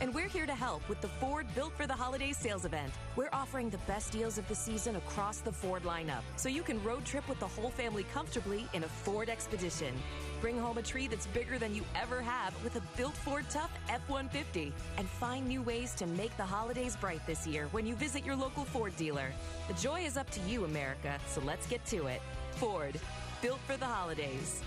And 0.00 0.14
we're 0.14 0.28
here 0.28 0.46
to 0.46 0.54
help 0.54 0.88
with 0.88 1.00
the 1.00 1.08
Ford 1.08 1.44
Built 1.56 1.72
for 1.76 1.88
the 1.88 1.92
Holidays 1.92 2.36
sales 2.36 2.64
event. 2.64 2.92
We're 3.16 3.30
offering 3.32 3.68
the 3.68 3.78
best 3.78 4.12
deals 4.12 4.38
of 4.38 4.46
the 4.46 4.54
season 4.54 4.94
across 4.94 5.38
the 5.38 5.50
Ford 5.50 5.82
lineup, 5.82 6.22
so 6.36 6.48
you 6.48 6.62
can 6.62 6.80
road 6.84 7.04
trip 7.04 7.28
with 7.28 7.40
the 7.40 7.48
whole 7.48 7.70
family 7.70 8.04
comfortably 8.14 8.68
in 8.74 8.84
a 8.84 8.88
Ford 8.88 9.28
Expedition. 9.28 9.92
Bring 10.40 10.56
home 10.56 10.78
a 10.78 10.82
tree 10.82 11.08
that's 11.08 11.26
bigger 11.26 11.58
than 11.58 11.74
you 11.74 11.82
ever 12.00 12.22
have 12.22 12.54
with 12.62 12.76
a 12.76 12.82
built 12.96 13.14
Ford 13.14 13.46
Tough 13.50 13.72
F 13.88 14.08
150. 14.08 14.72
And 14.98 15.08
find 15.08 15.48
new 15.48 15.62
ways 15.62 15.94
to 15.94 16.06
make 16.06 16.36
the 16.36 16.44
holidays 16.44 16.94
bright 16.94 17.26
this 17.26 17.44
year 17.44 17.66
when 17.72 17.88
you 17.88 17.96
visit 17.96 18.24
your 18.24 18.36
local 18.36 18.64
Ford 18.64 18.94
dealer. 18.96 19.32
The 19.66 19.74
joy 19.74 20.02
is 20.02 20.16
up 20.16 20.30
to 20.30 20.40
you, 20.42 20.64
America, 20.64 21.18
so 21.26 21.40
let's 21.40 21.66
get 21.66 21.84
to 21.86 22.06
it. 22.06 22.22
Ford, 22.52 23.00
built 23.42 23.58
for 23.66 23.76
the 23.76 23.86
holidays. 23.86 24.62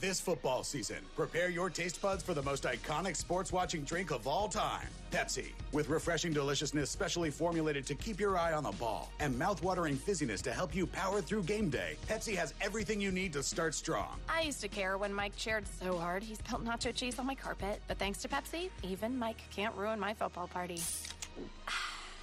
This 0.00 0.18
football 0.18 0.64
season, 0.64 0.96
prepare 1.14 1.50
your 1.50 1.68
taste 1.68 2.00
buds 2.00 2.22
for 2.22 2.32
the 2.32 2.42
most 2.42 2.62
iconic 2.64 3.14
sports 3.16 3.52
watching 3.52 3.82
drink 3.82 4.10
of 4.10 4.26
all 4.26 4.48
time 4.48 4.86
Pepsi. 5.10 5.48
With 5.72 5.90
refreshing 5.90 6.32
deliciousness 6.32 6.88
specially 6.88 7.30
formulated 7.30 7.84
to 7.84 7.94
keep 7.94 8.18
your 8.18 8.38
eye 8.38 8.54
on 8.54 8.62
the 8.62 8.72
ball 8.72 9.12
and 9.20 9.38
mouth-watering 9.38 9.98
fizziness 9.98 10.40
to 10.42 10.52
help 10.52 10.74
you 10.74 10.86
power 10.86 11.20
through 11.20 11.42
game 11.42 11.68
day, 11.68 11.98
Pepsi 12.08 12.34
has 12.34 12.54
everything 12.62 12.98
you 12.98 13.12
need 13.12 13.30
to 13.34 13.42
start 13.42 13.74
strong. 13.74 14.18
I 14.26 14.40
used 14.40 14.62
to 14.62 14.68
care 14.68 14.96
when 14.96 15.12
Mike 15.12 15.36
cheered 15.36 15.66
so 15.68 15.98
hard 15.98 16.22
he 16.22 16.34
spilled 16.34 16.64
nacho 16.64 16.94
cheese 16.94 17.18
on 17.18 17.26
my 17.26 17.34
carpet, 17.34 17.82
but 17.86 17.98
thanks 17.98 18.22
to 18.22 18.28
Pepsi, 18.28 18.70
even 18.82 19.18
Mike 19.18 19.42
can't 19.50 19.74
ruin 19.74 20.00
my 20.00 20.14
football 20.14 20.48
party. 20.48 20.80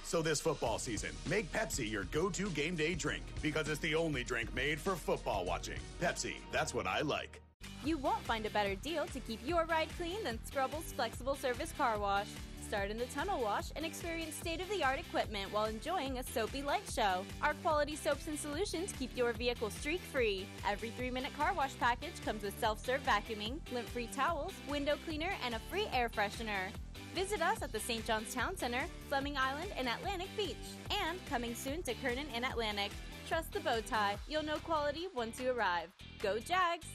So 0.02 0.22
this 0.22 0.40
football 0.40 0.78
season, 0.78 1.10
make 1.28 1.52
Pepsi 1.52 1.90
your 1.90 2.04
go-to 2.04 2.48
game 2.52 2.76
day 2.76 2.94
drink 2.94 3.22
because 3.42 3.68
it's 3.68 3.80
the 3.80 3.94
only 3.94 4.24
drink 4.24 4.54
made 4.54 4.80
for 4.80 4.96
football 4.96 5.44
watching. 5.44 5.76
Pepsi, 6.00 6.36
that's 6.50 6.72
what 6.72 6.86
I 6.86 7.02
like. 7.02 7.42
You 7.88 7.96
won't 7.96 8.22
find 8.24 8.44
a 8.44 8.50
better 8.50 8.74
deal 8.74 9.06
to 9.06 9.20
keep 9.20 9.40
your 9.46 9.64
ride 9.64 9.88
clean 9.96 10.22
than 10.22 10.38
Scrubble's 10.44 10.92
flexible 10.92 11.34
service 11.34 11.72
car 11.78 11.98
wash. 11.98 12.26
Start 12.66 12.90
in 12.90 12.98
the 12.98 13.06
tunnel 13.06 13.40
wash 13.40 13.70
and 13.76 13.86
experience 13.86 14.34
state 14.34 14.60
of 14.60 14.68
the 14.68 14.84
art 14.84 14.98
equipment 14.98 15.50
while 15.50 15.64
enjoying 15.64 16.18
a 16.18 16.22
soapy 16.22 16.60
light 16.60 16.82
show. 16.94 17.24
Our 17.40 17.54
quality 17.62 17.96
soaps 17.96 18.28
and 18.28 18.38
solutions 18.38 18.92
keep 18.98 19.16
your 19.16 19.32
vehicle 19.32 19.70
streak 19.70 20.02
free. 20.02 20.46
Every 20.68 20.90
three 20.90 21.10
minute 21.10 21.34
car 21.34 21.54
wash 21.54 21.78
package 21.80 22.22
comes 22.26 22.42
with 22.42 22.60
self 22.60 22.84
serve 22.84 23.02
vacuuming, 23.06 23.58
lint 23.72 23.88
free 23.88 24.08
towels, 24.08 24.52
window 24.68 24.98
cleaner, 25.06 25.32
and 25.42 25.54
a 25.54 25.60
free 25.70 25.86
air 25.94 26.10
freshener. 26.10 26.68
Visit 27.14 27.40
us 27.40 27.62
at 27.62 27.72
the 27.72 27.80
St. 27.80 28.04
John's 28.04 28.34
Town 28.34 28.54
Center, 28.54 28.84
Fleming 29.08 29.38
Island, 29.38 29.70
and 29.78 29.88
Atlantic 29.88 30.28
Beach. 30.36 30.56
And 31.06 31.18
coming 31.30 31.54
soon 31.54 31.82
to 31.84 31.94
Kernan 31.94 32.26
and 32.34 32.44
Atlantic. 32.44 32.92
Trust 33.26 33.52
the 33.52 33.60
bow 33.60 33.80
tie. 33.80 34.16
You'll 34.28 34.44
know 34.44 34.58
quality 34.58 35.08
once 35.14 35.40
you 35.40 35.52
arrive. 35.52 35.88
Go 36.20 36.38
Jags! 36.38 36.86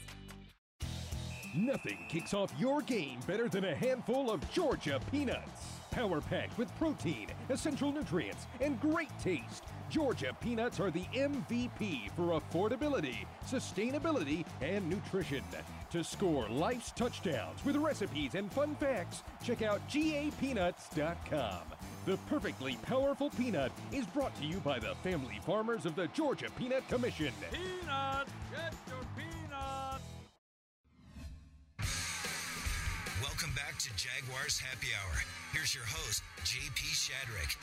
Nothing 1.56 1.98
kicks 2.08 2.34
off 2.34 2.52
your 2.58 2.82
game 2.82 3.20
better 3.28 3.48
than 3.48 3.66
a 3.66 3.74
handful 3.76 4.28
of 4.28 4.50
Georgia 4.50 4.98
peanuts. 5.12 5.78
Power 5.92 6.20
packed 6.20 6.58
with 6.58 6.76
protein, 6.78 7.28
essential 7.48 7.92
nutrients, 7.92 8.48
and 8.60 8.80
great 8.80 9.16
taste. 9.20 9.62
Georgia 9.88 10.36
peanuts 10.40 10.80
are 10.80 10.90
the 10.90 11.04
MVP 11.14 12.10
for 12.16 12.40
affordability, 12.40 13.24
sustainability, 13.46 14.44
and 14.62 14.90
nutrition. 14.90 15.44
To 15.92 16.02
score 16.02 16.48
life's 16.48 16.90
touchdowns 16.90 17.64
with 17.64 17.76
recipes 17.76 18.34
and 18.34 18.52
fun 18.52 18.74
facts, 18.74 19.22
check 19.44 19.62
out 19.62 19.88
gapeanuts.com. 19.88 21.60
The 22.04 22.16
perfectly 22.28 22.76
powerful 22.82 23.30
peanut 23.30 23.70
is 23.92 24.06
brought 24.06 24.34
to 24.40 24.44
you 24.44 24.56
by 24.58 24.80
the 24.80 24.96
family 25.04 25.38
farmers 25.46 25.86
of 25.86 25.94
the 25.94 26.08
Georgia 26.08 26.48
Peanut 26.58 26.86
Commission. 26.88 27.32
Peanut! 27.52 28.26
Welcome 33.24 33.52
back 33.56 33.78
to 33.78 33.88
Jaguars 33.96 34.58
Happy 34.58 34.88
Hour. 35.00 35.14
Here's 35.54 35.74
your 35.74 35.84
host, 35.86 36.22
JP 36.44 36.92
Shadrick. 36.92 37.56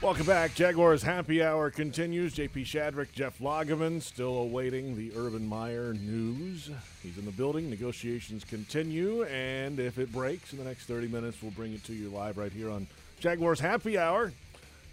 Welcome 0.00 0.24
back. 0.24 0.54
Jaguars 0.54 1.02
Happy 1.02 1.42
Hour 1.42 1.70
continues. 1.70 2.36
JP 2.36 2.64
Shadrick, 2.64 3.10
Jeff 3.10 3.40
Lageman, 3.40 4.00
still 4.00 4.36
awaiting 4.36 4.94
the 4.94 5.10
Urban 5.16 5.48
Meyer 5.48 5.94
news. 5.94 6.70
He's 7.02 7.18
in 7.18 7.24
the 7.24 7.32
building. 7.32 7.68
Negotiations 7.68 8.44
continue, 8.44 9.24
and 9.24 9.80
if 9.80 9.98
it 9.98 10.12
breaks 10.12 10.52
in 10.52 10.60
the 10.60 10.64
next 10.64 10.86
30 10.86 11.08
minutes, 11.08 11.38
we'll 11.42 11.50
bring 11.50 11.72
it 11.72 11.82
to 11.84 11.92
you 11.92 12.08
live 12.10 12.38
right 12.38 12.52
here 12.52 12.70
on 12.70 12.86
Jaguars 13.18 13.58
Happy 13.58 13.98
Hour. 13.98 14.32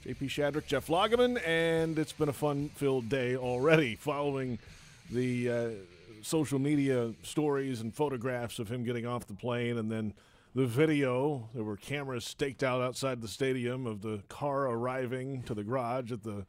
JP 0.04 0.30
Shadrick, 0.30 0.66
Jeff 0.66 0.88
Lageman, 0.88 1.40
and 1.46 2.00
it's 2.00 2.14
been 2.14 2.30
a 2.30 2.34
fun-filled 2.34 3.08
day 3.08 3.36
already 3.36 3.96
following 3.98 4.58
the 5.12 5.50
uh, 5.52 5.70
social 6.22 6.60
media 6.60 7.14
stories 7.24 7.82
and 7.82 7.94
photographs 7.96 8.60
of 8.60 8.70
him 8.70 8.84
getting 8.84 9.06
off 9.06 9.26
the 9.28 9.34
plane 9.34 9.78
and 9.78 9.92
then 9.92 10.14
the 10.56 10.66
video. 10.66 11.50
There 11.54 11.64
were 11.64 11.78
cameras 11.78 12.26
staked 12.26 12.64
out 12.64 12.82
outside 12.82 13.22
the 13.22 13.28
stadium 13.28 13.86
of 13.88 14.02
the 14.02 14.24
car 14.30 14.64
arriving 14.68 15.44
to 15.44 15.54
the 15.54 15.64
garage 15.64 16.12
at 16.12 16.24
the 16.24 16.46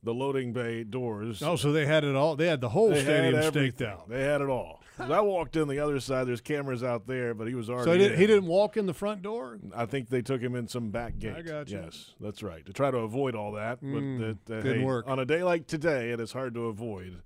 the 0.00 0.14
loading 0.14 0.52
bay 0.52 0.84
doors. 0.84 1.42
Oh, 1.42 1.56
so 1.56 1.72
they 1.72 1.84
had 1.84 2.04
it 2.04 2.14
all. 2.14 2.36
They 2.36 2.46
had 2.46 2.60
the 2.60 2.68
whole 2.68 2.90
They 2.90 3.02
stadium 3.02 3.42
staked 3.42 3.82
out. 3.82 4.08
They 4.08 4.22
had 4.22 4.40
it 4.40 4.48
all. 4.48 4.80
I 5.00 5.20
walked 5.20 5.56
in 5.56 5.66
the 5.68 5.80
other 5.80 5.98
side. 5.98 6.26
There's 6.28 6.40
cameras 6.40 6.82
out 6.84 7.06
there, 7.08 7.34
but 7.34 7.48
he 7.48 7.54
was 7.54 7.68
already. 7.68 7.84
So 7.84 7.92
he, 7.92 7.98
did, 7.98 8.18
he 8.18 8.26
didn't 8.26 8.46
walk 8.46 8.76
in 8.76 8.86
the 8.86 8.94
front 8.94 9.22
door. 9.22 9.58
I 9.74 9.86
think 9.86 10.08
they 10.08 10.22
took 10.22 10.40
him 10.40 10.54
in 10.54 10.68
some 10.68 10.90
back 10.90 11.18
gate. 11.18 11.34
I 11.36 11.42
got 11.42 11.68
you. 11.68 11.78
Yes, 11.80 12.14
that's 12.20 12.42
right. 12.44 12.64
To 12.66 12.72
try 12.72 12.90
to 12.92 12.98
avoid 12.98 13.34
all 13.34 13.52
that, 13.52 13.82
Mm, 13.82 14.36
but 14.38 14.46
that, 14.46 14.58
uh, 14.58 14.62
didn't 14.62 14.80
hey, 14.80 14.84
work. 14.86 15.06
on 15.08 15.18
a 15.18 15.24
day 15.24 15.42
like 15.42 15.66
today. 15.66 16.10
It 16.10 16.20
is 16.20 16.32
hard 16.32 16.54
to 16.54 16.66
avoid 16.66 17.22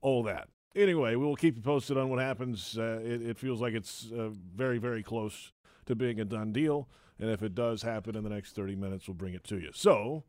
all 0.00 0.22
that. 0.24 0.48
Anyway, 0.76 1.14
we 1.14 1.24
will 1.24 1.36
keep 1.36 1.56
you 1.56 1.62
posted 1.62 1.96
on 1.96 2.08
what 2.08 2.18
happens. 2.18 2.76
Uh, 2.76 3.00
it, 3.04 3.22
it 3.22 3.38
feels 3.38 3.60
like 3.60 3.74
it's 3.74 4.10
uh, 4.12 4.30
very, 4.56 4.78
very 4.78 5.02
close 5.02 5.52
to 5.86 5.94
being 5.94 6.18
a 6.20 6.24
done 6.24 6.52
deal, 6.52 6.88
and 7.20 7.30
if 7.30 7.42
it 7.42 7.54
does 7.54 7.82
happen 7.82 8.16
in 8.16 8.24
the 8.24 8.30
next 8.30 8.54
thirty 8.56 8.74
minutes, 8.74 9.06
we'll 9.06 9.14
bring 9.14 9.34
it 9.34 9.44
to 9.44 9.58
you. 9.58 9.70
So. 9.74 10.24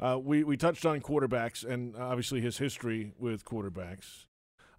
Uh, 0.00 0.16
we, 0.16 0.44
we 0.44 0.56
touched 0.56 0.86
on 0.86 1.00
quarterbacks 1.00 1.64
and 1.64 1.96
obviously 1.96 2.40
his 2.40 2.56
history 2.56 3.12
with 3.18 3.44
quarterbacks. 3.44 4.26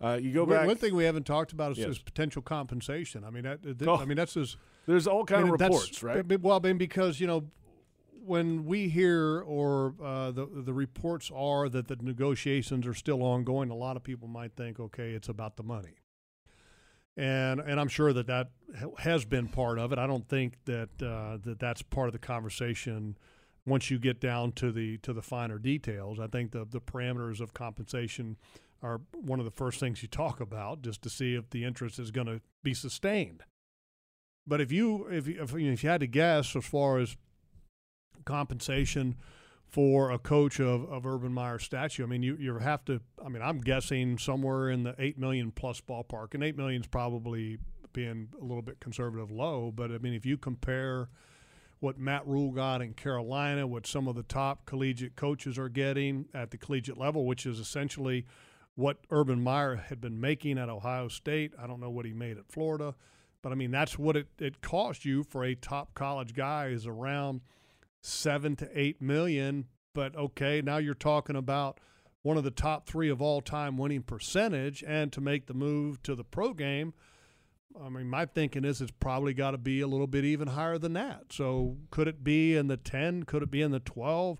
Uh, 0.01 0.17
you 0.21 0.31
go 0.31 0.45
back. 0.45 0.65
One 0.65 0.77
thing 0.77 0.95
we 0.95 1.03
haven't 1.03 1.25
talked 1.25 1.51
about 1.51 1.73
is, 1.73 1.77
Yes. 1.79 1.97
potential 1.97 2.41
compensation. 2.41 3.25
I 3.25 3.29
mean, 3.29 3.43
that, 3.43 3.61
that- 3.61 3.85
Oh, 3.85 3.95
I 3.97 4.05
mean 4.05 4.15
that's 4.15 4.37
as 4.37 4.55
there's 4.85 5.07
all 5.07 5.25
kind 5.25 5.41
I 5.41 5.43
mean, 5.43 5.55
of 5.55 5.59
reports, 5.59 6.01
right? 6.01 6.41
Well, 6.41 6.55
I 6.55 6.65
mean, 6.65 6.77
because 6.77 7.19
you 7.19 7.27
know, 7.27 7.43
when 8.29 8.63
we 8.63 8.89
hear 8.89 9.41
or 9.41 9.95
uh, 10.03 10.29
the 10.29 10.45
the 10.45 10.73
reports 10.73 11.31
are 11.33 11.67
that 11.67 11.87
the 11.87 11.97
negotiations 11.99 12.85
are 12.85 12.93
still 12.93 13.23
ongoing, 13.23 13.71
a 13.71 13.75
lot 13.75 13.97
of 13.97 14.03
people 14.03 14.27
might 14.27 14.55
think, 14.55 14.79
okay, 14.79 15.13
it's 15.13 15.29
about 15.29 15.57
the 15.57 15.63
money, 15.63 15.97
and 17.17 17.59
and 17.59 17.79
I'm 17.79 17.87
sure 17.87 18.13
that 18.13 18.27
that 18.27 18.51
has 18.99 19.25
been 19.25 19.47
part 19.47 19.79
of 19.79 19.91
it. 19.91 19.97
I 19.97 20.05
don't 20.05 20.29
think 20.29 20.57
that 20.65 20.89
uh, 21.01 21.39
that 21.43 21.57
that's 21.59 21.81
part 21.81 22.07
of 22.07 22.13
the 22.13 22.19
conversation. 22.19 23.17
Once 23.65 23.89
you 23.89 23.97
get 23.97 24.21
down 24.21 24.51
to 24.53 24.71
the 24.71 24.97
to 24.99 25.11
the 25.11 25.23
finer 25.23 25.57
details, 25.57 26.19
I 26.19 26.27
think 26.27 26.51
the 26.51 26.65
the 26.65 26.81
parameters 26.81 27.41
of 27.41 27.55
compensation 27.55 28.37
are 28.83 29.01
one 29.11 29.39
of 29.39 29.45
the 29.45 29.51
first 29.51 29.79
things 29.79 30.03
you 30.03 30.07
talk 30.07 30.39
about, 30.39 30.83
just 30.83 31.01
to 31.01 31.09
see 31.09 31.33
if 31.33 31.49
the 31.49 31.63
interest 31.63 31.97
is 31.97 32.11
going 32.11 32.27
to 32.27 32.41
be 32.61 32.75
sustained. 32.75 33.43
But 34.45 34.61
if 34.61 34.71
you 34.71 35.07
if 35.07 35.27
you, 35.27 35.41
if, 35.41 35.51
you 35.53 35.67
know, 35.67 35.73
if 35.73 35.83
you 35.83 35.89
had 35.89 36.01
to 36.01 36.07
guess 36.07 36.55
as 36.55 36.65
far 36.65 36.99
as 36.99 37.17
compensation 38.25 39.15
for 39.69 40.09
a 40.11 40.17
coach 40.17 40.59
of, 40.59 40.91
of 40.91 41.05
Urban 41.05 41.31
Meyer 41.31 41.59
statue, 41.59 42.03
I 42.03 42.07
mean 42.07 42.23
you 42.23 42.35
you 42.39 42.57
have 42.57 42.83
to. 42.85 43.01
I 43.23 43.29
mean 43.29 43.41
I'm 43.41 43.61
guessing 43.61 44.17
somewhere 44.17 44.69
in 44.69 44.83
the 44.83 44.95
eight 44.97 45.17
million 45.17 45.51
plus 45.51 45.79
ballpark, 45.81 46.33
and 46.33 46.43
eight 46.43 46.57
million 46.57 46.81
is 46.81 46.87
probably 46.87 47.57
being 47.93 48.29
a 48.39 48.43
little 48.43 48.61
bit 48.61 48.79
conservative 48.79 49.31
low. 49.31 49.71
But 49.73 49.91
I 49.91 49.99
mean 49.99 50.13
if 50.13 50.25
you 50.25 50.37
compare 50.37 51.09
what 51.79 51.97
Matt 51.97 52.27
Rhule 52.27 52.51
got 52.51 52.81
in 52.81 52.93
Carolina, 52.93 53.65
what 53.65 53.87
some 53.87 54.07
of 54.07 54.15
the 54.15 54.23
top 54.23 54.65
collegiate 54.65 55.15
coaches 55.15 55.57
are 55.57 55.69
getting 55.69 56.25
at 56.33 56.51
the 56.51 56.57
collegiate 56.57 56.97
level, 56.97 57.25
which 57.25 57.45
is 57.45 57.59
essentially 57.59 58.25
what 58.75 58.97
Urban 59.11 59.41
Meyer 59.41 59.75
had 59.75 60.01
been 60.01 60.19
making 60.19 60.57
at 60.57 60.69
Ohio 60.69 61.07
State. 61.07 61.53
I 61.61 61.67
don't 61.67 61.79
know 61.79 61.89
what 61.89 62.05
he 62.05 62.13
made 62.13 62.37
at 62.37 62.51
Florida, 62.51 62.95
but 63.41 63.51
I 63.51 63.55
mean 63.55 63.71
that's 63.71 63.99
what 63.99 64.17
it, 64.17 64.27
it 64.39 64.61
cost 64.61 65.05
you 65.05 65.23
for 65.23 65.43
a 65.43 65.53
top 65.53 65.93
college 65.93 66.33
guy 66.33 66.67
is 66.67 66.87
around 66.87 67.41
seven 68.01 68.55
to 68.57 68.69
eight 68.73 69.01
million. 69.01 69.65
But 69.93 70.15
okay, 70.15 70.61
now 70.61 70.77
you're 70.77 70.93
talking 70.93 71.35
about 71.35 71.79
one 72.21 72.37
of 72.37 72.43
the 72.43 72.51
top 72.51 72.87
three 72.87 73.09
of 73.09 73.21
all 73.21 73.41
time 73.41 73.77
winning 73.77 74.03
percentage, 74.03 74.83
and 74.85 75.11
to 75.13 75.21
make 75.21 75.47
the 75.47 75.53
move 75.53 76.01
to 76.03 76.15
the 76.15 76.23
pro 76.23 76.53
game. 76.53 76.93
I 77.81 77.89
mean, 77.89 78.09
my 78.09 78.25
thinking 78.25 78.65
is 78.65 78.81
it's 78.81 78.91
probably 78.99 79.33
got 79.33 79.51
to 79.51 79.57
be 79.57 79.81
a 79.81 79.87
little 79.87 80.07
bit 80.07 80.25
even 80.25 80.49
higher 80.49 80.77
than 80.77 80.93
that. 80.93 81.25
So 81.31 81.77
could 81.91 82.07
it 82.07 82.23
be 82.23 82.55
in 82.55 82.67
the 82.67 82.77
10? 82.77 83.23
Could 83.23 83.43
it 83.43 83.51
be 83.51 83.61
in 83.61 83.71
the 83.71 83.79
12? 83.79 84.39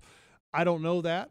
I 0.53 0.63
don't 0.63 0.81
know 0.81 1.01
that. 1.01 1.29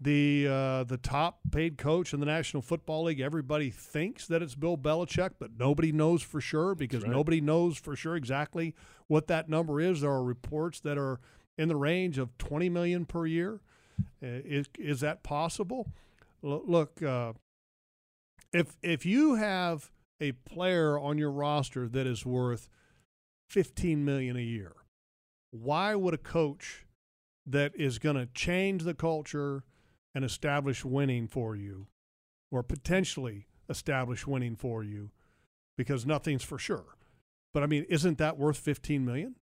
The 0.00 0.48
uh, 0.48 0.84
the 0.84 0.96
top 0.96 1.38
paid 1.52 1.78
coach 1.78 2.12
in 2.12 2.18
the 2.18 2.26
National 2.26 2.60
Football 2.60 3.04
League, 3.04 3.20
everybody 3.20 3.70
thinks 3.70 4.26
that 4.26 4.42
it's 4.42 4.56
Bill 4.56 4.76
Belichick, 4.76 5.34
but 5.38 5.52
nobody 5.56 5.92
knows 5.92 6.22
for 6.22 6.40
sure 6.40 6.74
because 6.74 7.04
right. 7.04 7.12
nobody 7.12 7.40
knows 7.40 7.78
for 7.78 7.94
sure 7.94 8.16
exactly 8.16 8.74
what 9.06 9.28
that 9.28 9.48
number 9.48 9.80
is. 9.80 10.00
There 10.00 10.10
are 10.10 10.24
reports 10.24 10.80
that 10.80 10.98
are 10.98 11.20
in 11.58 11.68
the 11.68 11.76
range 11.76 12.18
of 12.18 12.36
20 12.38 12.68
million 12.68 13.04
per 13.04 13.26
year. 13.26 13.60
Uh, 14.22 14.40
is 14.44 14.66
is 14.78 15.00
that 15.00 15.22
possible? 15.22 15.92
Look, 16.42 17.02
uh, 17.02 17.34
if 18.52 18.76
if 18.82 19.06
you 19.06 19.34
have 19.34 19.90
a 20.20 20.32
player 20.32 20.98
on 20.98 21.18
your 21.18 21.30
roster 21.30 21.88
that 21.88 22.06
is 22.06 22.24
worth 22.24 22.68
15 23.50 24.04
million 24.04 24.36
a 24.36 24.40
year, 24.40 24.72
why 25.50 25.94
would 25.94 26.14
a 26.14 26.18
coach 26.18 26.86
that 27.46 27.72
is 27.74 27.98
going 27.98 28.16
to 28.16 28.26
change 28.26 28.84
the 28.84 28.94
culture 28.94 29.64
and 30.14 30.24
establish 30.24 30.84
winning 30.84 31.26
for 31.26 31.56
you 31.56 31.86
or 32.50 32.62
potentially 32.62 33.46
establish 33.68 34.26
winning 34.26 34.56
for 34.56 34.84
you 34.84 35.10
because 35.76 36.06
nothing's 36.06 36.44
for 36.44 36.58
sure. 36.58 36.96
But 37.52 37.62
I 37.62 37.66
mean, 37.66 37.84
isn't 37.88 38.18
that 38.18 38.38
worth 38.38 38.58
15 38.58 39.04
million? 39.04 39.36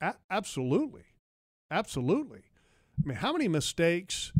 A- 0.00 0.14
absolutely. 0.30 1.04
Absolutely. 1.70 2.44
I 3.02 3.08
mean, 3.08 3.16
how 3.18 3.32
many 3.32 3.48
mistakes 3.48 4.32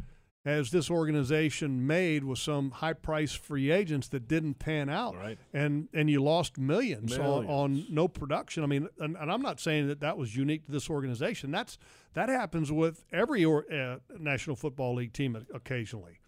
has 0.44 0.70
this 0.70 0.88
organization 0.88 1.86
made 1.86 2.22
with 2.22 2.38
some 2.38 2.70
high 2.70 2.92
price 2.92 3.32
free 3.32 3.70
agents 3.70 4.08
that 4.08 4.28
didn't 4.28 4.54
pan 4.54 4.88
out? 4.88 5.16
Right. 5.16 5.38
And 5.52 5.88
and 5.92 6.08
you 6.08 6.22
lost 6.22 6.56
millions, 6.56 7.18
On, 7.18 7.46
on 7.46 7.86
no 7.90 8.08
production. 8.08 8.62
I 8.62 8.66
mean, 8.66 8.88
and, 8.98 9.16
and 9.16 9.30
I'm 9.30 9.42
not 9.42 9.60
saying 9.60 9.88
that 9.88 10.00
that 10.00 10.16
was 10.16 10.36
unique 10.36 10.64
to 10.66 10.72
this 10.72 10.88
organization. 10.88 11.50
That's 11.50 11.78
that 12.14 12.28
happens 12.28 12.70
with 12.72 13.04
every 13.12 13.44
or, 13.44 13.70
uh, 13.72 13.98
National 14.18 14.56
Football 14.56 14.94
League 14.94 15.12
team 15.12 15.36
occasionally. 15.52 16.20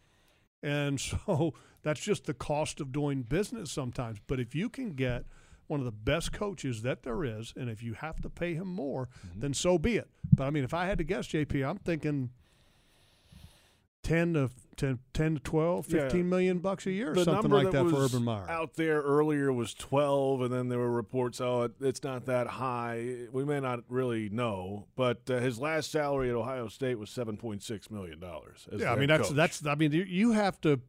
And 0.63 1.01
so 1.27 1.55
that's 1.83 2.01
just 2.01 2.25
the 2.25 2.35
cost 2.35 2.81
of 2.81 2.93
doing 2.93 3.23
business 3.23 3.71
sometimes. 3.71 4.19
But 4.27 4.41
if 4.41 4.55
you 4.55 4.69
can 4.69 4.91
get 4.91 5.25
one 5.69 5.81
of 5.81 5.87
the 5.87 5.93
best 5.93 6.33
coaches 6.33 6.83
that 6.83 7.03
there 7.05 7.25
is, 7.25 7.53
and 7.57 7.71
if 7.71 7.83
you 7.83 7.95
have 7.95 8.21
to 8.23 8.29
pay 8.29 8.55
him 8.55 8.67
more, 8.69 9.09
then 9.37 9.55
so 9.55 9.79
be 9.79 9.97
it. 9.97 10.09
But 10.35 10.47
I 10.47 10.51
mean, 10.51 10.65
if 10.65 10.75
I 10.75 10.87
had 10.87 10.99
to 10.99 11.05
guess, 11.05 11.29
JP, 11.29 11.69
I'm 11.69 11.79
thinking 11.79 12.31
10 14.05 14.35
to 14.35 14.51
10, 14.77 15.01
10 15.13 15.35
to 15.35 15.41
12, 15.41 15.93
Yeah. 15.93 16.01
15 16.03 16.29
million 16.29 16.59
bucks 16.61 16.87
a 16.87 16.93
year, 16.93 17.11
or 17.11 17.15
the 17.17 17.25
something 17.25 17.51
like 17.51 17.73
that, 17.73 17.85
for 17.85 17.93
was 17.97 18.15
Urban 18.15 18.25
Meyer. 18.25 18.49
out 18.49 18.75
there 18.75 19.03
earlier 19.03 19.53
was 19.53 19.75
12 19.75 20.41
and 20.43 20.53
then 20.55 20.69
there 20.69 20.79
were 20.79 20.91
reports 20.91 21.41
oh 21.41 21.63
it, 21.63 21.73
it's 21.81 22.03
not 22.05 22.25
that 22.27 22.47
high 22.47 23.27
we 23.33 23.45
may 23.45 23.59
not 23.61 23.81
really 23.89 24.29
know 24.29 24.87
but 24.95 25.29
uh, 25.29 25.41
his 25.41 25.59
last 25.59 25.91
salary 25.91 26.31
at 26.31 26.37
ohio 26.37 26.69
state 26.69 26.95
was 26.99 27.11
7.6 27.11 27.91
million 27.91 28.21
dollars 28.21 28.69
yeah, 28.73 28.93
I 28.93 28.97
mean 28.97 29.09
that's 29.09 29.31
that's 29.31 29.67
I 29.67 29.75
mean 29.75 29.91
you 29.93 30.31
have 30.33 30.61
to 30.61 30.81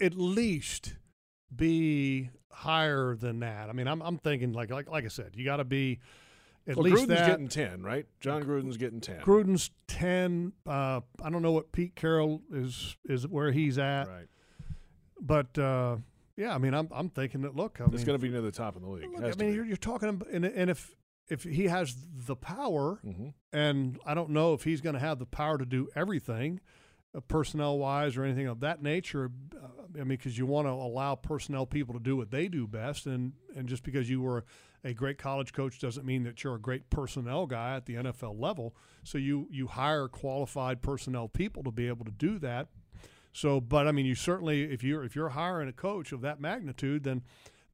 at 0.00 0.14
least 0.14 0.96
be 1.54 2.30
higher 2.50 3.14
than 3.16 3.40
that. 3.40 3.68
I 3.68 3.72
mean, 3.72 3.88
I'm 3.88 4.02
I'm 4.02 4.18
thinking 4.18 4.52
like 4.52 4.70
like 4.70 4.88
like 4.90 5.04
I 5.04 5.08
said, 5.08 5.32
you 5.34 5.44
got 5.44 5.56
to 5.56 5.64
be 5.64 6.00
at 6.66 6.76
well, 6.76 6.84
least 6.84 6.96
Gruden's 7.04 7.08
that. 7.08 7.26
getting 7.26 7.48
10 7.48 7.82
right 7.82 8.04
jon 8.20 8.44
gruden's 8.44 8.76
getting 8.76 9.00
10 9.00 9.20
Gruden's 9.20 9.70
ten. 9.86 10.52
Uh, 10.66 11.00
I 11.22 11.30
don't 11.30 11.40
know 11.40 11.52
what 11.52 11.72
Pete 11.72 11.94
Carroll 11.96 12.42
is 12.52 12.96
is 13.08 13.26
where 13.26 13.52
he's 13.52 13.78
at, 13.78 14.06
right 14.08 14.26
but 15.20 15.58
uh, 15.58 15.96
yeah, 16.36 16.54
I 16.54 16.58
mean, 16.58 16.74
I'm 16.74 16.88
I'm 16.92 17.08
thinking 17.10 17.42
that 17.42 17.56
look, 17.56 17.80
I 17.80 17.84
it's 17.92 18.04
going 18.04 18.18
to 18.18 18.22
be 18.22 18.28
near 18.28 18.40
the 18.40 18.52
top 18.52 18.76
of 18.76 18.82
the 18.82 18.88
league 18.88 19.08
Look, 19.12 19.24
I 19.24 19.42
mean, 19.42 19.54
you're, 19.54 19.64
you're 19.64 19.76
talking, 19.76 20.22
and, 20.32 20.44
and 20.44 20.70
if 20.70 20.94
if 21.28 21.42
he 21.42 21.64
has 21.64 21.96
the 22.26 22.36
power, 22.36 23.00
Mhm. 23.04 23.34
and 23.52 23.98
I 24.06 24.14
don't 24.14 24.30
know 24.30 24.54
if 24.54 24.64
he's 24.64 24.80
going 24.80 24.94
to 24.94 25.00
have 25.00 25.18
the 25.18 25.26
power 25.26 25.58
to 25.58 25.66
do 25.66 25.88
everything, 25.96 26.60
personnel 27.28 27.78
wise 27.78 28.16
or 28.16 28.24
anything 28.24 28.46
of 28.46 28.60
that 28.60 28.82
nature. 28.82 29.30
Uh, 29.54 29.66
I 29.94 29.98
mean, 29.98 30.08
because 30.08 30.36
you 30.36 30.46
want 30.46 30.66
to 30.66 30.72
allow 30.72 31.14
personnel 31.14 31.66
people 31.66 31.94
to 31.94 32.00
do 32.00 32.16
what 32.16 32.30
they 32.30 32.48
do 32.48 32.66
best, 32.66 33.06
and 33.06 33.32
and 33.56 33.68
just 33.68 33.82
because 33.82 34.08
you 34.08 34.20
were 34.20 34.44
a 34.84 34.92
great 34.92 35.18
college 35.18 35.52
coach 35.52 35.80
doesn't 35.80 36.06
mean 36.06 36.22
that 36.24 36.44
you're 36.44 36.54
a 36.54 36.60
great 36.60 36.88
personnel 36.90 37.46
guy 37.46 37.76
at 37.76 37.86
the 37.86 37.94
NFL 37.94 38.38
level. 38.38 38.76
So 39.04 39.18
you 39.18 39.48
you 39.50 39.66
hire 39.66 40.08
qualified 40.08 40.82
personnel 40.82 41.28
people 41.28 41.62
to 41.64 41.70
be 41.70 41.88
able 41.88 42.04
to 42.04 42.12
do 42.12 42.38
that. 42.40 42.68
So, 43.32 43.60
but 43.60 43.86
I 43.86 43.92
mean, 43.92 44.06
you 44.06 44.14
certainly 44.14 44.64
if 44.64 44.82
you're 44.82 45.04
if 45.04 45.16
you're 45.16 45.30
hiring 45.30 45.68
a 45.68 45.72
coach 45.72 46.12
of 46.12 46.20
that 46.20 46.40
magnitude, 46.40 47.04
then 47.04 47.22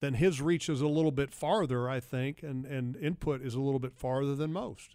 then 0.01 0.15
his 0.15 0.41
reach 0.41 0.69
is 0.69 0.81
a 0.81 0.89
little 0.89 1.13
bit 1.13 1.33
farther, 1.33 1.89
I 1.89 2.01
think, 2.01 2.43
and 2.43 2.65
and 2.65 2.97
input 2.97 3.43
is 3.43 3.55
a 3.55 3.61
little 3.61 3.81
bit 3.81 3.97
farther 3.97 4.35
than 4.35 4.53
most. 4.53 4.95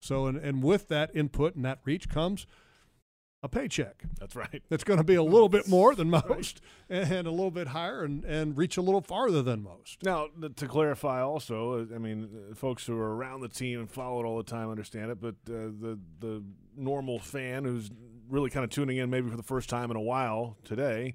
So, 0.00 0.26
and 0.26 0.36
and 0.36 0.62
with 0.62 0.88
that 0.88 1.14
input 1.14 1.54
and 1.54 1.64
that 1.64 1.80
reach 1.84 2.08
comes 2.08 2.46
a 3.44 3.48
paycheck. 3.48 4.02
That's 4.18 4.34
right. 4.34 4.62
That's 4.70 4.84
going 4.84 4.96
to 4.96 5.04
be 5.04 5.16
a 5.16 5.22
little 5.22 5.50
bit 5.50 5.68
more 5.68 5.94
than 5.94 6.08
most 6.08 6.62
right. 6.88 7.10
and 7.10 7.26
a 7.26 7.30
little 7.30 7.50
bit 7.50 7.68
higher 7.68 8.02
and, 8.02 8.24
and 8.24 8.56
reach 8.56 8.78
a 8.78 8.80
little 8.80 9.02
farther 9.02 9.42
than 9.42 9.62
most. 9.62 10.02
Now, 10.02 10.28
to 10.56 10.66
clarify 10.66 11.20
also, 11.20 11.80
uh, 11.80 11.94
I 11.94 11.98
mean, 11.98 12.30
uh, 12.50 12.54
folks 12.54 12.86
who 12.86 12.96
are 12.96 13.14
around 13.14 13.42
the 13.42 13.50
team 13.50 13.80
and 13.80 13.90
follow 13.90 14.24
it 14.24 14.26
all 14.26 14.38
the 14.38 14.50
time 14.50 14.70
understand 14.70 15.10
it, 15.10 15.20
but 15.20 15.34
uh, 15.48 15.68
the, 15.78 15.98
the 16.20 16.42
normal 16.74 17.18
fan 17.18 17.64
who's 17.64 17.90
really 18.30 18.48
kind 18.48 18.64
of 18.64 18.70
tuning 18.70 18.96
in 18.96 19.10
maybe 19.10 19.28
for 19.28 19.36
the 19.36 19.42
first 19.42 19.68
time 19.68 19.90
in 19.90 19.96
a 19.98 20.02
while 20.02 20.56
today, 20.64 21.14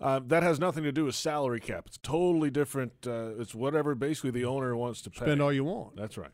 uh, 0.00 0.20
that 0.26 0.42
has 0.42 0.58
nothing 0.58 0.84
to 0.84 0.92
do 0.92 1.04
with 1.04 1.16
salary 1.16 1.60
cap. 1.60 1.84
It's 1.86 1.98
totally 1.98 2.50
different. 2.50 2.92
Uh, 3.06 3.38
it's 3.38 3.54
whatever 3.54 3.94
basically 3.94 4.30
the 4.30 4.46
owner 4.46 4.74
wants 4.74 5.02
to 5.02 5.10
pay. 5.10 5.26
Spend 5.26 5.42
all 5.42 5.52
you 5.52 5.64
want. 5.64 5.96
That's 5.96 6.16
right. 6.16 6.30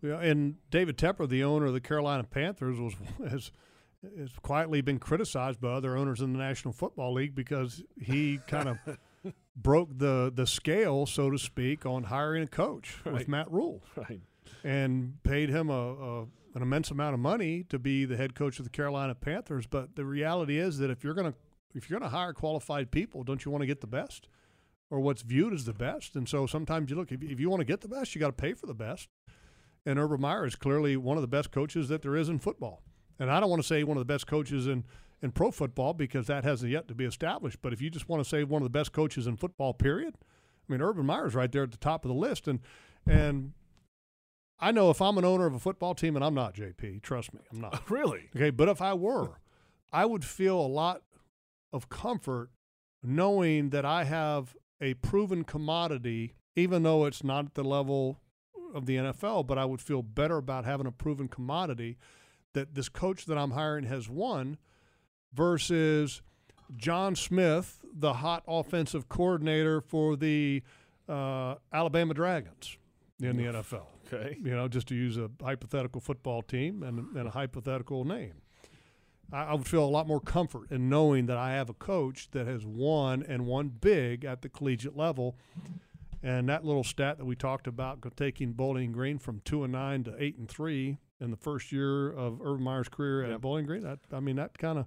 Yeah, 0.00 0.20
and 0.20 0.54
David 0.70 0.96
Tepper, 0.96 1.28
the 1.28 1.42
owner 1.44 1.66
of 1.66 1.72
the 1.74 1.80
Carolina 1.80 2.22
Panthers, 2.22 2.78
was 2.78 2.94
has 4.18 4.30
quietly 4.42 4.80
been 4.80 4.98
criticized 4.98 5.60
by 5.60 5.68
other 5.68 5.96
owners 5.96 6.20
in 6.20 6.32
the 6.32 6.38
National 6.38 6.72
Football 6.72 7.14
League 7.14 7.34
because 7.34 7.82
he 8.00 8.38
kind 8.46 8.68
of 8.68 8.98
broke 9.56 9.96
the 9.96 10.32
the 10.34 10.46
scale, 10.46 11.06
so 11.06 11.30
to 11.30 11.38
speak, 11.38 11.84
on 11.84 12.04
hiring 12.04 12.42
a 12.42 12.46
coach 12.46 12.96
right. 13.04 13.14
with 13.14 13.28
Matt 13.28 13.50
Rhule, 13.50 13.82
right. 13.96 14.20
and 14.62 15.22
paid 15.22 15.48
him 15.50 15.70
a, 15.70 15.72
a 15.72 16.20
an 16.54 16.62
immense 16.62 16.90
amount 16.90 17.14
of 17.14 17.20
money 17.20 17.64
to 17.68 17.78
be 17.78 18.04
the 18.04 18.16
head 18.16 18.34
coach 18.34 18.58
of 18.58 18.64
the 18.64 18.70
Carolina 18.70 19.14
Panthers. 19.14 19.66
But 19.66 19.96
the 19.96 20.04
reality 20.04 20.58
is 20.58 20.78
that 20.78 20.90
if 20.90 21.02
you're 21.02 21.14
gonna 21.14 21.34
if 21.74 21.90
you're 21.90 21.98
gonna 21.98 22.10
hire 22.10 22.32
qualified 22.32 22.90
people, 22.90 23.24
don't 23.24 23.44
you 23.44 23.50
want 23.50 23.62
to 23.62 23.66
get 23.66 23.80
the 23.80 23.86
best 23.86 24.28
or 24.90 25.00
what's 25.00 25.22
viewed 25.22 25.52
as 25.52 25.64
the 25.64 25.74
best? 25.74 26.16
And 26.16 26.28
so 26.28 26.46
sometimes 26.46 26.90
you 26.90 26.96
look 26.96 27.12
if, 27.12 27.22
if 27.22 27.40
you 27.40 27.50
want 27.50 27.60
to 27.60 27.66
get 27.66 27.80
the 27.80 27.88
best, 27.88 28.14
you 28.14 28.20
got 28.20 28.28
to 28.28 28.32
pay 28.32 28.54
for 28.54 28.66
the 28.66 28.74
best. 28.74 29.08
And 29.84 29.98
Urban 29.98 30.20
Meyer 30.20 30.44
is 30.44 30.54
clearly 30.54 30.96
one 30.96 31.16
of 31.16 31.22
the 31.22 31.28
best 31.28 31.50
coaches 31.50 31.88
that 31.88 32.02
there 32.02 32.16
is 32.16 32.28
in 32.28 32.38
football. 32.38 32.82
And 33.18 33.30
I 33.30 33.40
don't 33.40 33.50
want 33.50 33.62
to 33.62 33.66
say 33.66 33.82
one 33.84 33.96
of 33.96 34.00
the 34.00 34.12
best 34.12 34.26
coaches 34.26 34.66
in, 34.66 34.84
in 35.22 35.32
pro 35.32 35.50
football 35.50 35.94
because 35.94 36.26
that 36.28 36.44
hasn't 36.44 36.70
yet 36.70 36.88
to 36.88 36.94
be 36.94 37.04
established. 37.04 37.58
But 37.62 37.72
if 37.72 37.80
you 37.80 37.90
just 37.90 38.08
want 38.08 38.22
to 38.22 38.28
say 38.28 38.44
one 38.44 38.62
of 38.62 38.66
the 38.66 38.70
best 38.70 38.92
coaches 38.92 39.26
in 39.26 39.36
football, 39.36 39.74
period, 39.74 40.14
I 40.16 40.72
mean, 40.72 40.80
Urban 40.80 41.06
Meyer's 41.06 41.34
right 41.34 41.50
there 41.50 41.62
at 41.62 41.70
the 41.70 41.78
top 41.78 42.04
of 42.04 42.10
the 42.10 42.14
list. 42.14 42.46
And, 42.46 42.60
and 43.06 43.52
I 44.60 44.70
know 44.70 44.90
if 44.90 45.00
I'm 45.00 45.18
an 45.18 45.24
owner 45.24 45.46
of 45.46 45.54
a 45.54 45.58
football 45.58 45.94
team, 45.94 46.16
and 46.16 46.24
I'm 46.24 46.34
not, 46.34 46.54
JP, 46.54 47.02
trust 47.02 47.32
me, 47.34 47.40
I'm 47.52 47.60
not. 47.60 47.82
really? 47.90 48.28
Okay, 48.36 48.50
but 48.50 48.68
if 48.68 48.82
I 48.82 48.94
were, 48.94 49.40
I 49.92 50.04
would 50.04 50.24
feel 50.24 50.58
a 50.60 50.66
lot 50.66 51.02
of 51.72 51.88
comfort 51.88 52.50
knowing 53.02 53.70
that 53.70 53.84
I 53.84 54.04
have 54.04 54.56
a 54.80 54.94
proven 54.94 55.44
commodity, 55.44 56.34
even 56.56 56.82
though 56.82 57.04
it's 57.04 57.24
not 57.24 57.46
at 57.46 57.54
the 57.54 57.64
level 57.64 58.20
of 58.74 58.86
the 58.86 58.96
NFL, 58.96 59.46
but 59.46 59.58
I 59.58 59.64
would 59.64 59.80
feel 59.80 60.02
better 60.02 60.36
about 60.36 60.64
having 60.64 60.86
a 60.86 60.92
proven 60.92 61.28
commodity 61.28 61.96
that 62.54 62.74
this 62.74 62.88
coach 62.88 63.26
that 63.26 63.38
I'm 63.38 63.52
hiring 63.52 63.84
has 63.84 64.08
won 64.08 64.58
versus 65.32 66.22
John 66.76 67.16
Smith, 67.16 67.80
the 67.92 68.14
hot 68.14 68.44
offensive 68.46 69.08
coordinator 69.08 69.80
for 69.80 70.16
the 70.16 70.62
uh, 71.08 71.56
Alabama 71.72 72.14
Dragons 72.14 72.76
in 73.20 73.36
the 73.36 73.44
NFL. 73.44 73.86
Okay. 74.06 74.36
You 74.42 74.54
know, 74.54 74.68
just 74.68 74.88
to 74.88 74.94
use 74.94 75.16
a 75.16 75.30
hypothetical 75.42 76.00
football 76.00 76.42
team 76.42 76.82
and, 76.82 77.16
and 77.16 77.28
a 77.28 77.30
hypothetical 77.30 78.04
name. 78.04 78.34
I, 79.32 79.44
I, 79.44 79.54
would 79.54 79.66
feel 79.66 79.84
a 79.84 79.86
lot 79.86 80.06
more 80.06 80.20
comfort 80.20 80.70
in 80.70 80.88
knowing 80.88 81.26
that 81.26 81.36
I 81.36 81.52
have 81.52 81.68
a 81.68 81.74
coach 81.74 82.30
that 82.30 82.46
has 82.46 82.64
won 82.64 83.22
and 83.22 83.46
won 83.46 83.68
big 83.68 84.24
at 84.24 84.42
the 84.42 84.48
collegiate 84.48 84.96
level. 84.96 85.36
And 86.22 86.48
that 86.48 86.64
little 86.64 86.84
stat 86.84 87.18
that 87.18 87.24
we 87.24 87.36
talked 87.36 87.66
about, 87.66 88.04
taking 88.16 88.52
Bowling 88.52 88.92
Green 88.92 89.18
from 89.18 89.40
two 89.44 89.62
and 89.62 89.72
nine 89.72 90.04
to 90.04 90.14
eight 90.18 90.36
and 90.36 90.48
three, 90.48 90.98
in 91.20 91.30
the 91.30 91.36
first 91.36 91.72
year 91.72 92.10
of 92.10 92.40
Urban 92.42 92.64
Meyer's 92.64 92.88
career 92.88 93.24
at 93.24 93.30
yep. 93.30 93.40
Bowling 93.40 93.66
Green. 93.66 93.82
That 93.82 93.98
I 94.12 94.20
mean, 94.20 94.36
that 94.36 94.58
kind 94.58 94.78
of 94.78 94.86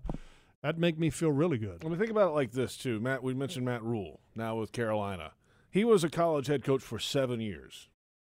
that 0.63 0.77
make 0.77 0.99
me 0.99 1.09
feel 1.09 1.31
really 1.31 1.57
good. 1.57 1.83
I 1.83 1.87
mean, 1.87 1.97
think 1.97 2.11
about 2.11 2.29
it 2.29 2.35
like 2.35 2.51
this 2.51 2.77
too. 2.77 2.99
Matt, 2.99 3.23
we 3.23 3.33
mentioned 3.33 3.65
Matt 3.65 3.83
Rhule 3.83 4.19
now 4.35 4.55
with 4.55 4.71
Carolina. 4.71 5.31
He 5.69 5.83
was 5.83 6.03
a 6.03 6.09
college 6.09 6.47
head 6.47 6.63
coach 6.63 6.81
for 6.81 6.99
seven 6.99 7.39
years, 7.39 7.89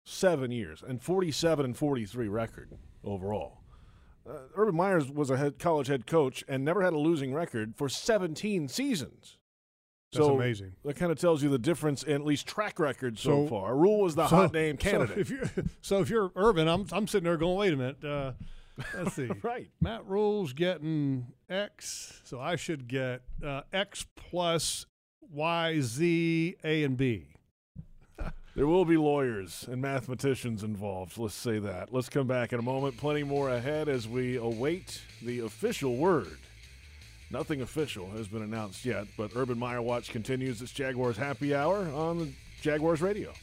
seven 0.05 0.51
years, 0.51 0.83
and 0.87 1.01
forty-seven 1.01 1.65
and 1.65 1.77
forty-three 1.77 2.27
record 2.27 2.71
overall. 3.03 3.63
Uh, 4.27 4.33
Urban 4.55 4.75
Meyers 4.75 5.11
was 5.11 5.29
a 5.29 5.37
head, 5.37 5.59
college 5.59 5.87
head 5.87 6.07
coach 6.07 6.43
and 6.47 6.63
never 6.63 6.81
had 6.81 6.93
a 6.93 6.97
losing 6.97 7.33
record 7.33 7.75
for 7.75 7.89
17 7.89 8.69
seasons. 8.69 9.37
That's 10.13 10.27
so 10.27 10.35
amazing. 10.35 10.73
That 10.85 10.95
kind 10.95 11.11
of 11.11 11.19
tells 11.19 11.41
you 11.43 11.49
the 11.49 11.57
difference 11.57 12.03
in 12.03 12.13
at 12.13 12.25
least 12.25 12.47
track 12.47 12.79
record 12.79 13.17
so, 13.17 13.45
so 13.45 13.47
far. 13.47 13.75
Rhule 13.75 14.01
was 14.01 14.15
the 14.15 14.27
so, 14.27 14.35
hot 14.35 14.53
name 14.53 14.77
candidate. 14.77 15.13
So 15.13 15.19
if 15.21 15.29
you're 15.29 15.65
so 15.81 16.01
if 16.01 16.09
you're 16.09 16.31
Urban, 16.35 16.67
I'm 16.67 16.85
I'm 16.91 17.07
sitting 17.07 17.25
there 17.25 17.37
going, 17.37 17.57
wait 17.57 17.73
a 17.73 17.77
minute. 17.77 18.03
Uh, 18.03 18.31
let's 18.95 19.13
see. 19.15 19.29
right. 19.41 19.69
Matt 19.81 20.05
Rhule's 20.05 20.53
getting 20.53 21.27
X, 21.49 22.21
so 22.23 22.39
I 22.39 22.55
should 22.55 22.87
get 22.87 23.21
uh, 23.43 23.61
X 23.71 24.05
plus 24.15 24.85
Y, 25.31 25.79
Z, 25.81 26.55
A, 26.63 26.83
and 26.83 26.97
B. 26.97 27.27
There 28.55 28.67
will 28.67 28.85
be 28.85 28.97
lawyers 28.97 29.67
and 29.67 29.81
mathematicians 29.81 30.61
involved. 30.61 31.17
Let's 31.17 31.33
say 31.33 31.57
that. 31.57 31.91
Let's 31.91 32.07
come 32.07 32.27
back 32.27 32.53
in 32.53 32.59
a 32.59 32.61
moment. 32.61 32.97
Plenty 32.97 33.23
more 33.23 33.49
ahead 33.49 33.89
as 33.89 34.07
we 34.07 34.35
await 34.35 35.01
the 35.23 35.39
official 35.39 35.95
word 35.95 36.37
Nothing 37.33 37.61
official 37.61 38.11
has 38.11 38.27
been 38.27 38.43
announced 38.43 38.85
yet, 38.85 39.07
but 39.17 39.31
Urban 39.35 39.57
Meyer 39.57 39.81
Watch 39.81 40.11
continues 40.11 40.61
its 40.61 40.71
Jaguars 40.71 41.17
happy 41.17 41.55
hour 41.55 41.89
on 41.89 42.19
the 42.19 42.31
Jaguars 42.61 43.01
radio. 43.01 43.33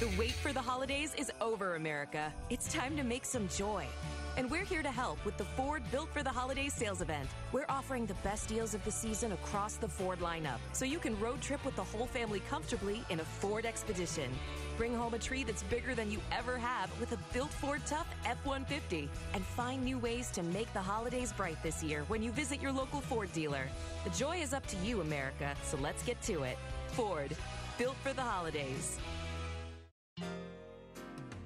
The 0.00 0.08
wait 0.18 0.32
for 0.32 0.54
the 0.54 0.62
holidays 0.62 1.14
is 1.18 1.30
over, 1.38 1.76
America. 1.76 2.32
It's 2.48 2.72
time 2.72 2.96
to 2.96 3.04
make 3.04 3.26
some 3.26 3.46
joy. 3.48 3.86
And 4.36 4.50
we're 4.50 4.64
here 4.64 4.82
to 4.82 4.90
help 4.90 5.24
with 5.24 5.36
the 5.36 5.44
Ford 5.44 5.82
Built 5.92 6.12
for 6.12 6.22
the 6.22 6.30
Holidays 6.30 6.72
sales 6.72 7.00
event. 7.00 7.28
We're 7.52 7.66
offering 7.68 8.06
the 8.06 8.14
best 8.14 8.48
deals 8.48 8.74
of 8.74 8.84
the 8.84 8.90
season 8.90 9.32
across 9.32 9.76
the 9.76 9.86
Ford 9.86 10.18
lineup, 10.18 10.58
so 10.72 10.84
you 10.84 10.98
can 10.98 11.18
road 11.20 11.40
trip 11.40 11.64
with 11.64 11.76
the 11.76 11.84
whole 11.84 12.06
family 12.06 12.40
comfortably 12.50 13.04
in 13.10 13.20
a 13.20 13.24
Ford 13.24 13.64
Expedition. 13.64 14.30
Bring 14.76 14.94
home 14.94 15.14
a 15.14 15.18
tree 15.18 15.44
that's 15.44 15.62
bigger 15.64 15.94
than 15.94 16.10
you 16.10 16.20
ever 16.32 16.58
have 16.58 16.90
with 16.98 17.12
a 17.12 17.18
built 17.32 17.50
Ford 17.50 17.82
Tough 17.86 18.08
F 18.24 18.44
150. 18.44 19.08
And 19.32 19.44
find 19.44 19.84
new 19.84 19.98
ways 19.98 20.30
to 20.32 20.42
make 20.42 20.72
the 20.72 20.82
holidays 20.82 21.32
bright 21.32 21.62
this 21.62 21.82
year 21.82 22.02
when 22.08 22.22
you 22.22 22.32
visit 22.32 22.60
your 22.60 22.72
local 22.72 23.00
Ford 23.00 23.32
dealer. 23.32 23.68
The 24.02 24.10
joy 24.10 24.38
is 24.38 24.52
up 24.52 24.66
to 24.66 24.76
you, 24.78 25.00
America, 25.00 25.54
so 25.62 25.76
let's 25.76 26.02
get 26.02 26.20
to 26.22 26.42
it. 26.42 26.58
Ford, 26.88 27.36
built 27.78 27.96
for 28.02 28.12
the 28.12 28.22
holidays. 28.22 28.98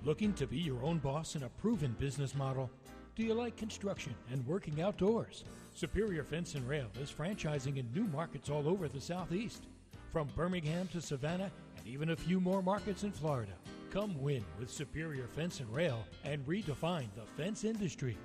Looking 0.04 0.32
to 0.34 0.46
be 0.46 0.58
your 0.58 0.82
own 0.82 0.98
boss 0.98 1.36
in 1.36 1.42
a 1.42 1.48
proven 1.50 1.94
business 1.98 2.34
model? 2.34 2.70
Do 3.14 3.22
you 3.24 3.34
like 3.34 3.56
construction 3.56 4.14
and 4.32 4.46
working 4.46 4.80
outdoors? 4.80 5.44
Superior 5.74 6.22
Fence 6.22 6.54
and 6.54 6.66
Rail 6.66 6.86
is 7.00 7.10
franchising 7.10 7.76
in 7.76 7.92
new 7.92 8.04
markets 8.04 8.48
all 8.48 8.66
over 8.66 8.88
the 8.88 9.00
Southeast. 9.00 9.64
From 10.12 10.28
Birmingham 10.34 10.88
to 10.92 11.02
Savannah 11.02 11.50
even 11.88 12.10
a 12.10 12.16
few 12.16 12.38
more 12.38 12.62
markets 12.62 13.02
in 13.02 13.12
Florida. 13.12 13.52
Come 13.90 14.20
win 14.20 14.44
with 14.58 14.70
Superior 14.70 15.26
Fence 15.26 15.60
and 15.60 15.74
Rail 15.74 16.04
and 16.24 16.46
redefine 16.46 17.08
the 17.14 17.22
fence 17.42 17.64
industry. 17.64 18.18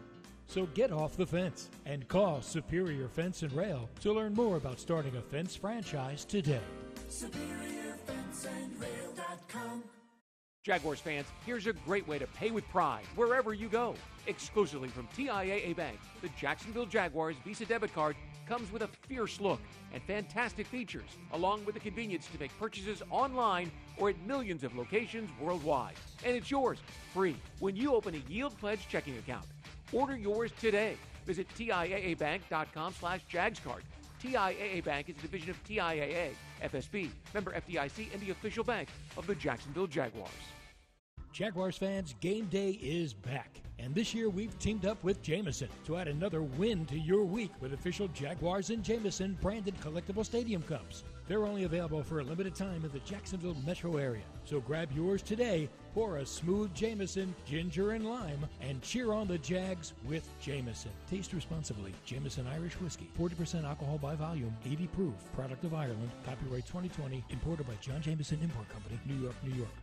So 0.47 0.66
get 0.74 0.91
off 0.91 1.16
the 1.16 1.26
fence 1.26 1.70
and 1.86 2.05
call 2.07 2.41
Superior 2.41 3.07
Fence 3.07 3.43
and 3.43 3.53
Rail 3.53 3.89
to 4.01 4.11
learn 4.11 4.34
more 4.34 4.57
about 4.57 4.80
starting 4.80 5.16
a 5.16 5.22
fence 5.22 5.55
franchise 5.55 6.26
today. 6.26 6.59
SuperiorFenceandRail.com 7.09 9.84
Jaguars 10.64 11.01
fans, 11.01 11.28
here's 11.45 11.68
a 11.68 11.74
great 11.74 12.07
way 12.07 12.18
to 12.18 12.26
pay 12.26 12.49
with 12.49 12.68
pride 12.70 13.03
wherever 13.18 13.53
you 13.53 13.68
go. 13.68 13.95
Exclusively 14.28 14.88
from 14.88 15.09
TIAA 15.14 15.76
Bank, 15.76 15.99
the 16.22 16.30
Jacksonville 16.39 16.86
Jaguars 16.86 17.36
Visa 17.43 17.66
debit 17.66 17.93
card 17.93 18.16
comes 18.47 18.72
with 18.72 18.82
a 18.82 18.88
fierce 19.09 19.41
look 19.41 19.59
and 19.93 20.01
fantastic 20.03 20.66
features, 20.66 21.18
along 21.34 21.66
with 21.66 21.76
the 21.76 21.82
convenience 21.82 22.28
to 22.28 22.39
make 22.39 22.57
purchases 22.57 23.03
online 23.09 23.70
or 23.97 24.09
at 24.09 24.20
millions 24.26 24.64
of 24.64 24.74
locations 24.74 25.30
worldwide. 25.38 25.95
And 26.24 26.34
it's 26.34 26.49
yours 26.49 26.78
free 27.14 27.36
when 27.59 27.76
you 27.76 27.93
open 27.93 28.16
a 28.16 28.32
Yield 28.32 28.57
Pledge 28.57 28.88
checking 28.88 29.18
account. 29.18 29.45
Order 29.91 30.16
yours 30.16 30.51
today. 30.61 30.95
Visit 31.26 31.49
TIAABank.com 31.57 32.93
slash 32.93 33.20
JagsCard. 33.30 33.82
TIAA 34.24 34.82
Bank 34.86 35.09
is 35.09 35.18
a 35.18 35.22
division 35.22 35.49
of 35.49 35.61
TIAA 35.66 36.30
FSB, 36.64 37.09
member 37.34 37.51
FDIC, 37.51 38.14
and 38.14 38.22
the 38.22 38.30
official 38.30 38.64
bank 38.64 38.88
of 39.18 39.28
the 39.28 39.36
Jacksonville 39.36 39.88
Jaguars. 39.88 40.32
Jaguars 41.34 41.76
fans, 41.76 42.14
game 42.22 42.46
day 42.46 42.78
is 42.80 43.12
back. 43.12 43.60
And 43.80 43.96
this 43.96 44.14
year 44.14 44.30
we've 44.30 44.58
teamed 44.60 44.86
up 44.86 45.04
with 45.04 45.24
Jameson 45.24 45.68
to 45.86 45.98
add 45.98 46.08
another 46.08 46.44
win 46.44 46.86
to 46.86 47.00
your 47.00 47.24
week 47.26 47.50
with 47.60 47.74
official 47.74 48.08
Jaguars 48.10 48.70
and 48.70 48.84
Jameson 48.84 49.36
branded 49.42 49.74
collectible 49.82 50.24
stadium 50.24 50.62
cups. 50.62 51.04
They're 51.28 51.48
only 51.48 51.64
available 51.64 52.04
for 52.04 52.20
a 52.20 52.24
limited 52.24 52.54
time 52.54 52.86
in 52.86 52.92
the 52.92 53.00
Jacksonville 53.00 53.58
metro 53.66 53.98
area. 53.98 54.22
So 54.46 54.60
grab 54.60 54.92
yours 54.92 55.24
today, 55.24 55.70
pour 55.96 56.18
a 56.18 56.26
smooth 56.26 56.72
Jameson, 56.76 57.34
ginger 57.48 57.94
and 57.94 58.06
lime, 58.06 58.46
and 58.62 58.80
cheer 58.84 59.12
on 59.12 59.28
the 59.28 59.40
Jags 59.40 59.94
with 60.06 60.30
Jameson. 60.40 60.92
Taste 61.10 61.34
responsibly. 61.34 61.94
Jameson 62.06 62.46
Irish 62.46 62.74
Whiskey, 62.74 63.10
40% 63.20 63.64
alcohol 63.66 63.98
by 63.98 64.14
volume, 64.14 64.56
80 64.66 64.86
proof, 64.88 65.16
product 65.34 65.64
of 65.64 65.74
Ireland, 65.74 66.12
copyright 66.26 66.68
2020, 66.68 67.24
imported 67.32 67.66
by 67.66 67.74
John 67.82 68.04
Jameson 68.04 68.40
Import 68.44 68.70
Company, 68.70 69.00
New 69.08 69.20
York, 69.20 69.36
New 69.44 69.56
York. 69.56 69.83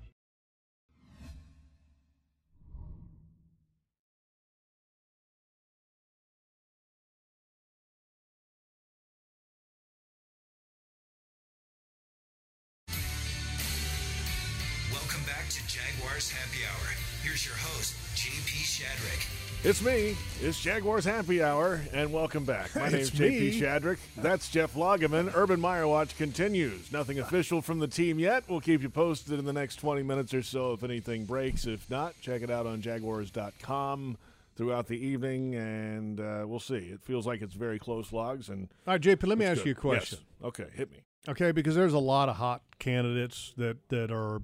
It's 19.63 19.83
me. 19.83 20.17
It's 20.41 20.59
Jaguars 20.59 21.05
Happy 21.05 21.43
Hour, 21.43 21.83
and 21.93 22.11
welcome 22.11 22.47
back. 22.47 22.75
My 22.75 22.89
name's 22.91 23.11
JP. 23.11 23.61
Shadrick. 23.61 23.99
That's 24.17 24.49
Jeff 24.49 24.73
Lageman. 24.73 25.33
Urban 25.35 25.61
Meyer 25.61 25.87
Watch 25.87 26.17
continues. 26.17 26.91
Nothing 26.91 27.19
official 27.19 27.61
from 27.61 27.79
the 27.79 27.87
team 27.87 28.19
yet. 28.19 28.45
We'll 28.49 28.63
keep 28.63 28.81
you 28.81 28.89
posted 28.89 29.39
in 29.39 29.45
the 29.45 29.53
next 29.53 29.77
20 29.77 30.03
minutes 30.03 30.33
or 30.33 30.43
so 30.43 30.73
if 30.73 30.83
anything 30.83 31.27
breaks. 31.27 31.67
If 31.67 31.91
not, 31.91 32.15
check 32.23 32.41
it 32.41 32.51
out 32.51 32.67
on 32.67 32.81
Jaguars.com 32.81 34.17
throughout 34.57 34.87
the 34.87 34.97
evening, 34.97 35.55
and 35.55 36.21
uh, 36.21 36.45
we'll 36.47 36.59
see. 36.59 36.77
It 36.77 37.03
feels 37.03 37.27
like 37.27 37.43
it's 37.43 37.55
very 37.55 37.79
close 37.79 38.15
logs. 38.15 38.49
And 38.49 38.67
All 38.87 38.95
right, 38.95 39.01
JP, 39.01 39.27
let 39.27 39.37
me 39.37 39.45
ask 39.45 39.59
good. 39.59 39.67
you 39.67 39.73
a 39.73 39.75
question. 39.75 40.21
Yes. 40.41 40.47
Okay, 40.49 40.67
hit 40.75 40.91
me. 40.91 41.03
Okay, 41.29 41.53
because 41.53 41.75
there's 41.75 41.93
a 41.93 41.99
lot 41.99 42.31
of 42.31 42.37
hot 42.37 42.63
candidates 42.79 43.53
that, 43.59 43.77
that 43.91 44.11
are 44.11 44.37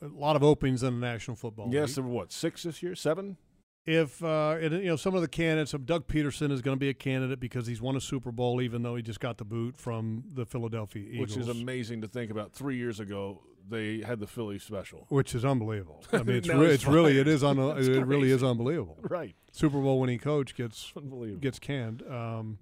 a 0.00 0.06
lot 0.06 0.36
of 0.36 0.44
openings 0.44 0.84
in 0.84 1.00
the 1.00 1.04
National 1.04 1.36
Football 1.36 1.64
League. 1.64 1.74
Yes, 1.74 1.96
there 1.96 2.04
were 2.04 2.10
what 2.10 2.30
six 2.30 2.62
this 2.62 2.80
year? 2.80 2.94
Seven? 2.94 3.38
If 3.84 4.22
uh, 4.22 4.56
and, 4.60 4.74
you 4.74 4.84
know 4.86 4.96
some 4.96 5.14
of 5.16 5.22
the 5.22 5.28
candidates, 5.28 5.74
of 5.74 5.86
Doug 5.86 6.06
Pederson 6.06 6.52
is 6.52 6.62
going 6.62 6.76
to 6.76 6.80
be 6.80 6.88
a 6.88 6.94
candidate 6.94 7.40
because 7.40 7.66
he's 7.66 7.82
won 7.82 7.96
a 7.96 8.00
Super 8.00 8.30
Bowl, 8.30 8.62
even 8.62 8.82
though 8.82 8.94
he 8.94 9.02
just 9.02 9.18
got 9.18 9.38
the 9.38 9.44
boot 9.44 9.76
from 9.76 10.22
the 10.34 10.46
Philadelphia 10.46 11.02
Eagles, 11.10 11.20
Which 11.30 11.36
is 11.36 11.48
amazing 11.48 12.00
to 12.02 12.08
think 12.08 12.30
about. 12.30 12.52
Three 12.52 12.76
years 12.76 13.00
ago, 13.00 13.42
they 13.68 14.00
had 14.00 14.20
the 14.20 14.28
Philly 14.28 14.60
special. 14.60 15.06
which 15.08 15.34
is 15.34 15.44
unbelievable. 15.44 16.04
I 16.12 16.18
mean, 16.22 16.36
it's, 16.36 16.48
re- 16.48 16.66
it's 16.70 16.86
really 16.86 17.18
it 17.18 17.26
un- 17.42 17.58
It's 17.78 17.88
it 17.88 18.06
really 18.06 18.30
is 18.30 18.44
unbelievable. 18.44 18.98
Right. 19.02 19.34
Super 19.50 19.80
Bowl 19.80 19.98
winning 20.00 20.20
coach 20.20 20.54
gets 20.54 20.92
gets 21.40 21.58
canned. 21.58 22.02
Um, 22.08 22.58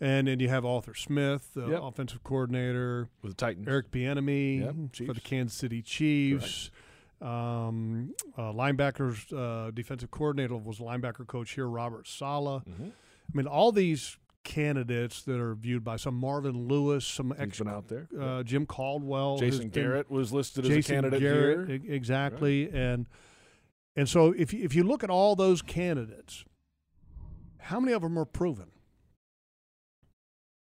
and 0.00 0.26
then 0.26 0.40
you 0.40 0.48
have 0.48 0.64
Arthur 0.64 0.94
Smith, 0.94 1.50
the 1.54 1.68
Yep. 1.68 1.80
offensive 1.80 2.24
coordinator, 2.24 3.08
with 3.22 3.30
the 3.32 3.36
Titans. 3.36 3.68
Eric 3.68 3.92
Bieniemy 3.92 4.60
Yep, 4.98 5.06
for 5.06 5.14
the 5.14 5.20
Kansas 5.20 5.56
City 5.56 5.80
Chiefs. 5.82 6.72
Um, 7.22 8.14
uh, 8.36 8.52
linebackers 8.52 9.32
uh, 9.32 9.70
defensive 9.70 10.10
coordinator 10.10 10.56
was 10.56 10.78
linebacker 10.78 11.26
coach 11.26 11.52
here, 11.52 11.68
Robert 11.68 12.08
Saleh. 12.08 12.62
Mm-hmm. 12.64 12.84
I 12.88 13.36
mean, 13.36 13.46
all 13.46 13.70
these 13.70 14.18
candidates 14.44 15.22
that 15.22 15.38
are 15.38 15.54
viewed 15.54 15.84
by 15.84 15.96
some 15.96 16.14
Marvin 16.14 16.66
Lewis, 16.66 17.04
some 17.06 17.32
ex, 17.38 17.58
been 17.58 17.68
out 17.68 17.86
there. 17.86 18.08
uh, 18.20 18.42
Jim 18.42 18.66
Caldwell, 18.66 19.38
Jason 19.38 19.68
been- 19.68 19.82
Garrett 19.82 20.10
was 20.10 20.32
listed 20.32 20.64
Jason 20.64 20.78
as 20.78 20.84
a 20.88 20.92
candidate 20.92 21.20
Garrett, 21.20 21.68
here. 21.68 21.94
exactly, 21.94 22.68
and 22.72 23.06
and 23.94 24.08
so 24.08 24.32
if 24.36 24.52
you, 24.52 24.64
if 24.64 24.74
you 24.74 24.82
look 24.82 25.04
at 25.04 25.10
all 25.10 25.36
those 25.36 25.62
candidates, 25.62 26.44
how 27.58 27.78
many 27.78 27.92
of 27.92 28.02
them 28.02 28.18
are 28.18 28.24
proven? 28.24 28.66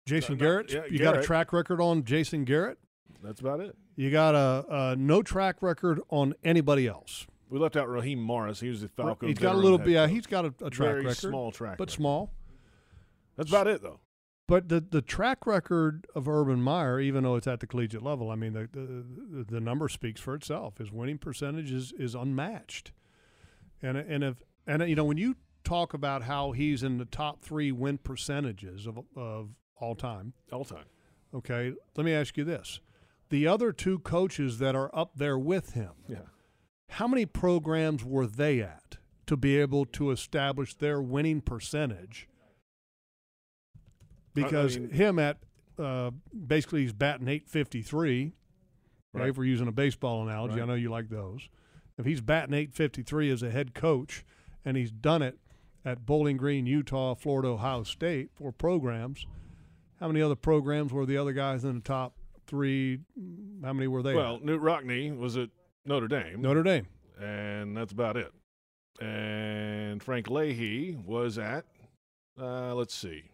Jason 0.06 0.36
no, 0.36 0.40
Garrett, 0.44 0.70
yeah, 0.72 0.82
you 0.88 0.98
got 0.98 1.16
a 1.16 1.22
track 1.22 1.52
record 1.52 1.80
on 1.80 2.04
Jason 2.04 2.44
Garrett. 2.44 2.78
That's 3.22 3.40
about 3.40 3.60
it. 3.60 3.76
You 3.96 4.10
got 4.10 4.34
a, 4.34 4.64
a 4.92 4.96
no 4.96 5.22
track 5.22 5.62
record 5.62 6.00
on 6.10 6.34
anybody 6.44 6.86
else. 6.86 7.26
We 7.48 7.58
left 7.58 7.76
out 7.76 7.88
Raheem 7.88 8.20
Morris. 8.20 8.60
He 8.60 8.68
was 8.68 8.80
the 8.82 8.88
Falcons. 8.88 9.30
he's 9.30 9.38
got 9.38 9.54
a 9.54 9.58
little 9.58 9.78
bit. 9.78 9.88
Yeah, 9.88 10.06
he's 10.08 10.26
got 10.26 10.44
a, 10.44 10.48
a 10.62 10.70
track 10.70 10.88
Very 10.90 11.00
record, 11.02 11.16
small 11.16 11.52
track 11.52 11.78
but 11.78 11.84
record. 11.88 11.92
small. 11.96 12.32
That's 13.36 13.50
about 13.50 13.66
it, 13.66 13.82
though. 13.82 14.00
But 14.46 14.68
the 14.68 14.80
the 14.80 15.00
track 15.00 15.46
record 15.46 16.06
of 16.14 16.28
Urban 16.28 16.60
Meyer, 16.60 17.00
even 17.00 17.24
though 17.24 17.36
it's 17.36 17.46
at 17.46 17.60
the 17.60 17.66
collegiate 17.66 18.02
level, 18.02 18.30
I 18.30 18.34
mean 18.34 18.52
the 18.52 18.68
the, 18.72 19.44
the 19.48 19.60
number 19.60 19.88
speaks 19.88 20.20
for 20.20 20.34
itself. 20.34 20.76
His 20.78 20.92
winning 20.92 21.16
percentage 21.18 21.72
is, 21.72 21.92
is 21.98 22.14
unmatched, 22.14 22.92
and 23.80 23.96
and 23.96 24.22
if 24.22 24.42
and 24.66 24.86
you 24.88 24.96
know 24.96 25.04
when 25.04 25.16
you 25.16 25.36
talk 25.64 25.94
about 25.94 26.24
how 26.24 26.52
he's 26.52 26.82
in 26.82 26.98
the 26.98 27.06
top 27.06 27.40
three 27.42 27.72
win 27.72 27.96
percentages 27.96 28.86
of 28.86 28.98
of 29.16 29.50
all 29.76 29.94
time, 29.94 30.34
All 30.52 30.64
time. 30.64 30.84
okay, 31.34 31.72
let 31.96 32.04
me 32.04 32.12
ask 32.12 32.36
you 32.36 32.44
this: 32.44 32.80
the 33.30 33.46
other 33.46 33.72
two 33.72 33.98
coaches 34.00 34.58
that 34.58 34.74
are 34.74 34.90
up 34.94 35.12
there 35.16 35.38
with 35.38 35.72
him, 35.72 35.92
Yeah. 36.08 36.22
how 36.90 37.08
many 37.08 37.26
programs 37.26 38.04
were 38.04 38.26
they 38.26 38.60
at 38.60 38.98
to 39.26 39.36
be 39.36 39.56
able 39.58 39.84
to 39.86 40.10
establish 40.10 40.74
their 40.74 41.00
winning 41.00 41.40
percentage? 41.40 42.28
I- 43.74 43.78
I 43.78 43.80
Because 44.34 44.78
mean- 44.78 44.90
him 44.90 45.18
at 45.18 45.38
uh, 45.78 46.10
basically 46.46 46.82
he's 46.82 46.92
batting 46.92 47.26
853. 47.26 48.24
Right. 49.12 49.20
Right. 49.20 49.28
If 49.30 49.36
we're 49.38 49.44
using 49.44 49.66
a 49.68 49.72
baseball 49.72 50.22
analogy, 50.28 50.60
I 50.60 50.64
know 50.66 50.74
you 50.74 50.88
like 50.90 51.08
those. 51.08 51.48
If 51.98 52.04
he's 52.06 52.20
batting 52.20 52.54
853 52.54 53.30
as 53.30 53.42
a 53.42 53.50
head 53.50 53.74
coach, 53.74 54.24
and 54.64 54.76
he's 54.76 54.90
done 54.90 55.22
it 55.22 55.38
at 55.84 56.06
Bowling 56.06 56.36
Green, 56.36 56.66
Utah, 56.66 57.14
Florida, 57.14 57.48
Ohio 57.48 57.82
State, 57.84 58.30
four 58.34 58.50
programs, 58.52 59.26
how 60.00 60.08
many 60.08 60.20
other 60.22 60.34
programs 60.36 60.92
were 60.92 61.06
the 61.06 61.16
other 61.16 61.32
guys 61.32 61.64
in 61.64 61.74
the 61.76 61.80
top 61.80 62.16
three? 62.46 63.00
How 63.62 63.72
many 63.72 63.86
were 63.88 64.02
they? 64.02 64.14
Well, 64.14 64.36
at? 64.36 64.42
Knute 64.42 64.60
Rockne 64.60 65.18
was 65.18 65.36
at 65.36 65.50
Notre 65.84 66.08
Dame. 66.08 66.40
Notre 66.40 66.62
Dame. 66.62 66.86
and 67.20 67.76
that's 67.76 67.92
about 67.92 68.16
it. 68.16 68.32
And 69.00 70.02
Frank 70.02 70.28
Leahy 70.30 70.96
was 71.04 71.38
at, 71.38 71.64
uh, 72.40 72.74
let's 72.74 72.94
see, 72.94 73.24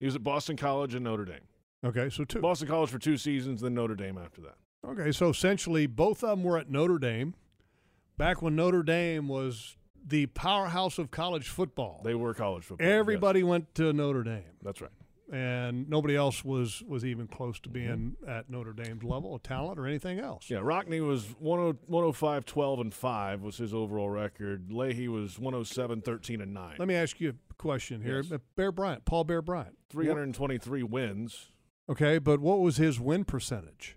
he 0.00 0.06
was 0.06 0.14
at 0.14 0.22
Boston 0.22 0.56
College 0.56 0.94
and 0.94 1.04
Notre 1.04 1.24
Dame. 1.24 1.40
Okay, 1.84 2.10
so 2.10 2.24
two. 2.24 2.40
Boston 2.40 2.68
College 2.68 2.90
for 2.90 2.98
two 2.98 3.16
seasons, 3.16 3.60
then 3.62 3.74
Notre 3.74 3.94
Dame 3.94 4.18
after 4.18 4.40
that. 4.42 4.54
Okay, 4.86 5.10
so 5.12 5.30
essentially 5.30 5.86
both 5.86 6.22
of 6.22 6.30
them 6.30 6.42
were 6.44 6.58
at 6.58 6.68
Notre 6.70 6.98
Dame 6.98 7.34
back 8.18 8.42
when 8.42 8.54
Notre 8.54 8.82
Dame 8.82 9.28
was 9.28 9.76
the 10.06 10.26
powerhouse 10.26 10.98
of 10.98 11.10
college 11.10 11.48
football. 11.48 12.00
They 12.04 12.14
were 12.14 12.34
college 12.34 12.64
football. 12.64 12.86
yes. 12.86 12.98
Everybody 12.98 13.42
went 13.42 13.74
to 13.76 13.92
Notre 13.92 14.22
Dame, 14.24 14.42
That's 14.62 14.80
right. 14.80 14.90
And 15.30 15.88
nobody 15.88 16.16
else 16.16 16.44
was 16.44 16.82
was 16.86 17.04
even 17.04 17.26
close 17.26 17.58
to 17.60 17.68
being 17.68 18.16
mm-hmm. 18.22 18.30
at 18.30 18.50
Notre 18.50 18.72
Dame's 18.72 19.04
level 19.04 19.34
of 19.34 19.42
talent 19.42 19.78
or 19.78 19.86
anything 19.86 20.18
else. 20.18 20.50
Yeah, 20.50 20.58
Rockne 20.58 21.06
was 21.06 21.24
10 21.24 21.34
105, 21.38 22.44
12, 22.44 22.80
and 22.80 22.94
5 22.94 23.42
was 23.42 23.56
his 23.56 23.72
overall 23.72 24.10
record. 24.10 24.72
Leahy 24.72 25.08
was 25.08 25.38
107, 25.38 26.02
13, 26.02 26.40
and 26.40 26.52
9. 26.52 26.76
Let 26.78 26.88
me 26.88 26.94
ask 26.94 27.20
you 27.20 27.30
a 27.30 27.54
question 27.54 28.02
here. 28.02 28.22
Yes. 28.22 28.32
Uh, 28.32 28.38
Bear 28.56 28.72
Bryant, 28.72 29.04
Paul 29.04 29.24
Bear 29.24 29.42
Bryant. 29.42 29.76
323 29.90 30.82
wins. 30.82 31.50
Okay, 31.88 32.18
but 32.18 32.40
what 32.40 32.60
was 32.60 32.76
his 32.76 33.00
win 33.00 33.24
percentage? 33.24 33.96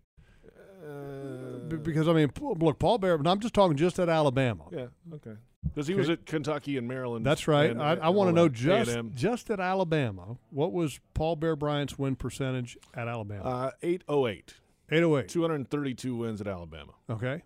Uh, 0.85 1.75
because 1.77 2.07
I 2.07 2.13
mean, 2.13 2.29
look, 2.39 2.79
Paul 2.79 2.97
Bear. 2.97 3.17
But 3.17 3.29
I'm 3.29 3.39
just 3.39 3.53
talking 3.53 3.75
just 3.77 3.99
at 3.99 4.09
Alabama. 4.09 4.65
yeah, 4.71 4.87
okay. 5.15 5.33
Because 5.63 5.87
he 5.87 5.95
was 5.95 6.09
at 6.11 6.25
Kentucky 6.27 6.77
and 6.77 6.87
Maryland. 6.87 7.25
That's 7.25 7.47
right. 7.47 7.71
and- 7.71 7.81
I, 7.81 7.95
I 7.95 8.09
want 8.09 8.29
to 8.29 8.33
know 8.33 8.47
just 8.47 8.91
A&M. 8.91 9.11
just 9.15 9.49
at 9.49 9.59
Alabama, 9.59 10.37
what 10.51 10.71
was 10.71 10.99
Paul 11.15 11.35
Bear 11.35 11.55
Bryant's 11.55 11.97
win 11.97 12.15
percentage 12.15 12.77
at 12.93 13.07
Alabama? 13.07 13.43
Uh, 13.43 13.71
808. 13.81 14.53
808. 14.91 15.27
232 15.29 16.15
wins 16.15 16.39
at 16.39 16.47
Alabama. 16.47 16.91
Okay, 17.09 17.41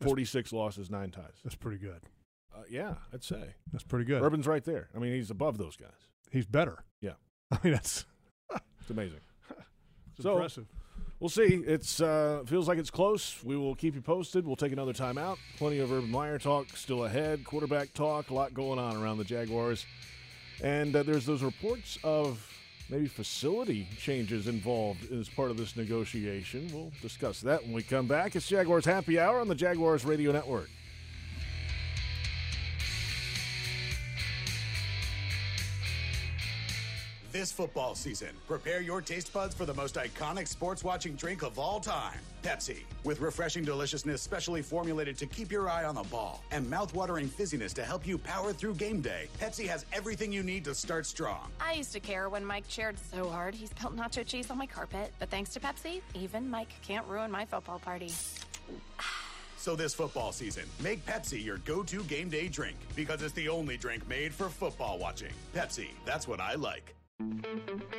46 0.00 0.52
losses, 0.52 0.90
nine 0.90 1.10
ties. 1.12 1.34
that's 1.44 1.54
pretty 1.54 1.78
good. 1.78 2.00
Uh, 2.52 2.62
yeah, 2.68 2.94
I'd 3.14 3.22
say. 3.22 3.54
That's 3.70 3.84
pretty 3.84 4.04
good. 4.04 4.20
Urban's 4.20 4.48
right 4.48 4.64
there. 4.64 4.88
I 4.94 4.98
mean, 4.98 5.12
he's 5.14 5.30
above 5.30 5.56
those 5.56 5.76
guys. 5.76 5.90
He's 6.32 6.46
better. 6.46 6.84
Yeah. 7.00 7.12
I 7.52 7.58
mean, 7.62 7.72
that's 7.74 8.04
It's 8.80 8.90
amazing. 8.90 9.20
it's 10.14 10.24
So- 10.24 10.32
impressive. 10.32 10.66
We'll 11.20 11.28
see. 11.28 11.62
It's 11.66 12.00
uh, 12.00 12.42
feels 12.46 12.66
like 12.66 12.78
it's 12.78 12.90
close. 12.90 13.36
We 13.44 13.54
will 13.54 13.74
keep 13.74 13.94
you 13.94 14.00
posted. 14.00 14.46
We'll 14.46 14.56
take 14.56 14.72
another 14.72 14.94
time 14.94 15.18
out. 15.18 15.38
Plenty 15.58 15.78
of 15.80 15.92
Urban 15.92 16.10
Meyer 16.10 16.38
talk 16.38 16.74
still 16.74 17.04
ahead. 17.04 17.44
Quarterback 17.44 17.92
talk. 17.92 18.30
A 18.30 18.34
lot 18.34 18.54
going 18.54 18.78
on 18.78 18.96
around 18.96 19.18
the 19.18 19.24
Jaguars. 19.24 19.84
And 20.62 20.96
uh, 20.96 21.02
there's 21.02 21.26
those 21.26 21.42
reports 21.42 21.98
of 22.02 22.42
maybe 22.88 23.06
facility 23.06 23.86
changes 23.98 24.46
involved 24.46 25.12
as 25.12 25.28
part 25.28 25.50
of 25.50 25.58
this 25.58 25.76
negotiation. 25.76 26.70
We'll 26.72 26.90
discuss 27.02 27.42
that 27.42 27.62
when 27.64 27.74
we 27.74 27.82
come 27.82 28.06
back. 28.06 28.34
It's 28.34 28.48
Jaguars 28.48 28.86
Happy 28.86 29.20
Hour 29.20 29.40
on 29.40 29.48
the 29.48 29.54
Jaguars 29.54 30.06
Radio 30.06 30.32
Network. 30.32 30.70
This 37.32 37.52
football 37.52 37.94
season, 37.94 38.30
prepare 38.48 38.80
your 38.80 39.00
taste 39.00 39.32
buds 39.32 39.54
for 39.54 39.64
the 39.64 39.74
most 39.74 39.94
iconic 39.94 40.48
sports 40.48 40.82
watching 40.82 41.14
drink 41.14 41.42
of 41.42 41.60
all 41.60 41.78
time 41.78 42.18
Pepsi. 42.42 42.78
With 43.04 43.20
refreshing 43.20 43.64
deliciousness 43.64 44.20
specially 44.20 44.62
formulated 44.62 45.16
to 45.18 45.26
keep 45.26 45.52
your 45.52 45.68
eye 45.68 45.84
on 45.84 45.94
the 45.94 46.02
ball 46.04 46.42
and 46.50 46.68
mouth-watering 46.68 47.28
fizziness 47.28 47.72
to 47.74 47.84
help 47.84 48.04
you 48.04 48.18
power 48.18 48.52
through 48.52 48.74
game 48.74 49.00
day, 49.00 49.28
Pepsi 49.40 49.68
has 49.68 49.86
everything 49.92 50.32
you 50.32 50.42
need 50.42 50.64
to 50.64 50.74
start 50.74 51.06
strong. 51.06 51.52
I 51.60 51.74
used 51.74 51.92
to 51.92 52.00
care 52.00 52.28
when 52.28 52.44
Mike 52.44 52.66
cheered 52.66 52.96
so 52.98 53.28
hard 53.28 53.54
he 53.54 53.66
spilled 53.66 53.96
nacho 53.96 54.26
cheese 54.26 54.50
on 54.50 54.58
my 54.58 54.66
carpet, 54.66 55.12
but 55.20 55.30
thanks 55.30 55.50
to 55.50 55.60
Pepsi, 55.60 56.00
even 56.14 56.50
Mike 56.50 56.72
can't 56.82 57.06
ruin 57.06 57.30
my 57.30 57.44
football 57.44 57.78
party. 57.78 58.10
So 59.56 59.76
this 59.76 59.92
football 59.92 60.32
season, 60.32 60.64
make 60.82 61.04
Pepsi 61.04 61.44
your 61.44 61.58
go-to 61.58 62.02
game 62.04 62.30
day 62.30 62.48
drink 62.48 62.78
because 62.96 63.20
it's 63.20 63.34
the 63.34 63.50
only 63.50 63.76
drink 63.76 64.08
made 64.08 64.32
for 64.32 64.48
football 64.48 64.98
watching. 64.98 65.32
Pepsi, 65.54 65.88
that's 66.06 66.26
what 66.26 66.40
I 66.40 66.54
like. 66.54 66.94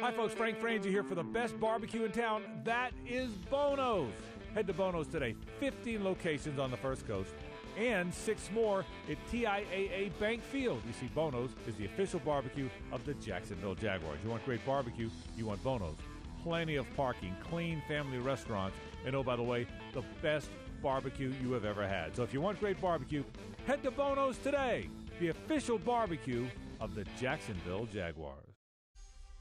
Hi, 0.02 0.12
folks. 0.12 0.34
Frank 0.34 0.60
Frangie 0.60 0.86
here 0.86 1.04
for 1.04 1.14
the 1.14 1.24
best 1.24 1.60
barbecue 1.60 2.04
in 2.06 2.12
town. 2.12 2.44
That 2.64 2.92
is 3.08 3.30
Bono's. 3.52 4.12
Head 4.56 4.66
to 4.68 4.74
Bono's 4.74 5.08
today. 5.08 5.36
15 5.60 6.04
locations 6.04 6.58
on 6.58 6.72
the 6.72 6.78
First 6.78 7.08
Coast 7.08 7.32
and 7.78 8.14
six 8.14 8.50
more 8.52 8.84
at 9.10 9.18
TIAA 9.32 10.12
Bank 10.20 10.42
Field. 10.44 10.82
You 10.88 10.94
see, 10.94 11.06
Bono's 11.14 11.52
is 11.68 11.76
the 11.76 11.86
official 11.86 12.20
barbecue 12.20 12.68
of 12.92 13.06
the 13.06 13.14
Jacksonville 13.16 13.76
Jaguars. 13.76 14.18
You 14.24 14.32
want 14.32 14.44
great 14.44 14.66
barbecue, 14.66 15.10
you 15.38 15.46
want 15.46 15.64
Bono's. 15.64 15.98
Plenty 16.44 16.76
of 16.76 16.88
parking, 16.96 17.36
clean 17.48 17.82
family 17.88 18.18
restaurants, 18.18 18.76
and 19.06 19.16
oh, 19.16 19.24
by 19.24 19.36
the 19.36 19.44
way, 19.44 19.68
the 19.94 20.02
best 20.22 20.50
barbecue 20.82 21.32
you 21.44 21.52
have 21.54 21.64
ever 21.64 21.88
had. 21.88 22.16
So 22.16 22.24
if 22.24 22.34
you 22.34 22.42
want 22.42 22.60
great 22.60 22.82
barbecue, 22.82 23.24
head 23.68 23.84
to 23.84 23.92
Bono's 23.92 24.40
today, 24.40 24.90
the 25.20 25.28
official 25.28 25.78
barbecue 25.78 26.48
of 26.80 26.96
the 26.96 27.06
Jacksonville 27.20 27.86
Jaguars. 27.86 28.51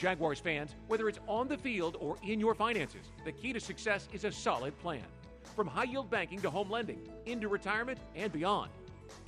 Jaguars 0.00 0.40
fans, 0.40 0.74
whether 0.88 1.10
it's 1.10 1.18
on 1.28 1.46
the 1.46 1.58
field 1.58 1.98
or 2.00 2.16
in 2.22 2.40
your 2.40 2.54
finances, 2.54 3.12
the 3.26 3.32
key 3.32 3.52
to 3.52 3.60
success 3.60 4.08
is 4.14 4.24
a 4.24 4.32
solid 4.32 4.76
plan. 4.78 5.04
From 5.54 5.66
high 5.66 5.84
yield 5.84 6.08
banking 6.08 6.40
to 6.40 6.48
home 6.48 6.70
lending, 6.70 7.06
into 7.26 7.48
retirement, 7.48 7.98
and 8.16 8.32
beyond, 8.32 8.70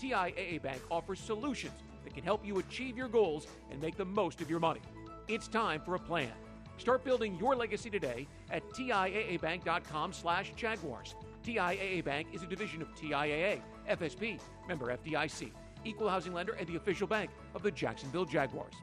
TIAA 0.01 0.63
Bank 0.63 0.81
offers 0.91 1.21
solutions 1.21 1.75
that 2.05 2.15
can 2.15 2.25
help 2.25 2.47
you 2.47 2.59
achieve 2.59 2.97
your 2.97 3.09
goals 3.09 3.47
and 3.71 3.83
make 3.83 3.99
the 3.99 4.05
most 4.05 4.41
of 4.41 4.49
your 4.49 4.61
money. 4.61 4.81
It's 5.29 5.47
time 5.47 5.83
for 5.83 5.95
a 5.95 5.99
plan. 5.99 6.33
Start 6.79 7.05
building 7.05 7.37
your 7.39 7.55
legacy 7.55 7.91
today 7.91 8.27
at 8.51 8.67
TIAABank.com 8.71 10.15
slash 10.15 10.53
Jaguars. 10.57 11.17
TIAA 11.45 12.03
Bank 12.03 12.29
is 12.33 12.43
a 12.43 12.47
division 12.47 12.81
of 12.81 12.89
TIAA, 12.95 13.61
FSB, 13.91 14.41
member 14.67 14.97
FDIC, 14.97 15.51
equal 15.85 16.09
housing 16.09 16.33
lender, 16.33 16.55
and 16.55 16.67
the 16.67 16.77
official 16.77 17.07
bank 17.07 17.31
of 17.55 17.63
the 17.63 17.71
Jacksonville 17.71 18.25
Jaguars. 18.25 18.75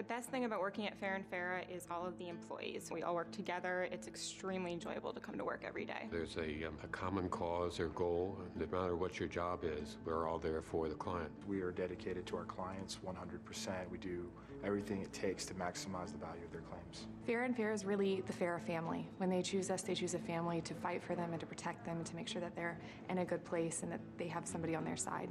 The 0.00 0.04
best 0.04 0.30
thing 0.30 0.46
about 0.46 0.60
working 0.60 0.86
at 0.86 0.98
Farah 0.98 1.16
and 1.16 1.30
Farah 1.30 1.62
is 1.70 1.86
all 1.90 2.06
of 2.06 2.16
the 2.16 2.30
employees. 2.30 2.88
We 2.90 3.02
all 3.02 3.14
work 3.14 3.30
together. 3.32 3.86
It's 3.92 4.08
extremely 4.08 4.72
enjoyable 4.72 5.12
to 5.12 5.20
come 5.20 5.36
to 5.36 5.44
work 5.44 5.62
every 5.62 5.84
day. 5.84 6.08
There's 6.10 6.38
a, 6.38 6.64
um, 6.68 6.78
a 6.82 6.86
common 6.86 7.28
cause 7.28 7.78
or 7.78 7.88
goal. 7.88 8.38
No 8.58 8.64
matter 8.72 8.96
what 8.96 9.20
your 9.20 9.28
job 9.28 9.62
is, 9.62 9.98
we're 10.06 10.26
all 10.26 10.38
there 10.38 10.62
for 10.62 10.88
the 10.88 10.94
client. 10.94 11.30
We 11.46 11.60
are 11.60 11.70
dedicated 11.70 12.24
to 12.28 12.38
our 12.38 12.46
clients 12.46 12.96
100%. 13.06 13.90
We 13.90 13.98
do 13.98 14.26
everything 14.64 15.02
it 15.02 15.12
takes 15.12 15.44
to 15.44 15.52
maximize 15.52 16.12
the 16.12 16.18
value 16.18 16.46
of 16.46 16.50
their 16.50 16.62
claims. 16.62 17.06
Farah 17.28 17.44
and 17.44 17.54
Farah 17.54 17.74
is 17.74 17.84
really 17.84 18.22
the 18.26 18.32
Farah 18.32 18.62
family. 18.62 19.06
When 19.18 19.28
they 19.28 19.42
choose 19.42 19.70
us, 19.70 19.82
they 19.82 19.94
choose 19.94 20.14
a 20.14 20.18
family 20.18 20.62
to 20.62 20.72
fight 20.72 21.02
for 21.02 21.14
them 21.14 21.32
and 21.32 21.40
to 21.40 21.46
protect 21.46 21.84
them 21.84 21.98
and 21.98 22.06
to 22.06 22.16
make 22.16 22.26
sure 22.26 22.40
that 22.40 22.56
they're 22.56 22.78
in 23.10 23.18
a 23.18 23.24
good 23.26 23.44
place 23.44 23.82
and 23.82 23.92
that 23.92 24.00
they 24.16 24.28
have 24.28 24.46
somebody 24.46 24.74
on 24.74 24.82
their 24.82 24.96
side. 24.96 25.28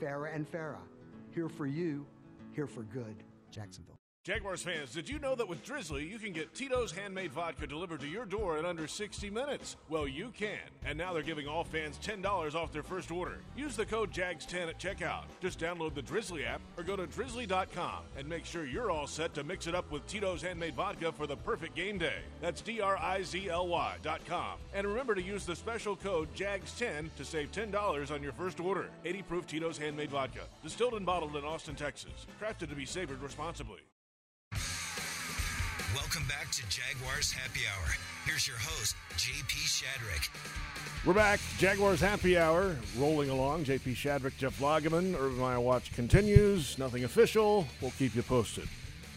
Farah 0.00 0.32
and 0.32 0.48
Farah, 0.48 0.86
here 1.34 1.48
for 1.48 1.66
you, 1.66 2.06
here 2.52 2.68
for 2.68 2.84
good. 2.84 3.16
Jacksonville. 3.54 3.93
Jaguars 4.24 4.62
fans, 4.62 4.90
did 4.90 5.06
you 5.06 5.18
know 5.18 5.34
that 5.34 5.46
with 5.46 5.62
Drizzly, 5.62 6.06
you 6.06 6.18
can 6.18 6.32
get 6.32 6.54
Tito's 6.54 6.90
handmade 6.90 7.30
vodka 7.30 7.66
delivered 7.66 8.00
to 8.00 8.06
your 8.06 8.24
door 8.24 8.56
in 8.56 8.64
under 8.64 8.86
60 8.86 9.28
minutes? 9.28 9.76
Well, 9.90 10.08
you 10.08 10.32
can. 10.34 10.64
And 10.86 10.96
now 10.96 11.12
they're 11.12 11.22
giving 11.22 11.46
all 11.46 11.62
fans 11.62 11.98
$10 12.02 12.54
off 12.54 12.72
their 12.72 12.82
first 12.82 13.10
order. 13.10 13.36
Use 13.54 13.76
the 13.76 13.84
code 13.84 14.10
JAGS10 14.12 14.70
at 14.70 14.80
checkout. 14.80 15.24
Just 15.42 15.60
download 15.60 15.92
the 15.92 16.00
Drizzly 16.00 16.46
app 16.46 16.62
or 16.78 16.84
go 16.84 16.96
to 16.96 17.06
drizzly.com 17.06 17.98
and 18.16 18.26
make 18.26 18.46
sure 18.46 18.64
you're 18.64 18.90
all 18.90 19.06
set 19.06 19.34
to 19.34 19.44
mix 19.44 19.66
it 19.66 19.74
up 19.74 19.92
with 19.92 20.06
Tito's 20.06 20.40
handmade 20.40 20.74
vodka 20.74 21.12
for 21.12 21.26
the 21.26 21.36
perfect 21.36 21.74
game 21.74 21.98
day. 21.98 22.20
That's 22.40 22.62
D 22.62 22.80
R 22.80 22.96
I 22.96 23.20
Z 23.24 23.50
L 23.50 23.68
Y.com. 23.68 24.58
And 24.72 24.86
remember 24.86 25.14
to 25.14 25.22
use 25.22 25.44
the 25.44 25.54
special 25.54 25.96
code 25.96 26.34
JAGS10 26.34 27.14
to 27.18 27.26
save 27.26 27.52
$10 27.52 28.10
on 28.10 28.22
your 28.22 28.32
first 28.32 28.58
order. 28.58 28.88
80 29.04 29.20
proof 29.20 29.46
Tito's 29.46 29.76
handmade 29.76 30.08
vodka. 30.08 30.44
Distilled 30.62 30.94
and 30.94 31.04
bottled 31.04 31.36
in 31.36 31.44
Austin, 31.44 31.74
Texas. 31.74 32.24
Crafted 32.40 32.70
to 32.70 32.74
be 32.74 32.86
savored 32.86 33.20
responsibly. 33.20 33.80
Welcome 35.94 36.24
back 36.26 36.50
to 36.50 36.62
Jaguars 36.68 37.30
Happy 37.30 37.60
Hour. 37.72 37.86
Here's 38.24 38.48
your 38.48 38.56
host, 38.56 38.96
JP 39.16 39.82
Shadrick. 39.82 40.28
We're 41.06 41.12
back. 41.14 41.38
Jaguars 41.58 42.00
Happy 42.00 42.36
Hour 42.36 42.76
rolling 42.98 43.30
along. 43.30 43.64
JP 43.64 43.94
Shadrick, 43.94 44.36
Jeff 44.36 44.58
Lageman. 44.58 45.14
Urban 45.14 45.38
Meyer 45.38 45.60
Watch 45.60 45.92
continues. 45.92 46.78
Nothing 46.78 47.04
official. 47.04 47.66
We'll 47.80 47.92
keep 47.92 48.16
you 48.16 48.22
posted. 48.22 48.68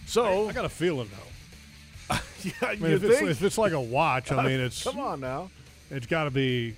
So 0.06 0.46
I, 0.46 0.50
I 0.50 0.54
got 0.54 0.66
a 0.66 0.70
feeling 0.70 1.10
though. 1.10 2.18
yeah, 2.44 2.52
I 2.62 2.76
mean, 2.76 2.92
you 2.92 2.96
if 2.98 3.04
it's, 3.04 3.22
if 3.22 3.44
it's 3.44 3.58
like 3.58 3.72
a 3.74 3.82
watch, 3.82 4.32
I 4.32 4.44
mean, 4.46 4.60
it's 4.60 4.84
Come 4.84 5.00
on 5.00 5.20
now. 5.20 5.50
It's 5.90 6.06
got 6.06 6.26
to 6.26 6.32
be 6.32 6.76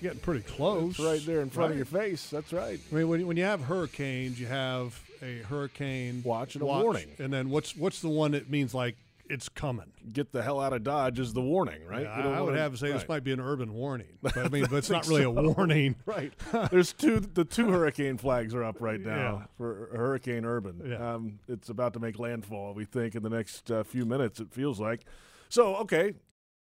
getting 0.00 0.20
pretty 0.20 0.42
close. 0.42 0.92
It's 0.92 1.00
right 1.00 1.24
there 1.26 1.42
in 1.42 1.50
front 1.50 1.72
of 1.72 1.76
your 1.76 1.86
face. 1.86 2.30
That's 2.30 2.52
right. 2.52 2.80
I 2.90 2.94
mean, 2.94 3.08
when, 3.08 3.20
you- 3.20 3.26
when 3.26 3.36
you 3.36 3.44
have 3.44 3.60
hurricanes, 3.62 4.40
you 4.40 4.46
have 4.46 4.98
a 5.22 5.38
hurricane 5.42 6.22
Watch 6.24 6.54
and 6.54 6.62
a 6.62 6.66
warning. 6.66 7.10
and 7.18 7.32
then 7.32 7.50
what's 7.50 7.76
what's 7.76 8.00
the 8.00 8.08
one 8.08 8.32
that 8.32 8.50
means 8.50 8.74
like 8.74 8.96
it's 9.30 9.48
coming? 9.48 9.92
Get 10.12 10.32
the 10.32 10.42
hell 10.42 10.60
out 10.60 10.72
of 10.72 10.82
Dodge 10.84 11.18
is 11.18 11.32
the 11.32 11.40
warning, 11.40 11.86
right? 11.86 12.02
Yeah, 12.02 12.28
I, 12.28 12.40
would 12.40 12.56
have 12.56 12.72
to 12.72 12.78
say 12.78 12.92
this 12.92 13.08
might 13.08 13.24
be 13.24 13.32
an 13.32 13.40
urban 13.40 13.72
warning, 13.72 14.18
but 14.20 14.36
I 14.36 14.48
mean, 14.50 14.66
but 14.68 14.76
it's 14.76 14.90
not 14.90 15.06
really 15.06 15.22
a 15.22 15.30
warning, 15.30 15.94
right? 16.06 16.32
There's 16.70 16.92
two. 16.92 17.20
The 17.20 17.44
two 17.44 17.70
hurricane 17.70 18.18
flags 18.18 18.52
are 18.54 18.64
up 18.64 18.80
right 18.80 19.00
now 19.00 19.38
Yeah. 19.40 19.46
for 19.56 19.88
Hurricane 19.94 20.44
Urban. 20.44 20.82
Yeah. 20.84 21.14
Um, 21.14 21.38
it's 21.48 21.68
about 21.70 21.94
to 21.94 22.00
make 22.00 22.18
landfall. 22.18 22.74
We 22.74 22.84
think 22.84 23.14
in 23.14 23.22
the 23.22 23.30
next 23.30 23.70
uh, 23.70 23.84
few 23.84 24.04
minutes. 24.04 24.40
It 24.40 24.52
feels 24.52 24.80
like. 24.80 25.02
So 25.48 25.76
okay, 25.76 26.14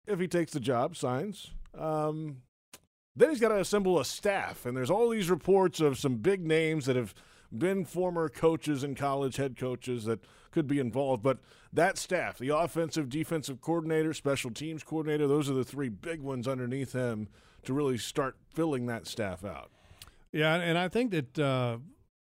if 0.07 0.19
he 0.19 0.27
takes 0.27 0.51
the 0.51 0.59
job, 0.59 0.97
signs. 0.97 1.51
Um, 1.77 2.37
then 3.15 3.29
he's 3.29 3.39
got 3.39 3.49
to 3.49 3.59
assemble 3.59 3.99
a 3.99 4.05
staff, 4.05 4.65
and 4.65 4.75
there's 4.75 4.89
all 4.89 5.09
these 5.09 5.29
reports 5.29 5.79
of 5.81 5.97
some 5.97 6.15
big 6.15 6.45
names 6.45 6.85
that 6.87 6.95
have 6.95 7.13
been 7.55 7.85
former 7.85 8.29
coaches 8.29 8.83
and 8.83 8.95
college 8.95 9.37
head 9.37 9.57
coaches 9.57 10.05
that 10.05 10.19
could 10.51 10.67
be 10.67 10.79
involved. 10.79 11.23
But 11.23 11.39
that 11.73 11.97
staff, 11.97 12.37
the 12.37 12.49
offensive, 12.49 13.09
defensive 13.09 13.61
coordinator, 13.61 14.13
special 14.13 14.51
teams 14.51 14.83
coordinator, 14.83 15.27
those 15.27 15.49
are 15.49 15.53
the 15.53 15.63
three 15.63 15.89
big 15.89 16.21
ones 16.21 16.47
underneath 16.47 16.93
him 16.93 17.27
to 17.63 17.73
really 17.73 17.97
start 17.97 18.35
filling 18.53 18.85
that 18.85 19.07
staff 19.07 19.43
out. 19.43 19.71
Yeah, 20.31 20.55
and 20.55 20.77
I 20.77 20.87
think 20.87 21.11
that 21.11 21.39
uh, 21.39 21.77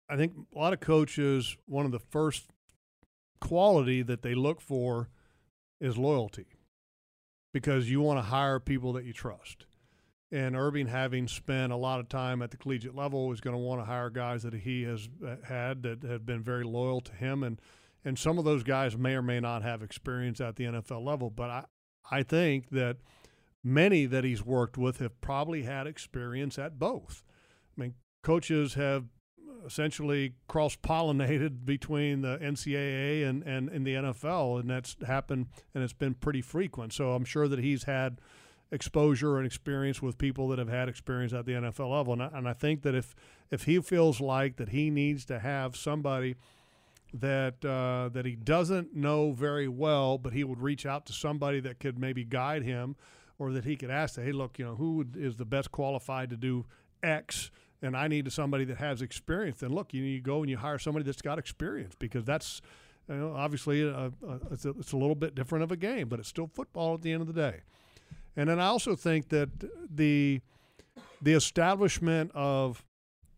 I 0.07 0.15
think 0.15 0.33
a 0.55 0.59
lot 0.59 0.73
of 0.73 0.79
coaches 0.79 1.57
one 1.65 1.85
of 1.85 1.91
the 1.91 1.99
first 1.99 2.45
quality 3.41 4.01
that 4.03 4.21
they 4.21 4.35
look 4.35 4.61
for 4.61 5.09
is 5.81 5.97
loyalty, 5.97 6.45
because 7.53 7.89
you 7.89 8.01
want 8.01 8.17
to 8.19 8.23
hire 8.23 8.59
people 8.59 8.93
that 8.93 9.05
you 9.05 9.13
trust. 9.13 9.65
And 10.31 10.55
Urban, 10.55 10.87
having 10.87 11.27
spent 11.27 11.71
a 11.71 11.75
lot 11.75 11.99
of 11.99 12.09
time 12.09 12.41
at 12.41 12.51
the 12.51 12.57
collegiate 12.57 12.95
level, 12.95 13.31
is 13.31 13.41
going 13.41 13.55
to 13.55 13.61
want 13.61 13.79
to 13.81 13.85
hire 13.85 14.09
guys 14.09 14.43
that 14.43 14.53
he 14.53 14.83
has 14.83 15.07
uh, 15.25 15.35
had 15.43 15.83
that 15.83 16.03
have 16.03 16.25
been 16.25 16.41
very 16.41 16.63
loyal 16.63 17.01
to 17.01 17.13
him, 17.13 17.43
and 17.43 17.61
and 18.03 18.17
some 18.17 18.37
of 18.37 18.45
those 18.45 18.63
guys 18.63 18.97
may 18.97 19.13
or 19.13 19.21
may 19.21 19.39
not 19.39 19.61
have 19.61 19.81
experience 19.81 20.41
at 20.41 20.55
the 20.55 20.65
NFL 20.65 21.05
level. 21.05 21.29
But 21.29 21.49
I 21.49 21.65
I 22.11 22.23
think 22.23 22.69
that 22.71 22.97
many 23.63 24.05
that 24.05 24.23
he's 24.23 24.43
worked 24.43 24.77
with 24.77 24.99
have 24.99 25.19
probably 25.21 25.63
had 25.63 25.87
experience 25.87 26.57
at 26.57 26.79
both. 26.79 27.23
I 27.77 27.81
mean, 27.81 27.93
coaches 28.23 28.75
have 28.75 29.05
essentially 29.65 30.33
cross 30.47 30.75
pollinated 30.75 31.65
between 31.65 32.21
the 32.21 32.37
NCAA 32.37 33.27
and, 33.27 33.43
and, 33.43 33.69
and 33.69 33.85
the 33.85 33.95
NFL, 33.95 34.59
and 34.59 34.69
that's 34.69 34.95
happened 35.05 35.47
and 35.73 35.83
it's 35.83 35.93
been 35.93 36.13
pretty 36.13 36.41
frequent. 36.41 36.93
So 36.93 37.13
I'm 37.13 37.25
sure 37.25 37.47
that 37.47 37.59
he's 37.59 37.83
had 37.83 38.19
exposure 38.71 39.37
and 39.37 39.45
experience 39.45 40.01
with 40.01 40.17
people 40.17 40.47
that 40.49 40.59
have 40.59 40.69
had 40.69 40.89
experience 40.89 41.33
at 41.33 41.45
the 41.45 41.53
NFL 41.53 41.91
level. 41.91 42.13
And 42.13 42.23
I, 42.23 42.29
and 42.33 42.47
I 42.47 42.53
think 42.53 42.81
that 42.83 42.95
if 42.95 43.15
if 43.51 43.63
he 43.63 43.79
feels 43.79 44.19
like 44.19 44.57
that 44.57 44.69
he 44.69 44.89
needs 44.89 45.25
to 45.25 45.39
have 45.39 45.75
somebody 45.75 46.35
that 47.13 47.63
uh, 47.63 48.09
that 48.09 48.25
he 48.25 48.35
doesn't 48.35 48.95
know 48.95 49.31
very 49.31 49.67
well, 49.67 50.17
but 50.17 50.33
he 50.33 50.43
would 50.43 50.61
reach 50.61 50.85
out 50.85 51.05
to 51.07 51.13
somebody 51.13 51.59
that 51.61 51.79
could 51.79 51.97
maybe 51.97 52.23
guide 52.23 52.63
him, 52.63 52.95
or 53.37 53.51
that 53.51 53.65
he 53.65 53.75
could 53.75 53.91
ask, 53.91 54.19
"Hey, 54.19 54.31
look, 54.31 54.59
you 54.59 54.65
know, 54.65 54.75
who 54.75 55.05
is 55.15 55.35
the 55.35 55.45
best 55.45 55.71
qualified 55.71 56.29
to 56.31 56.37
do 56.37 56.65
X?" 57.03 57.51
And 57.81 57.95
I 57.95 58.07
need 58.07 58.31
somebody 58.31 58.65
that 58.65 58.77
has 58.77 59.01
experience. 59.01 59.59
Then 59.59 59.71
look, 59.71 59.93
you, 59.93 60.01
you 60.03 60.21
go 60.21 60.41
and 60.41 60.49
you 60.49 60.57
hire 60.57 60.79
somebody 60.79 61.05
that's 61.05 61.21
got 61.21 61.37
experience 61.37 61.93
because 61.99 62.25
that's 62.25 62.61
you 63.07 63.15
know, 63.15 63.33
obviously 63.35 63.81
it's, 63.81 64.65
a, 64.65 64.69
it's 64.71 64.91
a 64.91 64.97
little 64.97 65.15
bit 65.15 65.35
different 65.35 65.63
of 65.63 65.71
a 65.71 65.77
game, 65.77 66.07
but 66.07 66.19
it's 66.19 66.29
still 66.29 66.47
football 66.47 66.95
at 66.95 67.01
the 67.01 67.11
end 67.11 67.21
of 67.21 67.27
the 67.27 67.33
day. 67.33 67.61
And 68.35 68.49
then 68.49 68.59
I 68.59 68.67
also 68.67 68.95
think 68.95 69.29
that 69.29 69.49
the 69.89 70.41
the 71.21 71.33
establishment 71.33 72.31
of 72.33 72.83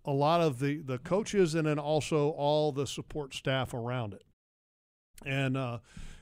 a 0.06 0.12
lot 0.12 0.42
of 0.42 0.60
the, 0.60 0.82
the 0.82 0.98
coaches 1.00 1.54
and 1.54 1.68
then 1.68 1.78
also 1.78 2.30
all 2.32 2.72
the 2.72 2.88
support 2.88 3.34
staff 3.34 3.74
around 3.74 4.14
it. 4.14 4.24
And 5.26 5.58
uh, 5.58 5.80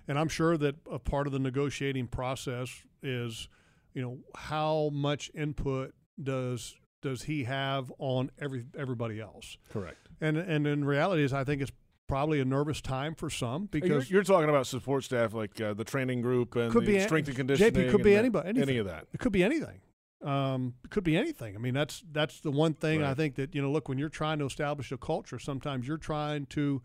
and 0.08 0.20
I'm 0.20 0.30
sure 0.30 0.58
that 0.58 0.76
a 0.92 1.00
part 1.00 1.28
of 1.28 1.34
the 1.34 1.40
negotiating 1.40 2.08
process 2.08 2.70
is, 3.02 3.48
you 3.94 4.02
know, 4.02 4.18
how 4.36 4.90
much 4.94 5.32
input 5.34 5.94
does 6.22 6.76
does 7.02 7.24
he 7.24 7.44
have 7.44 7.92
on 8.00 8.32
every 8.40 8.66
everybody 8.78 9.20
else? 9.20 9.58
Correct. 9.70 10.08
And 10.20 10.38
and 10.38 10.66
in 10.66 10.86
reality 10.86 11.24
is 11.24 11.34
I 11.34 11.44
think 11.44 11.62
it's 11.62 11.72
probably 12.08 12.40
a 12.40 12.46
nervous 12.46 12.82
time 12.82 13.16
for 13.16 13.30
some 13.30 13.66
because 13.66 14.10
you're, 14.10 14.18
you're 14.18 14.24
talking 14.24 14.50
about 14.50 14.68
support 14.68 15.04
staff 15.04 15.34
like 15.34 15.60
uh, 15.60 15.74
the 15.74 15.84
training 15.84 16.22
group 16.22 16.56
and 16.56 16.72
could 16.72 16.86
the 16.86 16.98
be 16.98 17.00
strength 17.00 17.28
and 17.28 17.36
conditioning. 17.36 17.74
JP 17.74 17.92
could 17.92 18.04
be 18.04 18.16
anybody, 18.16 18.50
anything. 18.50 18.70
any 18.70 18.78
of 18.78 18.86
that. 18.88 19.08
It 19.14 19.20
could 19.20 19.32
be 19.32 19.44
anything. 19.44 19.82
Um, 20.24 20.74
it 20.84 20.90
could 20.90 21.04
be 21.04 21.18
anything. 21.18 21.56
I 21.56 21.60
mean, 21.60 21.74
that's 21.74 22.04
that's 22.12 22.40
the 22.40 22.52
one 22.52 22.74
thing 22.74 23.04
I 23.04 23.14
think 23.14 23.36
that 23.36 23.54
you 23.54 23.62
know. 23.62 23.72
Look, 23.72 23.88
when 23.88 23.98
you're 23.98 24.10
trying 24.10 24.40
to 24.40 24.46
establish 24.46 24.92
a 24.92 24.98
culture, 24.98 25.38
sometimes 25.38 25.88
you're 25.88 25.98
trying 25.98 26.48
to 26.48 26.82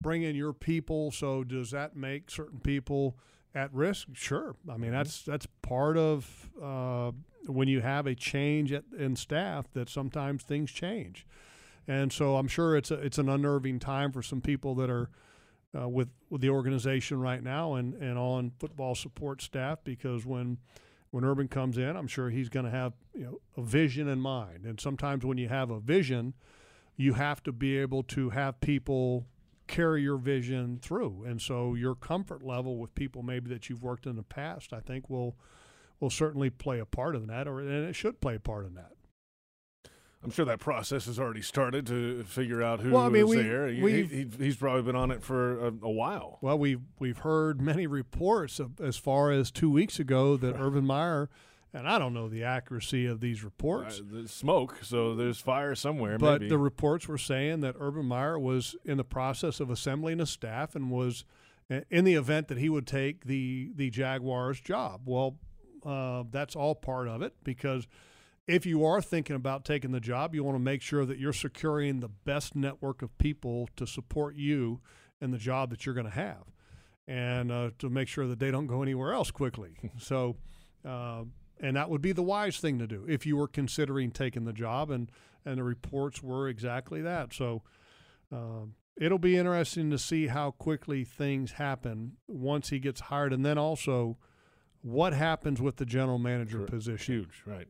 bring 0.00 0.22
in 0.22 0.36
your 0.36 0.52
people. 0.52 1.10
So 1.10 1.44
does 1.44 1.70
that 1.70 1.96
make 1.96 2.30
certain 2.30 2.60
people 2.60 3.16
at 3.54 3.72
risk? 3.72 4.08
Sure. 4.12 4.56
I 4.70 4.76
mean, 4.76 4.92
that's 4.92 5.22
that's 5.22 5.46
part 5.62 5.96
of 5.96 6.50
uh, 6.62 7.12
when 7.46 7.68
you 7.68 7.80
have 7.80 8.06
a 8.06 8.14
change 8.14 8.72
at, 8.72 8.84
in 8.98 9.16
staff 9.16 9.72
that 9.72 9.88
sometimes 9.88 10.42
things 10.42 10.70
change, 10.70 11.26
and 11.88 12.12
so 12.12 12.36
I'm 12.36 12.48
sure 12.48 12.76
it's 12.76 12.90
a, 12.90 12.94
it's 12.94 13.18
an 13.18 13.28
unnerving 13.28 13.78
time 13.78 14.12
for 14.12 14.22
some 14.22 14.40
people 14.40 14.74
that 14.76 14.90
are 14.90 15.10
uh, 15.78 15.88
with 15.88 16.08
with 16.30 16.40
the 16.40 16.50
organization 16.50 17.20
right 17.20 17.42
now 17.42 17.74
and 17.74 17.94
and 17.94 18.18
on 18.18 18.52
football 18.58 18.94
support 18.94 19.42
staff 19.42 19.78
because 19.84 20.26
when 20.26 20.58
when 21.10 21.24
Urban 21.24 21.46
comes 21.46 21.76
in, 21.76 21.94
I'm 21.94 22.06
sure 22.06 22.30
he's 22.30 22.48
going 22.48 22.64
to 22.64 22.70
have 22.70 22.94
you 23.14 23.24
know 23.24 23.40
a 23.56 23.62
vision 23.62 24.08
in 24.08 24.20
mind. 24.20 24.64
And 24.64 24.80
sometimes 24.80 25.24
when 25.24 25.38
you 25.38 25.48
have 25.48 25.70
a 25.70 25.80
vision, 25.80 26.34
you 26.96 27.14
have 27.14 27.42
to 27.44 27.52
be 27.52 27.78
able 27.78 28.02
to 28.04 28.30
have 28.30 28.60
people 28.60 29.26
carry 29.66 30.02
your 30.02 30.16
vision 30.16 30.78
through. 30.82 31.24
And 31.26 31.40
so 31.40 31.74
your 31.74 31.94
comfort 31.94 32.42
level 32.42 32.76
with 32.78 32.94
people 32.94 33.22
maybe 33.22 33.48
that 33.50 33.68
you've 33.68 33.82
worked 33.82 34.06
in 34.06 34.16
the 34.16 34.22
past, 34.22 34.72
I 34.72 34.80
think 34.80 35.08
will 35.08 35.36
will 36.00 36.10
certainly 36.10 36.50
play 36.50 36.80
a 36.80 36.84
part 36.84 37.14
in 37.14 37.28
that, 37.28 37.46
or 37.46 37.60
and 37.60 37.88
it 37.88 37.94
should 37.94 38.20
play 38.20 38.34
a 38.34 38.40
part 38.40 38.66
in 38.66 38.74
that. 38.74 38.92
I'm 40.24 40.30
sure 40.30 40.44
that 40.44 40.60
process 40.60 41.06
has 41.06 41.18
already 41.18 41.42
started 41.42 41.86
to 41.88 42.22
figure 42.24 42.62
out 42.62 42.80
who 42.80 42.92
Well, 42.92 43.02
I 43.02 43.08
mean, 43.08 43.24
is 43.24 43.30
we- 43.30 43.42
there. 43.42 43.66
He- 43.68 44.02
he- 44.04 44.28
he's 44.38 44.56
probably 44.56 44.82
been 44.82 44.94
on 44.96 45.10
it 45.10 45.22
for 45.22 45.58
a, 45.66 45.72
a 45.82 45.90
while. 45.90 46.38
Well, 46.40 46.58
we've 46.58 46.80
we've 47.00 47.18
heard 47.18 47.60
many 47.60 47.86
reports 47.86 48.60
of, 48.60 48.80
as 48.80 48.96
far 48.96 49.30
as 49.32 49.50
two 49.50 49.70
weeks 49.70 49.98
ago 49.98 50.36
that 50.36 50.54
Urban 50.60 50.86
Meyer, 50.86 51.28
and 51.74 51.88
I 51.88 51.98
don't 51.98 52.14
know 52.14 52.28
the 52.28 52.44
accuracy 52.44 53.04
of 53.06 53.18
these 53.20 53.42
reports, 53.42 53.98
Uh, 53.98 54.04
there's 54.12 54.30
smoke, 54.30 54.78
so 54.82 55.14
there's 55.16 55.40
fire 55.40 55.74
somewhere. 55.74 56.18
but 56.18 56.40
maybe. 56.42 56.48
the 56.50 56.58
reports 56.58 57.08
were 57.08 57.18
saying 57.18 57.60
that 57.62 57.74
Urban 57.80 58.06
Meyer 58.06 58.38
was 58.38 58.76
in 58.84 58.98
the 58.98 59.04
process 59.04 59.58
of 59.58 59.70
assembling 59.70 60.20
a 60.20 60.26
staff 60.26 60.76
and 60.76 60.90
was 60.90 61.24
uh, 61.70 61.80
in 61.90 62.04
the 62.04 62.14
event 62.14 62.46
that 62.48 62.58
he 62.58 62.68
would 62.68 62.86
take 62.86 63.24
the 63.24 63.72
the 63.74 63.90
Jaguars 63.90 64.60
job. 64.60 65.00
Well, 65.04 65.38
uh, 65.84 66.22
that's 66.30 66.54
all 66.54 66.76
part 66.76 67.08
of 67.08 67.22
it 67.22 67.34
because 67.42 67.88
if 68.46 68.66
you 68.66 68.84
are 68.84 69.00
thinking 69.00 69.36
about 69.36 69.64
taking 69.64 69.92
the 69.92 70.00
job, 70.00 70.34
you 70.34 70.42
want 70.42 70.56
to 70.56 70.62
make 70.62 70.82
sure 70.82 71.04
that 71.04 71.18
you're 71.18 71.32
securing 71.32 72.00
the 72.00 72.08
best 72.08 72.56
network 72.56 73.02
of 73.02 73.16
people 73.18 73.68
to 73.76 73.86
support 73.86 74.34
you 74.34 74.80
in 75.20 75.30
the 75.30 75.38
job 75.38 75.70
that 75.70 75.86
you're 75.86 75.94
going 75.94 76.06
to 76.06 76.10
have, 76.10 76.44
and 77.06 77.52
uh, 77.52 77.70
to 77.78 77.88
make 77.88 78.08
sure 78.08 78.26
that 78.26 78.40
they 78.40 78.50
don't 78.50 78.66
go 78.66 78.82
anywhere 78.82 79.12
else 79.12 79.30
quickly. 79.30 79.76
so. 79.98 80.36
Uh, 80.84 81.22
and 81.62 81.76
that 81.76 81.88
would 81.88 82.02
be 82.02 82.12
the 82.12 82.22
wise 82.22 82.58
thing 82.58 82.78
to 82.80 82.86
do 82.86 83.06
if 83.08 83.24
you 83.24 83.36
were 83.36 83.46
considering 83.46 84.10
taking 84.10 84.44
the 84.44 84.52
job 84.52 84.90
and 84.90 85.10
and 85.44 85.58
the 85.58 85.62
reports 85.62 86.22
were 86.22 86.48
exactly 86.48 87.00
that 87.00 87.32
so 87.32 87.62
um, 88.32 88.74
it'll 88.96 89.18
be 89.18 89.36
interesting 89.36 89.90
to 89.90 89.98
see 89.98 90.26
how 90.26 90.50
quickly 90.50 91.04
things 91.04 91.52
happen 91.52 92.16
once 92.26 92.70
he 92.70 92.78
gets 92.78 93.02
hired 93.02 93.32
and 93.32 93.46
then 93.46 93.56
also 93.56 94.18
what 94.82 95.12
happens 95.12 95.62
with 95.62 95.76
the 95.76 95.86
general 95.86 96.18
manager 96.18 96.60
position 96.62 97.14
huge 97.14 97.42
right 97.46 97.68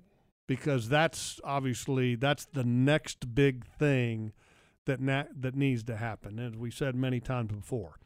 because 0.57 0.89
that's 0.89 1.41
obviously 1.45 2.15
that's 2.15 2.47
the 2.53 2.65
next 2.65 3.35
big 3.35 3.65
thing 3.79 4.33
that 4.87 5.01
na- 5.01 5.25
that 5.39 5.55
needs 5.55 5.83
to 5.83 5.97
happen 5.97 6.39
as 6.39 6.57
we 6.57 6.71
said 6.71 6.95
many 6.95 7.21
times 7.21 7.53
before 7.53 7.99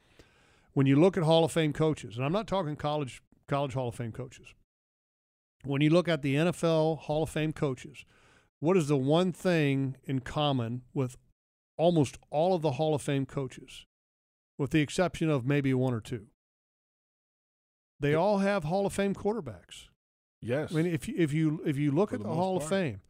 when 0.72 0.86
you 0.86 0.96
look 0.96 1.16
at 1.16 1.22
Hall 1.22 1.44
of 1.44 1.52
Fame 1.52 1.72
coaches 1.72 2.16
and 2.16 2.24
I'm 2.24 2.32
not 2.32 2.46
talking 2.46 2.76
college 2.76 3.22
college 3.48 3.74
Hall 3.74 3.88
of 3.88 3.94
Fame 3.94 4.12
coaches 4.12 4.54
when 5.66 5.82
you 5.82 5.90
look 5.90 6.08
at 6.08 6.22
the 6.22 6.36
NFL 6.36 7.00
Hall 7.00 7.24
of 7.24 7.30
Fame 7.30 7.52
coaches, 7.52 8.04
what 8.60 8.76
is 8.76 8.88
the 8.88 8.96
one 8.96 9.32
thing 9.32 9.96
in 10.04 10.20
common 10.20 10.82
with 10.94 11.16
almost 11.76 12.18
all 12.30 12.54
of 12.54 12.62
the 12.62 12.72
Hall 12.72 12.94
of 12.94 13.02
Fame 13.02 13.26
coaches, 13.26 13.84
with 14.58 14.70
the 14.70 14.80
exception 14.80 15.28
of 15.28 15.44
maybe 15.44 15.74
one 15.74 15.92
or 15.92 16.00
two? 16.00 16.26
They 17.98 18.14
all 18.14 18.38
have 18.38 18.64
Hall 18.64 18.86
of 18.86 18.92
Fame 18.92 19.14
quarterbacks. 19.14 19.88
Yes. 20.46 20.72
I 20.72 20.76
mean, 20.76 20.86
if 20.86 21.08
you, 21.08 21.14
if 21.18 21.32
you 21.32 21.60
if 21.66 21.76
you 21.76 21.90
look 21.90 22.10
For 22.10 22.16
at 22.16 22.22
the 22.22 22.28
the 22.28 22.34
Hall 22.34 22.56
of. 22.58 22.68
Fame, 22.68 23.00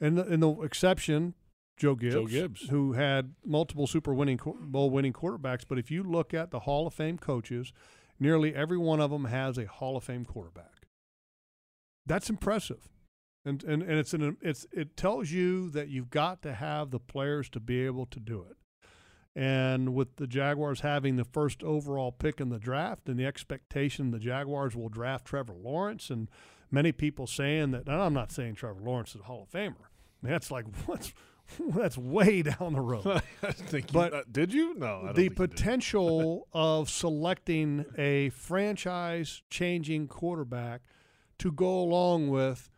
and 0.00 0.16
the, 0.16 0.24
and 0.24 0.42
the 0.42 0.50
exception, 0.62 1.34
Joe 1.76 1.94
Gibbs, 1.94 2.14
Joe 2.14 2.26
Gibbs. 2.26 2.68
who 2.68 2.92
had 2.94 3.34
multiple 3.44 3.86
Super 3.86 4.14
winning 4.14 4.40
Bowl 4.60 4.90
winning 4.90 5.12
quarterbacks, 5.12 5.64
but 5.68 5.78
if 5.78 5.90
you 5.90 6.02
look 6.02 6.32
at 6.32 6.50
the 6.50 6.60
Hall 6.60 6.86
of 6.86 6.94
Fame 6.94 7.18
coaches, 7.18 7.72
nearly 8.18 8.54
every 8.54 8.78
one 8.78 9.00
of 9.00 9.10
them 9.10 9.26
has 9.26 9.58
a 9.58 9.66
Hall 9.66 9.96
of 9.96 10.04
Fame 10.04 10.24
quarterback. 10.24 10.86
That's 12.06 12.30
impressive, 12.30 12.88
and 13.44 13.62
and, 13.64 13.82
and 13.82 13.92
it's 13.92 14.14
an 14.14 14.38
it's 14.40 14.66
it 14.72 14.96
tells 14.96 15.30
you 15.30 15.70
that 15.70 15.88
you've 15.88 16.10
got 16.10 16.42
to 16.42 16.54
have 16.54 16.90
the 16.90 17.00
players 17.00 17.50
to 17.50 17.60
be 17.60 17.84
able 17.84 18.06
to 18.06 18.18
do 18.18 18.46
it. 18.48 18.56
And 19.36 19.94
with 19.94 20.16
the 20.16 20.26
Jaguars 20.26 20.80
having 20.80 21.14
the 21.14 21.24
first 21.24 21.62
overall 21.62 22.10
pick 22.10 22.40
in 22.40 22.48
the 22.48 22.58
draft, 22.58 23.08
and 23.08 23.18
the 23.18 23.26
expectation 23.26 24.10
the 24.10 24.18
Jaguars 24.18 24.74
will 24.74 24.88
draft 24.88 25.26
Trevor 25.26 25.52
Lawrence, 25.54 26.10
and 26.10 26.28
many 26.70 26.92
people 26.92 27.26
saying 27.26 27.70
that, 27.72 27.86
and 27.88 28.00
I'm 28.00 28.14
not 28.14 28.30
saying 28.32 28.54
Trevor 28.56 28.80
Lawrence 28.82 29.14
is 29.14 29.20
a 29.22 29.24
Hall 29.24 29.42
of 29.42 29.50
Famer. 29.50 29.74
I 29.76 30.22
mean, 30.22 30.32
that's 30.32 30.50
like 30.50 30.66
what's 30.86 31.12
that's 31.74 31.96
way 31.96 32.42
down 32.42 32.74
the 32.74 32.80
road. 32.80 33.06
I 33.42 33.52
think 33.52 33.90
you- 33.90 33.94
but 33.94 34.12
uh, 34.12 34.22
did 34.30 34.52
you? 34.52 34.74
No, 34.74 35.12
the 35.14 35.30
potential 35.30 36.46
of 36.52 36.90
selecting 36.90 37.84
a 37.96 38.28
franchise-changing 38.30 40.08
quarterback 40.08 40.82
to 41.38 41.52
go 41.52 41.78
along 41.80 42.28
with 42.28 42.68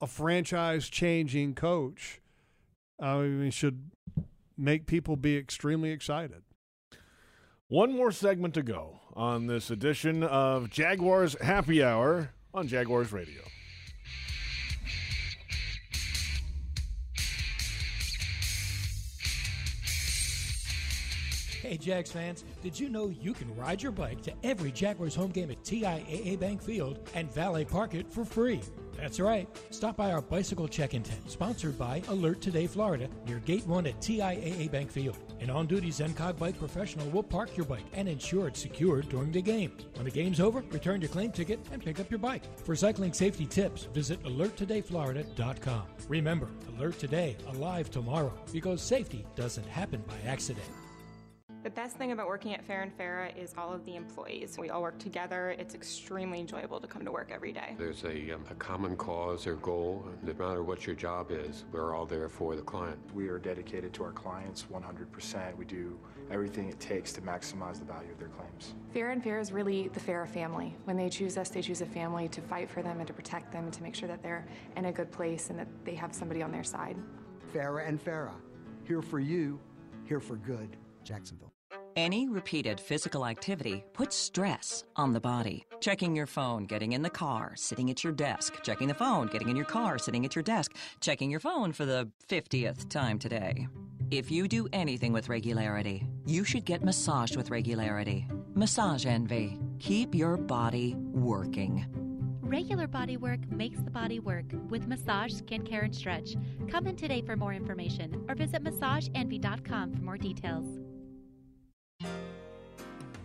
a 0.00 0.06
franchise-changing 0.06 1.54
coach, 1.54 2.20
I 3.00 3.16
mean, 3.22 3.50
should 3.50 3.90
make 4.56 4.86
people 4.86 5.16
be 5.16 5.36
extremely 5.36 5.90
excited. 5.90 6.42
One 7.68 7.96
more 7.96 8.12
segment 8.12 8.54
to 8.54 8.62
go 8.62 9.00
on 9.14 9.46
this 9.48 9.70
edition 9.70 10.22
of 10.22 10.70
Jaguars 10.70 11.34
Happy 11.40 11.82
Hour 11.82 12.30
on 12.56 12.66
Jaguars 12.66 13.12
Radio. 13.12 13.42
Hey, 21.60 21.76
Jags 21.76 22.12
fans, 22.12 22.44
did 22.62 22.78
you 22.78 22.88
know 22.88 23.08
you 23.08 23.32
can 23.32 23.54
ride 23.56 23.82
your 23.82 23.90
bike 23.90 24.22
to 24.22 24.32
every 24.44 24.70
Jaguars 24.70 25.16
home 25.16 25.32
game 25.32 25.50
at 25.50 25.62
TIAA 25.64 26.38
Bank 26.38 26.62
Field 26.62 27.10
and 27.14 27.32
valet 27.32 27.64
park 27.64 27.94
it 27.94 28.10
for 28.10 28.24
free? 28.24 28.60
That's 28.96 29.18
right. 29.18 29.48
Stop 29.70 29.96
by 29.96 30.12
our 30.12 30.22
bicycle 30.22 30.68
check 30.68 30.94
in 30.94 31.02
tent, 31.02 31.28
sponsored 31.28 31.76
by 31.76 32.02
Alert 32.08 32.40
Today 32.40 32.68
Florida, 32.68 33.08
near 33.26 33.40
Gate 33.40 33.66
1 33.66 33.86
at 33.86 34.00
TIAA 34.00 34.70
Bank 34.70 34.90
Field. 34.92 35.18
An 35.46 35.52
on 35.52 35.68
duty 35.68 35.90
ZenCog 35.90 36.38
bike 36.38 36.58
professional 36.58 37.08
will 37.10 37.22
park 37.22 37.56
your 37.56 37.66
bike 37.66 37.84
and 37.92 38.08
ensure 38.08 38.48
it's 38.48 38.60
secured 38.60 39.08
during 39.08 39.30
the 39.30 39.40
game. 39.40 39.70
When 39.94 40.04
the 40.04 40.10
game's 40.10 40.40
over, 40.40 40.64
return 40.72 41.00
your 41.00 41.08
claim 41.08 41.30
ticket 41.30 41.60
and 41.70 41.80
pick 41.80 42.00
up 42.00 42.10
your 42.10 42.18
bike. 42.18 42.42
For 42.64 42.74
cycling 42.74 43.12
safety 43.12 43.46
tips, 43.46 43.84
visit 43.94 44.20
alerttodayflorida.com. 44.24 45.84
Remember, 46.08 46.48
Alert 46.76 46.98
Today, 46.98 47.36
alive 47.46 47.92
tomorrow, 47.92 48.34
because 48.52 48.82
safety 48.82 49.24
doesn't 49.36 49.68
happen 49.68 50.02
by 50.08 50.16
accident. 50.28 50.66
The 51.62 51.70
best 51.70 51.96
thing 51.96 52.12
about 52.12 52.28
working 52.28 52.54
at 52.54 52.66
Farah 52.66 52.84
and 52.84 52.96
Farah 52.96 53.36
is 53.36 53.52
all 53.58 53.72
of 53.72 53.84
the 53.84 53.96
employees. 53.96 54.56
We 54.56 54.70
all 54.70 54.82
work 54.82 54.98
together. 54.98 55.56
It's 55.58 55.74
extremely 55.74 56.38
enjoyable 56.38 56.78
to 56.78 56.86
come 56.86 57.04
to 57.04 57.10
work 57.10 57.32
every 57.34 57.50
day. 57.50 57.74
There's 57.76 58.04
a, 58.04 58.30
um, 58.30 58.44
a 58.50 58.54
common 58.54 58.96
cause 58.96 59.48
or 59.48 59.56
goal. 59.56 60.06
No 60.22 60.32
matter 60.34 60.62
what 60.62 60.86
your 60.86 60.94
job 60.94 61.32
is, 61.32 61.64
we're 61.72 61.92
all 61.92 62.06
there 62.06 62.28
for 62.28 62.54
the 62.54 62.62
client. 62.62 62.98
We 63.12 63.28
are 63.28 63.40
dedicated 63.40 63.92
to 63.94 64.04
our 64.04 64.12
clients 64.12 64.66
100%. 64.72 65.56
We 65.56 65.64
do 65.64 65.98
everything 66.30 66.68
it 66.68 66.78
takes 66.78 67.12
to 67.14 67.20
maximize 67.20 67.80
the 67.80 67.84
value 67.84 68.12
of 68.12 68.18
their 68.18 68.28
claims. 68.28 68.74
Farah 68.94 69.12
and 69.12 69.24
Farah 69.24 69.40
is 69.40 69.50
really 69.50 69.88
the 69.88 70.00
Farah 70.00 70.28
family. 70.28 70.72
When 70.84 70.96
they 70.96 71.08
choose 71.08 71.36
us, 71.36 71.48
they 71.48 71.62
choose 71.62 71.80
a 71.80 71.86
family 71.86 72.28
to 72.28 72.40
fight 72.42 72.70
for 72.70 72.82
them 72.82 72.98
and 72.98 73.08
to 73.08 73.12
protect 73.12 73.50
them 73.50 73.64
and 73.64 73.72
to 73.72 73.82
make 73.82 73.96
sure 73.96 74.08
that 74.08 74.22
they're 74.22 74.46
in 74.76 74.84
a 74.84 74.92
good 74.92 75.10
place 75.10 75.50
and 75.50 75.58
that 75.58 75.68
they 75.84 75.96
have 75.96 76.14
somebody 76.14 76.42
on 76.42 76.52
their 76.52 76.64
side. 76.64 76.96
Farah 77.52 77.88
and 77.88 78.02
Farah, 78.02 78.34
here 78.84 79.02
for 79.02 79.18
you, 79.18 79.58
here 80.04 80.20
for 80.20 80.36
good. 80.36 80.76
Jacksonville. 81.06 81.52
Any 81.96 82.28
repeated 82.28 82.78
physical 82.78 83.24
activity 83.24 83.82
puts 83.94 84.14
stress 84.14 84.84
on 84.96 85.14
the 85.14 85.20
body. 85.20 85.64
Checking 85.80 86.14
your 86.14 86.26
phone, 86.26 86.66
getting 86.66 86.92
in 86.92 87.00
the 87.00 87.08
car, 87.08 87.52
sitting 87.56 87.88
at 87.88 88.04
your 88.04 88.12
desk, 88.12 88.62
checking 88.62 88.88
the 88.88 88.94
phone, 88.94 89.28
getting 89.28 89.48
in 89.48 89.56
your 89.56 89.64
car, 89.64 89.96
sitting 89.96 90.26
at 90.26 90.36
your 90.36 90.42
desk, 90.42 90.76
checking 91.00 91.30
your 91.30 91.40
phone 91.40 91.72
for 91.72 91.86
the 91.86 92.10
50th 92.28 92.90
time 92.90 93.18
today. 93.18 93.66
If 94.10 94.30
you 94.30 94.46
do 94.46 94.68
anything 94.74 95.14
with 95.14 95.30
regularity, 95.30 96.06
you 96.26 96.44
should 96.44 96.66
get 96.66 96.84
massaged 96.84 97.36
with 97.36 97.50
regularity. 97.50 98.28
Massage 98.54 99.06
Envy. 99.06 99.58
Keep 99.78 100.14
your 100.14 100.36
body 100.36 100.94
working. 100.96 101.86
Regular 102.42 102.86
body 102.86 103.16
work 103.16 103.40
makes 103.50 103.80
the 103.80 103.90
body 103.90 104.20
work 104.20 104.44
with 104.68 104.86
massage, 104.86 105.32
skincare, 105.32 105.84
and 105.84 105.94
stretch. 105.94 106.36
Come 106.68 106.86
in 106.86 106.94
today 106.94 107.22
for 107.22 107.36
more 107.36 107.52
information 107.52 108.24
or 108.28 108.34
visit 108.34 108.62
massageenvy.com 108.62 109.94
for 109.94 110.02
more 110.02 110.16
details. 110.18 110.75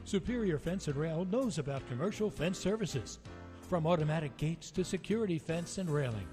Superior 0.04 0.58
Fence 0.58 0.88
and 0.88 0.98
Rail 0.98 1.26
knows 1.26 1.58
about 1.58 1.88
commercial 1.88 2.30
fence 2.30 2.58
services, 2.58 3.20
from 3.70 3.88
automatic 3.88 4.36
gates 4.38 4.72
to 4.72 4.84
security 4.84 5.40
fence 5.40 5.78
and 5.78 5.90
railing. 5.90 6.28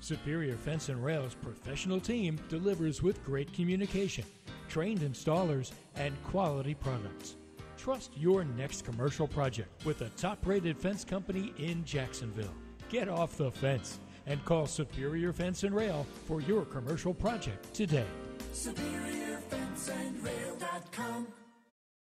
Superior 0.00 0.56
Fence 0.56 0.88
and 0.88 1.04
Rail's 1.04 1.34
professional 1.34 1.98
team 1.98 2.38
delivers 2.48 3.02
with 3.02 3.24
great 3.24 3.52
communication, 3.52 4.24
trained 4.68 5.00
installers, 5.00 5.72
and 5.96 6.14
quality 6.24 6.74
products. 6.74 7.36
Trust 7.76 8.12
your 8.16 8.44
next 8.44 8.84
commercial 8.84 9.26
project 9.26 9.84
with 9.84 10.02
a 10.02 10.08
top 10.10 10.46
rated 10.46 10.78
fence 10.78 11.04
company 11.04 11.52
in 11.58 11.84
Jacksonville. 11.84 12.54
Get 12.88 13.08
off 13.08 13.36
the 13.36 13.50
fence 13.50 13.98
and 14.26 14.44
call 14.44 14.66
Superior 14.66 15.32
Fence 15.32 15.64
and 15.64 15.74
Rail 15.74 16.06
for 16.26 16.40
your 16.40 16.64
commercial 16.64 17.14
project 17.14 17.74
today. 17.74 18.06
SuperiorFenceandRail.com 18.52 21.26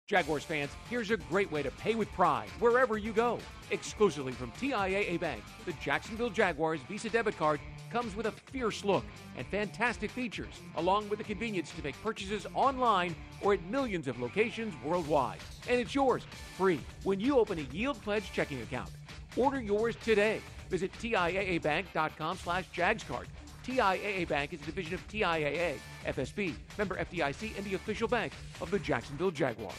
Jaguars 0.08 0.46
fans, 0.46 0.72
here's 0.90 1.12
a 1.12 1.18
great 1.18 1.52
way 1.52 1.62
to 1.62 1.70
pay 1.70 1.94
with 1.94 2.10
pride 2.14 2.48
wherever 2.60 2.98
you 2.98 3.12
go. 3.12 3.40
Exclusively 3.72 4.32
from 4.32 4.54
TIAA 4.54 5.20
Bank, 5.20 5.44
the 5.66 5.74
Jacksonville 5.74 6.30
Jaguars 6.30 6.80
Visa 6.88 7.10
debit 7.10 7.38
card 7.38 7.60
comes 7.92 8.16
with 8.16 8.26
a 8.26 8.32
fierce 8.32 8.86
look 8.86 9.04
and 9.36 9.46
fantastic 9.48 10.10
features, 10.10 10.62
along 10.78 11.10
with 11.10 11.20
the 11.20 11.26
convenience 11.26 11.72
to 11.72 11.84
make 11.84 12.02
purchases 12.02 12.48
online 12.54 13.14
or 13.42 13.54
at 13.54 13.64
millions 13.66 14.08
of 14.08 14.18
locations 14.18 14.74
worldwide. 14.82 15.40
And 15.68 15.78
it's 15.82 15.94
yours, 15.94 16.24
free, 16.56 16.80
when 17.04 17.20
you 17.20 17.38
open 17.38 17.60
a 17.60 17.76
Yield 17.76 18.02
Pledge 18.02 18.32
checking 18.32 18.62
account. 18.62 18.90
Order 19.36 19.62
yours 19.62 19.98
today. 19.98 20.40
Visit 20.70 20.94
TIAABank.com 20.94 22.38
slash 22.38 22.70
JagsCard. 22.74 23.26
TIAA 23.68 24.26
Bank 24.30 24.54
is 24.54 24.62
a 24.62 24.66
division 24.66 24.94
of 24.94 25.06
TIAA, 25.10 25.76
FSB, 26.06 26.54
member 26.78 26.96
FDIC, 26.96 27.58
and 27.58 27.66
the 27.66 27.74
official 27.74 28.08
bank 28.08 28.32
of 28.62 28.72
the 28.72 28.80
Jacksonville 28.80 29.32
Jaguars. 29.32 29.76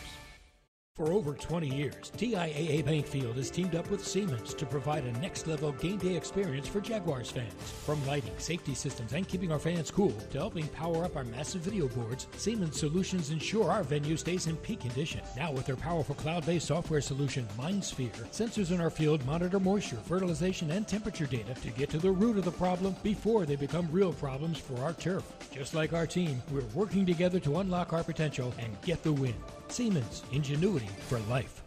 For 0.99 1.13
over 1.13 1.33
20 1.33 1.69
years, 1.69 2.11
TIAA 2.17 2.85
Bank 2.85 3.07
Field 3.07 3.37
has 3.37 3.53
teamed 3.53 3.77
up 3.77 3.89
with 3.89 4.05
Siemens 4.05 4.53
to 4.53 4.67
provide 4.67 5.05
a 5.05 5.13
next 5.21 5.47
level 5.47 5.71
game 5.71 5.99
day 5.99 6.17
experience 6.17 6.67
for 6.67 6.81
Jaguars 6.81 7.31
fans. 7.31 7.53
From 7.87 8.05
lighting, 8.05 8.33
safety 8.39 8.75
systems, 8.75 9.13
and 9.13 9.29
keeping 9.29 9.53
our 9.53 9.61
fans 9.61 9.93
cool 9.93 10.11
to 10.11 10.39
helping 10.39 10.67
power 10.67 11.05
up 11.05 11.15
our 11.15 11.23
massive 11.23 11.61
video 11.61 11.87
boards, 11.87 12.27
Siemens 12.37 12.81
solutions 12.81 13.31
ensure 13.31 13.71
our 13.71 13.85
venue 13.85 14.17
stays 14.17 14.49
in 14.49 14.57
peak 14.57 14.81
condition. 14.81 15.21
Now, 15.37 15.53
with 15.53 15.67
their 15.67 15.77
powerful 15.77 16.17
cloud 16.17 16.45
based 16.45 16.67
software 16.67 17.01
solution, 17.01 17.47
MindSphere, 17.57 18.29
sensors 18.33 18.73
in 18.73 18.81
our 18.81 18.91
field 18.91 19.25
monitor 19.25 19.61
moisture, 19.61 19.99
fertilization, 20.05 20.73
and 20.73 20.89
temperature 20.89 21.27
data 21.27 21.55
to 21.55 21.71
get 21.71 21.91
to 21.91 21.99
the 21.99 22.11
root 22.11 22.39
of 22.39 22.45
the 22.45 22.51
problem 22.51 22.97
before 23.05 23.47
they 23.47 23.55
become 23.55 23.87
real 23.93 24.13
problems 24.13 24.59
for 24.59 24.77
our 24.83 24.95
turf. 24.95 25.23
Just 25.53 25.75
like 25.75 25.93
our 25.93 26.09
team, 26.09 26.43
we're 26.51 26.65
working 26.75 27.07
together 27.07 27.39
to 27.39 27.59
unlock 27.59 27.93
our 27.93 28.03
potential 28.03 28.53
and 28.59 28.77
get 28.83 29.05
the 29.05 29.13
win. 29.13 29.35
Siemens, 29.69 30.23
ingenuity 30.33 30.88
for 31.09 31.19
life. 31.31 31.63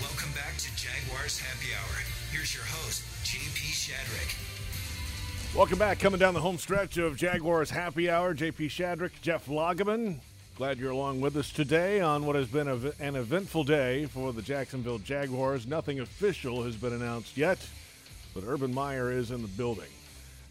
Welcome 0.00 0.32
back 0.34 0.56
to 0.58 0.76
Jaguars 0.76 1.38
Happy 1.38 1.74
Hour. 1.74 1.96
Here's 2.30 2.54
your 2.54 2.64
host, 2.64 3.02
JP 3.24 3.72
Shadrick. 3.72 4.36
Welcome 5.56 5.78
back. 5.78 5.98
Coming 5.98 6.18
down 6.18 6.32
the 6.32 6.40
home 6.40 6.56
stretch 6.58 6.96
of 6.96 7.16
Jaguars 7.16 7.70
Happy 7.70 8.08
Hour, 8.08 8.34
JP 8.34 8.68
Shadrick, 8.68 9.10
Jeff 9.20 9.46
Lageman. 9.46 10.20
Glad 10.56 10.78
you're 10.78 10.90
along 10.90 11.22
with 11.22 11.34
us 11.38 11.50
today 11.50 12.00
on 12.00 12.26
what 12.26 12.36
has 12.36 12.46
been 12.46 12.68
an 12.68 13.16
eventful 13.16 13.64
day 13.64 14.04
for 14.04 14.34
the 14.34 14.42
Jacksonville 14.42 14.98
Jaguars. 14.98 15.66
Nothing 15.66 16.00
official 16.00 16.62
has 16.64 16.76
been 16.76 16.92
announced 16.92 17.38
yet, 17.38 17.58
but 18.34 18.44
Urban 18.46 18.72
Meyer 18.72 19.10
is 19.10 19.30
in 19.30 19.40
the 19.40 19.48
building, 19.48 19.88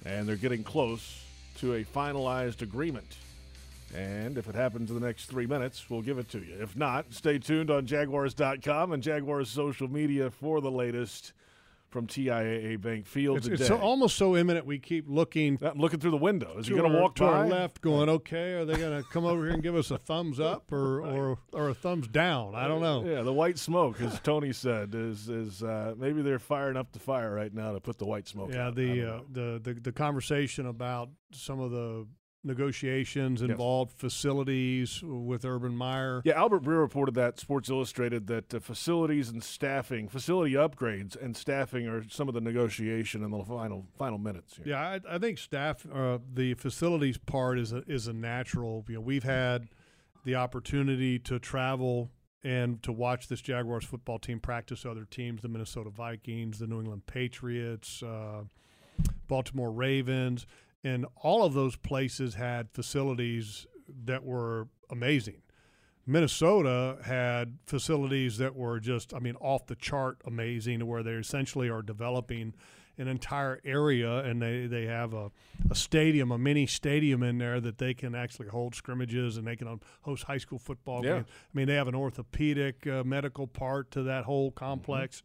and 0.04 0.28
they're 0.28 0.38
getting 0.38 0.64
close 0.64 1.24
to 1.60 1.76
a 1.76 1.84
finalized 1.84 2.64
agreement. 2.64 3.16
And 3.95 4.39
if 4.39 4.49
it 4.49 4.56
happens 4.56 4.89
in 4.89 4.99
the 4.99 5.06
next 5.06 5.26
three 5.26 5.45
minutes, 5.45 5.88
we'll 5.88 6.02
give 6.02 6.18
it 6.18 6.30
to 6.30 6.39
you. 6.39 6.56
If 6.60 6.76
not, 6.76 7.14
stay 7.14 7.38
tuned 7.38 7.70
on 7.70 7.86
Jaguars.com 7.86 8.93
and 8.93 9.04
Jaguars 9.04 9.49
social 9.49 9.88
media 9.88 10.32
for 10.32 10.62
the 10.62 10.72
latest 10.72 11.32
from 11.92 12.08
TIAA 12.08 12.80
Bank 12.82 13.06
Field 13.06 13.38
It's, 13.38 13.48
today. 13.48 13.62
it's 13.62 13.68
so, 13.68 13.78
almost 13.78 14.16
so 14.18 14.38
imminent. 14.38 14.66
We 14.66 14.80
keep 14.80 15.06
looking. 15.08 15.60
I'm 15.62 15.78
looking 15.78 16.00
through 16.00 16.12
the 16.12 16.18
window. 16.18 16.58
Is 16.58 16.68
he 16.68 16.74
going 16.76 16.92
to 16.92 16.98
walk 16.98 17.16
to 17.16 17.24
by? 17.24 17.28
our 17.30 17.48
left, 17.48 17.82
going 17.82 18.10
okay? 18.10 18.54
Are 18.54 18.66
they 18.66 18.76
going 18.76 19.04
to 19.04 19.08
come 19.10 19.26
over 19.26 19.44
here 19.44 19.54
and 19.54 19.62
give 19.62 19.76
us 19.76 19.92
a 19.92 19.98
thumbs 19.98 20.39
up 20.39 20.72
or 20.72 21.02
or, 21.06 21.38
or 21.54 21.70
a 21.70 21.74
thumbs 21.74 22.08
down? 22.08 22.56
I 22.56 22.68
don't 22.68 22.82
know. 22.82 23.04
Yeah, 23.06 23.24
the 23.24 23.34
white 23.34 23.60
smoke, 23.60 24.02
as 24.02 24.20
Tony 24.22 24.54
said, 24.54 24.96
is 24.96 25.30
is 25.30 25.62
uh, 25.62 25.94
maybe 25.98 26.22
they're 26.22 26.39
firing 26.39 26.78
up 26.78 26.94
the 26.94 27.00
fire 27.00 27.34
right 27.34 27.54
now 27.54 27.74
to 27.74 27.80
put 27.80 27.98
the 27.98 28.06
white 28.06 28.28
smoke. 28.28 28.52
Yeah, 28.54 28.72
the, 28.72 29.16
uh, 29.16 29.20
the 29.30 29.60
the 29.62 29.74
the 29.74 29.92
conversation 29.92 30.66
about 30.66 31.10
some 31.34 31.60
of 31.60 31.72
the 31.72 32.08
negotiations 32.44 33.42
Yes. 33.42 33.50
involved 33.52 33.92
facilities 33.98 35.02
with 35.04 35.46
Urban 35.46 35.76
Meyer. 35.76 36.22
Yeah, 36.26 36.34
Albert 36.39 36.64
Breer 36.64 36.80
reported 36.80 37.16
that 37.16 37.39
Sports 37.39 37.70
Illustrated 37.70 38.28
that 38.28 38.54
uh, 38.54 38.60
facilities 38.60 39.30
and 39.30 39.44
staffing, 39.44 40.08
facility 40.10 40.54
upgrades 40.54 41.16
and 41.22 41.36
staffing 41.38 41.88
are 41.88 42.04
some 42.10 42.28
of 42.28 42.34
the 42.34 42.42
negotiation 42.42 43.24
in 43.24 43.32
the 43.32 43.44
final 43.44 43.86
final 43.98 44.18
minutes. 44.18 44.58
Here. 44.58 44.66
Yeah, 44.70 44.80
I, 44.82 45.16
I 45.16 45.18
think 45.20 45.38
staff, 45.38 45.86
uh, 45.94 46.20
the 46.34 46.54
facilities 46.56 47.18
part 47.18 47.60
is 47.60 47.74
a, 47.74 47.84
is 47.88 48.08
a 48.08 48.14
natural. 48.14 48.86
You 48.88 48.96
know, 48.96 49.02
we've 49.02 49.24
had 49.24 49.68
the 50.24 50.36
opportunity 50.36 51.20
to 51.20 51.39
travel 51.39 52.12
and 52.44 52.82
to 52.82 52.92
watch 52.92 53.28
this 53.28 53.39
Jaguars 53.42 53.86
football 53.86 54.18
team 54.18 54.39
practice 54.39 54.84
other 54.86 55.06
teams, 55.06 55.42
the 55.44 55.48
Minnesota 55.48 55.92
Vikings, 55.92 56.58
the 56.58 56.66
New 56.68 56.80
England 56.80 57.06
Patriots, 57.06 58.02
uh, 58.02 58.44
Baltimore 59.28 59.72
Ravens, 59.72 60.46
and 60.84 61.05
all 61.15 61.43
of 61.43 61.53
those 61.53 61.75
places 61.75 62.36
had 62.36 62.69
facilities 62.71 63.67
that 64.05 64.23
were 64.23 64.67
amazing. 64.89 65.41
Minnesota 66.07 66.97
had 67.05 67.57
facilities 67.65 68.38
that 68.38 68.55
were 68.55 68.79
just, 68.79 69.13
I 69.13 69.19
mean, 69.19 69.36
off 69.39 69.67
the 69.67 69.75
chart 69.75 70.17
amazing, 70.25 70.86
where 70.88 71.03
they 71.03 71.11
essentially 71.11 71.69
are 71.69 71.82
developing 71.82 72.53
an 72.97 73.07
entire 73.07 73.61
area 73.63 74.17
and 74.19 74.41
they, 74.41 74.67
they 74.67 74.86
have 74.86 75.13
a, 75.13 75.32
a 75.69 75.75
stadium, 75.75 76.32
a 76.32 76.38
mini 76.38 76.67
stadium 76.67 77.23
in 77.23 77.38
there 77.38 77.59
that 77.61 77.77
they 77.77 77.93
can 77.93 78.13
actually 78.13 78.47
hold 78.49 78.75
scrimmages 78.75 79.38
and 79.38 79.47
they 79.47 79.55
can 79.55 79.79
host 80.01 80.23
high 80.23 80.38
school 80.38 80.59
football 80.59 81.03
Yeah. 81.05 81.13
games. 81.17 81.27
I 81.29 81.57
mean, 81.57 81.67
they 81.67 81.75
have 81.75 81.88
an 81.88 81.95
orthopedic 81.95 82.86
uh, 82.88 83.03
medical 83.03 83.47
part 83.47 83.91
to 83.91 84.03
that 84.03 84.25
whole 84.25 84.51
complex. 84.51 85.23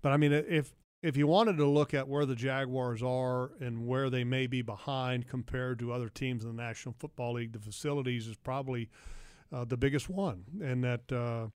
But 0.00 0.12
I 0.12 0.16
mean, 0.16 0.32
if 0.32 0.72
if 1.04 1.18
you 1.18 1.26
wanted 1.26 1.58
to 1.58 1.66
look 1.66 1.92
at 1.92 2.08
where 2.08 2.24
the 2.24 2.34
Jaguars 2.34 3.02
are 3.02 3.50
and 3.60 3.86
where 3.86 4.08
they 4.08 4.24
may 4.24 4.46
be 4.46 4.62
behind 4.62 5.28
compared 5.28 5.78
to 5.80 5.92
other 5.92 6.08
teams 6.08 6.44
in 6.44 6.56
the 6.56 6.62
National 6.62 6.94
Football 6.98 7.34
League, 7.34 7.52
the 7.52 7.58
facilities 7.58 8.26
is 8.26 8.36
probably 8.36 8.88
uh, 9.52 9.66
the 9.66 9.76
biggest 9.76 10.08
one. 10.08 10.44
And 10.62 10.82
that 10.82 11.12
uh, 11.12 11.48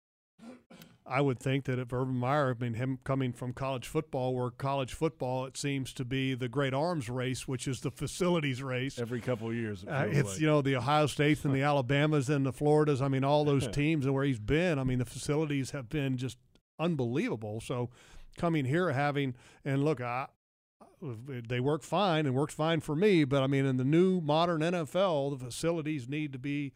I 1.06 1.22
would 1.22 1.40
think 1.40 1.64
that 1.64 1.78
if 1.78 1.94
Urban 1.94 2.16
Meyer, 2.16 2.54
I 2.54 2.62
mean, 2.62 2.74
him 2.74 2.98
coming 3.04 3.32
from 3.32 3.54
college 3.54 3.86
football, 3.88 4.34
where 4.34 4.50
college 4.50 4.92
football 4.92 5.46
it 5.46 5.56
seems 5.56 5.94
to 5.94 6.04
be 6.04 6.34
the 6.34 6.50
great 6.50 6.74
arms 6.74 7.08
race, 7.08 7.48
which 7.48 7.66
is 7.66 7.80
the 7.80 7.90
facilities 7.96 8.62
race 8.62 8.98
every 8.98 9.22
couple 9.22 9.48
of 9.48 9.54
years. 9.54 9.82
It 9.82 9.88
uh, 9.88 10.04
it's 10.10 10.32
like. 10.32 10.40
you 10.40 10.46
know 10.46 10.60
the 10.60 10.76
Ohio 10.76 11.06
States 11.06 11.46
and 11.46 11.54
the 11.54 11.62
Alabamas 11.62 12.28
and 12.28 12.44
the 12.44 12.52
Floridas. 12.52 13.00
I 13.00 13.08
mean, 13.08 13.24
all 13.24 13.46
those 13.46 13.66
teams 13.72 14.04
and 14.04 14.12
where 14.12 14.24
he's 14.24 14.38
been. 14.38 14.78
I 14.78 14.84
mean, 14.84 14.98
the 14.98 15.06
facilities 15.06 15.70
have 15.70 15.88
been 15.88 16.18
just 16.18 16.36
unbelievable. 16.78 17.62
So 17.62 17.88
coming 18.38 18.64
here, 18.64 18.90
having 18.90 19.34
and 19.64 19.84
look, 19.84 20.00
I, 20.00 20.28
they 21.26 21.60
work 21.60 21.82
fine 21.82 22.26
and 22.26 22.34
works 22.34 22.54
fine 22.54 22.80
for 22.80 22.96
me. 22.96 23.24
But 23.24 23.42
I 23.42 23.46
mean, 23.46 23.66
in 23.66 23.76
the 23.76 23.84
new 23.84 24.20
modern 24.20 24.60
NFL, 24.60 25.38
the 25.38 25.44
facilities 25.44 26.08
need 26.08 26.32
to 26.32 26.38
be 26.38 26.72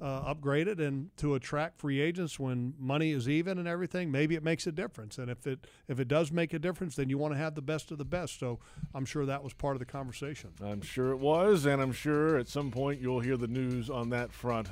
uh, 0.00 0.34
upgraded 0.34 0.80
and 0.80 1.16
to 1.16 1.34
attract 1.34 1.78
free 1.78 2.00
agents 2.00 2.38
when 2.38 2.74
money 2.78 3.12
is 3.12 3.28
even 3.28 3.58
and 3.58 3.68
everything, 3.68 4.10
maybe 4.10 4.34
it 4.34 4.42
makes 4.42 4.66
a 4.66 4.72
difference. 4.72 5.18
And 5.18 5.30
if 5.30 5.46
it 5.46 5.66
if 5.88 6.00
it 6.00 6.08
does 6.08 6.32
make 6.32 6.52
a 6.52 6.58
difference, 6.58 6.96
then 6.96 7.08
you 7.08 7.18
want 7.18 7.32
to 7.32 7.38
have 7.38 7.54
the 7.54 7.62
best 7.62 7.90
of 7.90 7.98
the 7.98 8.04
best. 8.04 8.40
So 8.40 8.58
I'm 8.94 9.04
sure 9.04 9.24
that 9.26 9.44
was 9.44 9.52
part 9.52 9.76
of 9.76 9.80
the 9.80 9.86
conversation. 9.86 10.50
I'm 10.62 10.82
sure 10.82 11.12
it 11.12 11.18
was, 11.18 11.64
and 11.66 11.80
I'm 11.80 11.92
sure 11.92 12.38
at 12.38 12.48
some 12.48 12.70
point 12.70 13.00
you'll 13.00 13.20
hear 13.20 13.36
the 13.36 13.46
news 13.46 13.88
on 13.88 14.10
that 14.10 14.32
front 14.32 14.68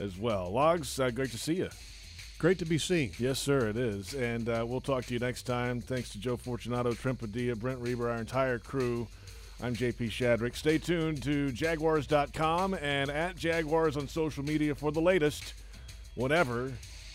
as 0.00 0.18
well. 0.18 0.50
Logs, 0.50 0.98
uh, 0.98 1.10
great 1.10 1.30
to 1.30 1.38
see 1.38 1.54
you. 1.54 1.68
Great 2.44 2.58
to 2.58 2.66
be 2.66 2.76
seen. 2.76 3.10
Yes, 3.18 3.38
sir, 3.38 3.68
it 3.68 3.78
is. 3.78 4.12
And 4.12 4.50
uh, 4.50 4.66
we'll 4.68 4.82
talk 4.82 5.06
to 5.06 5.14
you 5.14 5.18
next 5.18 5.44
time. 5.44 5.80
Thanks 5.80 6.10
to 6.10 6.18
Joe 6.18 6.36
Fortunato, 6.36 6.92
Trent 6.92 7.18
Padilla, 7.18 7.56
Brent 7.56 7.80
Reber, 7.80 8.10
our 8.10 8.18
entire 8.18 8.58
crew. 8.58 9.08
I'm 9.62 9.74
JP 9.74 10.10
Shadrick. 10.10 10.54
Stay 10.54 10.76
tuned 10.76 11.22
to 11.22 11.50
Jaguars.com 11.52 12.74
and 12.74 13.08
at 13.08 13.36
Jaguars 13.36 13.96
on 13.96 14.08
social 14.08 14.44
media 14.44 14.74
for 14.74 14.92
the 14.92 15.00
latest 15.00 15.54
whenever 16.16 16.70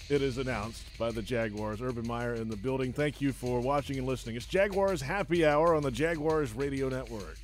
it 0.10 0.24
is 0.24 0.40
announced 0.40 0.82
by 0.98 1.12
the 1.12 1.22
Jaguars. 1.22 1.80
Urban 1.80 2.08
Meyer 2.08 2.34
in 2.34 2.50
the 2.50 2.58
building. 2.58 2.92
Thank 2.92 3.22
you 3.22 3.32
for 3.32 3.60
watching 3.60 4.00
and 4.00 4.08
listening. 4.08 4.36
It's 4.36 4.48
Jaguars 4.48 5.00
Happy 5.00 5.46
Hour 5.46 5.76
on 5.76 5.84
the 5.84 5.92
Jaguars 5.92 6.54
Radio 6.54 6.90
Network. 6.90 7.38